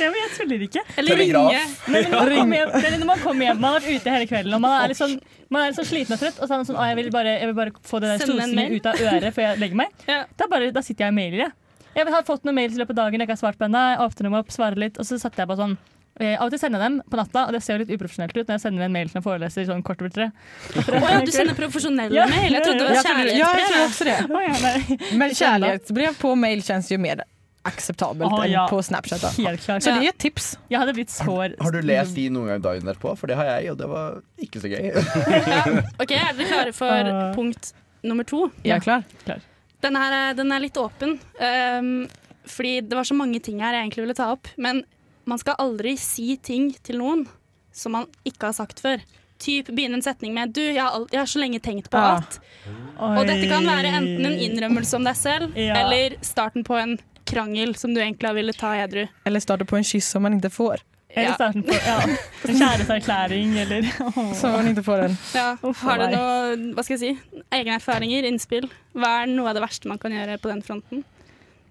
Ja, 0.00 0.08
men 0.10 0.18
jeg 0.18 0.32
tuller 0.34 0.64
ikke. 0.66 0.82
Eller 0.98 1.20
ringe. 1.20 1.60
Nei, 1.94 2.02
når, 2.10 2.10
man 2.10 2.32
kommer 2.40 2.58
hjem, 2.58 2.98
når 3.00 3.06
man 3.12 3.22
kommer 3.22 3.46
hjem, 3.48 3.60
man 3.62 3.76
har 3.76 3.84
vært 3.86 4.00
ute 4.02 4.14
hele 4.16 4.28
kvelden 4.32 4.56
og 4.58 4.64
man 4.66 4.74
er 4.80 4.92
litt 4.92 5.00
sånn, 5.00 5.14
man 5.52 5.62
er 5.62 5.70
litt 5.70 5.78
sånn 5.78 5.88
sliten 5.92 6.16
og 6.16 6.22
trøtt. 6.24 6.40
Og 6.42 6.48
så 6.50 6.56
er 6.56 6.62
man 6.62 6.68
sånn, 6.72 6.80
å, 6.80 6.88
jeg, 6.90 6.98
vil 7.00 7.10
bare, 7.14 7.36
jeg 7.38 7.50
vil 7.52 7.58
bare 7.60 7.76
få 7.86 8.02
det 8.02 8.10
der 8.12 8.22
Sende 8.24 8.34
en 8.34 8.42
stosingen 8.42 8.72
mail. 8.72 8.80
ut 8.80 8.90
av 8.90 9.04
øret 9.12 9.36
før 9.38 9.46
jeg 9.48 9.62
legger 9.62 9.80
meg. 9.84 9.94
Ja. 10.16 10.20
Da, 10.38 10.50
bare, 10.50 10.70
da 10.74 10.82
sitter 10.84 11.06
jeg 11.06 11.14
og 11.14 11.18
mailer. 11.22 11.44
Jeg. 11.46 11.52
jeg 12.00 12.12
har 12.18 12.26
fått 12.26 12.44
noen 12.46 12.58
mails 12.58 12.74
i 12.74 12.80
løpet 12.82 12.96
av 12.98 13.04
dagen 13.06 13.22
jeg 13.22 13.28
ikke 13.28 13.36
har 13.38 13.44
svart 13.46 13.58
på 13.62 13.66
ennå. 13.70 13.84
Åpner 14.04 14.28
dem 14.28 14.36
opp, 14.42 14.50
svarer 14.54 14.82
litt, 14.88 14.98
og 14.98 15.06
så 15.06 15.18
satte 15.22 15.42
jeg 15.42 15.50
på 15.50 15.56
sånn 15.62 15.76
Av 16.16 16.46
og 16.46 16.50
til 16.50 16.58
sender 16.62 16.80
jeg 16.80 16.88
dem 16.90 17.02
på 17.12 17.16
natta, 17.20 17.42
og 17.46 17.52
det 17.52 17.62
ser 17.62 17.76
jo 17.76 17.84
litt 17.84 17.90
uprofesjonelt 18.00 18.36
ut 18.36 18.46
når 18.48 18.54
jeg 18.56 18.60
sender 18.62 18.82
en 18.86 18.92
mail 18.94 19.08
til 19.12 19.18
en 19.20 19.24
foreleser 19.26 19.66
sånn 19.68 19.82
kort 19.84 20.00
over 20.00 20.10
tre. 20.14 20.30
Å 20.80 21.00
ja, 21.12 21.20
du 21.20 21.32
sender 21.34 21.54
profesjonelle 21.58 22.14
Ja. 22.16 22.26
mail? 22.30 22.52
Jeg 22.56 22.62
trodde 22.64 22.78
det 22.78 22.88
var 22.88 23.02
kjærlighetsbrev. 23.04 23.38
ja, 23.38 23.54
jeg 23.58 23.72
tror 23.72 23.86
också 23.86 24.04
det. 24.04 24.18
Å, 24.30 24.42
ja. 24.46 25.16
Men 25.20 25.30
kjærlighetsbrev 25.36 26.16
på 26.22 26.34
mail 26.40 26.62
kjennes 26.64 26.88
jo 26.90 26.98
mer 26.98 27.24
acceptabelt 27.66 28.30
Ja, 28.48 28.62
enn 28.64 28.70
på 28.70 28.78
Snapchat. 28.86 29.20
Då. 29.20 29.28
Helt 29.42 29.60
klart. 29.64 29.82
Så 29.82 29.90
det 29.92 30.04
er 30.06 30.12
et 30.14 30.18
tips. 30.22 30.52
Jeg 30.70 30.78
hadde 30.80 30.92
blitt 30.94 31.10
så 31.10 31.24
Har 31.60 31.72
du 31.74 31.80
lest 31.82 32.14
de 32.14 32.28
noen 32.30 32.46
gang 32.52 32.60
dagen 32.62 32.86
derpå? 32.86 33.16
For 33.18 33.26
det 33.26 33.36
har 33.36 33.44
jeg, 33.58 33.72
og 33.72 33.78
det 33.80 33.88
var 33.90 34.20
ikke 34.40 34.60
så 34.62 34.70
gøy. 34.70 34.92
Ok, 36.02 36.12
Er 36.14 36.32
dere 36.38 36.46
klare 36.48 36.72
for 36.72 36.86
Ah. 37.12 37.34
punkt 37.34 37.72
nummer 38.06 38.24
to? 38.24 38.50
Ja, 38.62 38.76
är 38.76 38.80
klar. 38.80 39.02
Den, 39.82 39.96
her, 39.96 40.12
er- 40.30 40.34
den 40.34 40.52
er 40.52 40.60
litt 40.60 40.76
åpen. 40.78 41.18
Um, 41.42 42.08
fordi 42.46 42.80
det 42.88 42.94
var 42.96 43.04
så 43.04 43.14
mange 43.18 43.40
ting 43.42 43.58
her 43.60 43.74
jeg 43.74 43.82
egentlig 43.90 44.04
ville 44.06 44.14
ta 44.14 44.30
opp. 44.32 44.46
Men 44.56 44.84
man 45.26 45.38
skal 45.42 45.56
aldri 45.62 45.96
si 46.00 46.36
ting 46.38 46.70
til 46.86 46.98
noen 47.02 47.26
som 47.76 47.92
man 47.92 48.06
ikke 48.24 48.48
har 48.50 48.56
sagt 48.56 48.80
før. 48.80 49.02
typ 49.38 49.66
begynne 49.68 49.98
en 49.98 50.02
setning 50.02 50.32
med 50.32 50.54
Du, 50.56 50.62
jeg 50.62 50.80
har, 50.80 50.94
jeg 51.12 51.18
har 51.20 51.26
så 51.28 51.38
lenge 51.42 51.58
tenkt 51.60 51.90
på 51.92 51.98
alt». 52.00 52.38
at 52.38 53.18
Og 53.18 53.26
dette 53.28 53.48
kan 53.50 53.66
være 53.68 53.90
enten 53.98 54.24
en 54.30 54.38
innrømmelse 54.40 54.96
om 54.96 55.04
deg 55.04 55.16
selv, 55.16 55.52
Ja. 55.56 55.74
eller 55.82 56.16
starten 56.24 56.64
på 56.64 56.74
en 56.80 56.94
krangel 57.26 57.74
som 57.76 57.92
du 57.92 58.00
egentlig 58.00 58.32
ville 58.34 58.52
ta 58.56 58.70
edru. 58.80 59.06
Eller 59.26 59.40
starte 59.40 59.66
på 59.68 59.76
en 59.76 59.84
kyss 59.84 60.06
som 60.14 60.22
man 60.22 60.38
ikke 60.40 60.48
får. 60.54 60.80
Eller 61.10 61.28
Ja. 61.30 61.34
starten 61.34 61.62
på 61.64 61.74
ja, 61.74 61.98
en 62.48 62.56
kjæresteerklæring, 62.62 63.52
eller 63.58 63.82
Som 64.34 64.52
man 64.52 64.68
ikke 64.72 64.82
får 64.86 65.02
den. 65.04 65.18
Ja. 65.34 65.56
Har 65.82 65.98
du 65.98 66.06
noe, 66.16 66.56
hva 66.74 66.82
skal 66.84 66.96
jeg 66.96 67.00
si, 67.00 67.42
egne 67.52 67.76
erfaringer, 67.76 68.24
innspill? 68.24 68.70
Hva 68.94 69.22
er 69.22 69.26
noe 69.26 69.48
av 69.52 69.54
det 69.58 69.62
verste 69.66 69.88
man 69.88 69.98
kan 69.98 70.12
gjøre 70.16 70.38
på 70.40 70.48
den 70.48 70.62
fronten? 70.64 71.04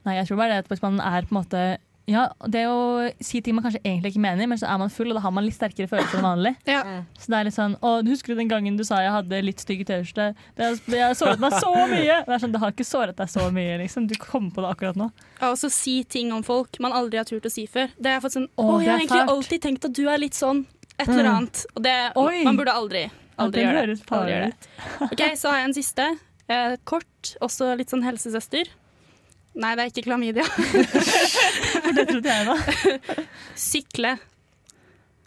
Nei, 0.05 0.17
jeg 0.19 0.27
tror 0.27 0.37
bare 0.37 0.49
det 0.53 0.63
at 0.65 0.69
hvis 0.69 0.81
man 0.85 0.99
er 1.01 1.25
på 1.25 1.33
en 1.33 1.41
måte 1.41 1.65
ja, 2.07 2.27
det 2.47 2.65
å 2.69 3.11
si 3.19 3.41
ting 3.41 3.55
man 3.55 3.63
kanskje 3.65 3.81
egentlig 3.83 4.11
ikke 4.13 4.21
mener, 4.21 4.45
men 4.47 4.57
så 4.61 4.67
er 4.69 4.77
man 4.77 4.89
full, 4.93 5.09
og 5.09 5.15
da 5.17 5.21
har 5.23 5.31
man 5.33 5.43
litt 5.45 5.55
sterkere 5.57 5.87
følelser 5.89 6.19
enn 6.19 6.27
vanlig. 6.27 6.51
Ja. 6.69 6.81
Så 7.17 7.31
det 7.31 7.37
er 7.39 7.47
litt 7.47 7.55
sånn 7.55 7.73
Å, 7.81 7.93
husker 8.05 8.33
du 8.35 8.41
den 8.41 8.47
gangen 8.51 8.77
du 8.77 8.83
sa 8.85 8.99
jeg 9.01 9.11
hadde 9.11 9.39
litt 9.43 9.59
stygg 9.63 9.81
T-skjorte? 9.87 10.35
Det 10.55 10.63
har- 10.67 10.81
det 10.91 10.99
har 11.01 11.13
såret 11.17 11.39
meg 11.39 11.53
så 11.53 11.71
mye! 11.89 12.19
Det 12.25 12.29
er 12.35 12.39
sånn, 12.45 12.51
det 12.53 12.59
har 12.61 12.71
ikke 12.71 12.85
såret 12.85 13.15
deg 13.17 13.27
så 13.27 13.49
mye, 13.51 13.77
liksom. 13.81 14.07
Du 14.07 14.15
kom 14.21 14.51
på 14.51 14.61
det 14.61 14.69
akkurat 14.75 14.95
nå. 14.95 15.11
Ja, 15.41 15.49
Og 15.51 15.57
så 15.57 15.71
si 15.71 16.03
ting 16.03 16.31
om 16.31 16.43
folk 16.43 16.79
man 16.79 16.91
aldri 16.93 17.17
har 17.17 17.25
turt 17.25 17.43
å 17.45 17.51
si 17.51 17.65
før. 17.65 17.89
Det 17.99 18.05
har 18.11 18.19
jeg 18.21 18.25
fått 18.29 18.37
sånn 18.37 18.49
Å, 18.57 18.63
Å, 18.63 18.79
jeg 18.81 18.89
har 18.91 18.99
egentlig 18.99 19.21
fælt. 19.25 19.29
alltid 19.35 19.61
tenkt 19.61 19.85
at 19.85 19.93
du 19.93 20.07
er 20.07 20.17
litt 20.17 20.33
sånn. 20.33 20.65
Et 20.99 21.09
eller 21.09 21.23
Mm. 21.23 21.35
annet. 21.35 21.65
Og 21.75 21.83
det, 21.83 22.11
Oi. 22.15 22.43
man 22.43 22.55
burde 22.57 22.71
aldri, 22.71 23.11
aldri 23.37 23.61
gjøre 23.65 23.87
det. 23.87 24.05
Aldri 24.11 24.31
gjør 24.31 24.45
det. 24.45 25.11
OK, 25.11 25.35
så 25.35 25.49
har 25.49 25.57
jeg 25.57 25.65
en 25.65 25.73
siste. 25.73 26.19
Eh, 26.47 26.75
kort, 26.85 27.35
også 27.41 27.75
litt 27.75 27.89
sånn 27.89 28.03
helsesøster. 28.05 28.67
Nei, 29.55 29.71
det 29.77 29.85
er 29.85 29.91
ikke 29.91 30.03
klamydia. 30.03 30.43
For 31.83 31.95
det 31.95 32.05
trodde 32.09 32.33
jeg, 32.33 32.47
da. 32.49 33.25
Sykle. 33.55 34.11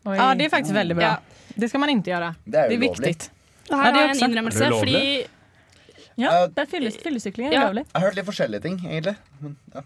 Oi. 0.05 0.17
Ja, 0.19 0.29
det 0.37 0.49
er 0.49 0.53
faktisk 0.53 0.77
veldig 0.77 0.97
bra. 0.99 1.15
Ja. 1.15 1.55
Det 1.59 1.71
skal 1.71 1.83
man 1.83 1.93
ikke 1.95 2.13
gjøre. 2.13 2.31
Det 2.45 2.61
er 2.61 2.69
Det 2.69 2.77
er 2.77 2.83
viktig. 2.85 3.15
her 3.15 3.31
Ja, 3.69 3.77
det 3.77 4.01
har 4.01 4.07
jeg 4.07 4.17
en 4.17 4.31
innrømmelse, 4.31 4.65
Er 4.65 4.77
fordi 4.79 5.27
Ja, 6.19 6.47
det 6.47 6.59
er 6.65 6.67
fylles, 6.67 6.97
fyllesykling. 7.03 7.53
Ja. 7.53 7.69
er. 7.69 7.75
Jeg 7.75 7.87
har 7.95 8.01
hørt 8.01 8.17
litt 8.17 8.27
forskjellige 8.27 8.61
ting, 8.63 8.79
egentlig. 8.85 9.17
Ja. 9.75 9.83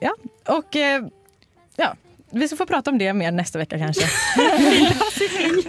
ja. 0.00 0.12
Och 0.46 0.76
eh, 0.76 1.02
ja, 1.76 1.94
vi 2.30 2.48
skal 2.48 2.58
få 2.58 2.66
prate 2.66 2.90
om 2.90 2.98
det 2.98 3.12
mer 3.12 3.30
neste 3.30 3.58
uke, 3.58 3.78
kanskje. 3.78 4.06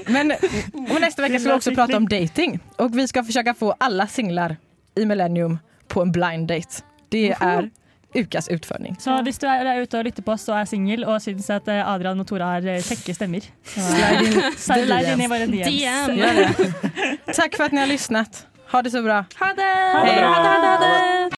Men 0.13 0.31
og 0.31 1.01
neste 1.01 1.23
uke 1.23 1.39
skal 1.39 1.51
vi 1.51 1.55
også 1.55 1.75
prate 1.75 1.97
om 1.97 2.07
dating. 2.07 2.59
Og 2.77 2.95
vi 2.95 3.07
skal 3.07 3.25
forsøke 3.25 3.53
å 3.55 3.57
få 3.57 3.73
alle 3.79 4.07
singler 4.07 4.57
i 4.95 5.05
Millennium 5.05 5.59
på 5.87 6.01
en 6.01 6.11
blind 6.11 6.47
date. 6.47 6.83
Det 7.09 7.31
är 7.39 7.69
Ukas 8.17 8.47
utfordring. 8.53 8.95
Så 8.99 9.15
hvis 9.25 9.37
du 9.41 9.45
er 9.49 9.63
der 9.67 9.81
ute 9.83 9.99
og 9.99 10.07
lytter 10.07 10.25
på 10.25 10.33
oss 10.33 10.47
og 10.49 10.57
er 10.59 10.65
singel 10.69 11.05
og 11.05 11.21
syns 11.21 11.49
at 11.53 11.67
eh, 11.69 11.81
Adrian 11.85 12.19
og 12.19 12.27
Tora 12.29 12.51
har 12.55 12.65
eh, 12.65 12.81
kjekke 12.81 13.13
stemmer, 13.17 13.45
så 13.67 13.85
Slide 14.57 15.11
inn 15.13 15.21
i 15.25 15.29
våre 15.31 15.47
DMs. 15.51 15.67
DM. 15.71 16.17
for 16.17 17.31
at 17.31 17.35
Tack 17.35 17.55
för 17.55 17.63
att 17.63 17.71
ni 17.71 17.79
har 17.79 17.87
lyssnat. 17.87 18.45
Ha 18.71 18.81
det 18.81 18.91
så 18.91 19.01
bra. 19.01 19.25
Ha 19.39 19.53
det! 19.53 19.63
Ha 19.93 20.05
det 20.05 20.15
bra. 20.17 20.27
Ha 20.27 20.41
det, 20.43 20.49
ha 20.49 20.61
det, 20.61 20.67
ha 20.67 21.23
det. 21.23 21.35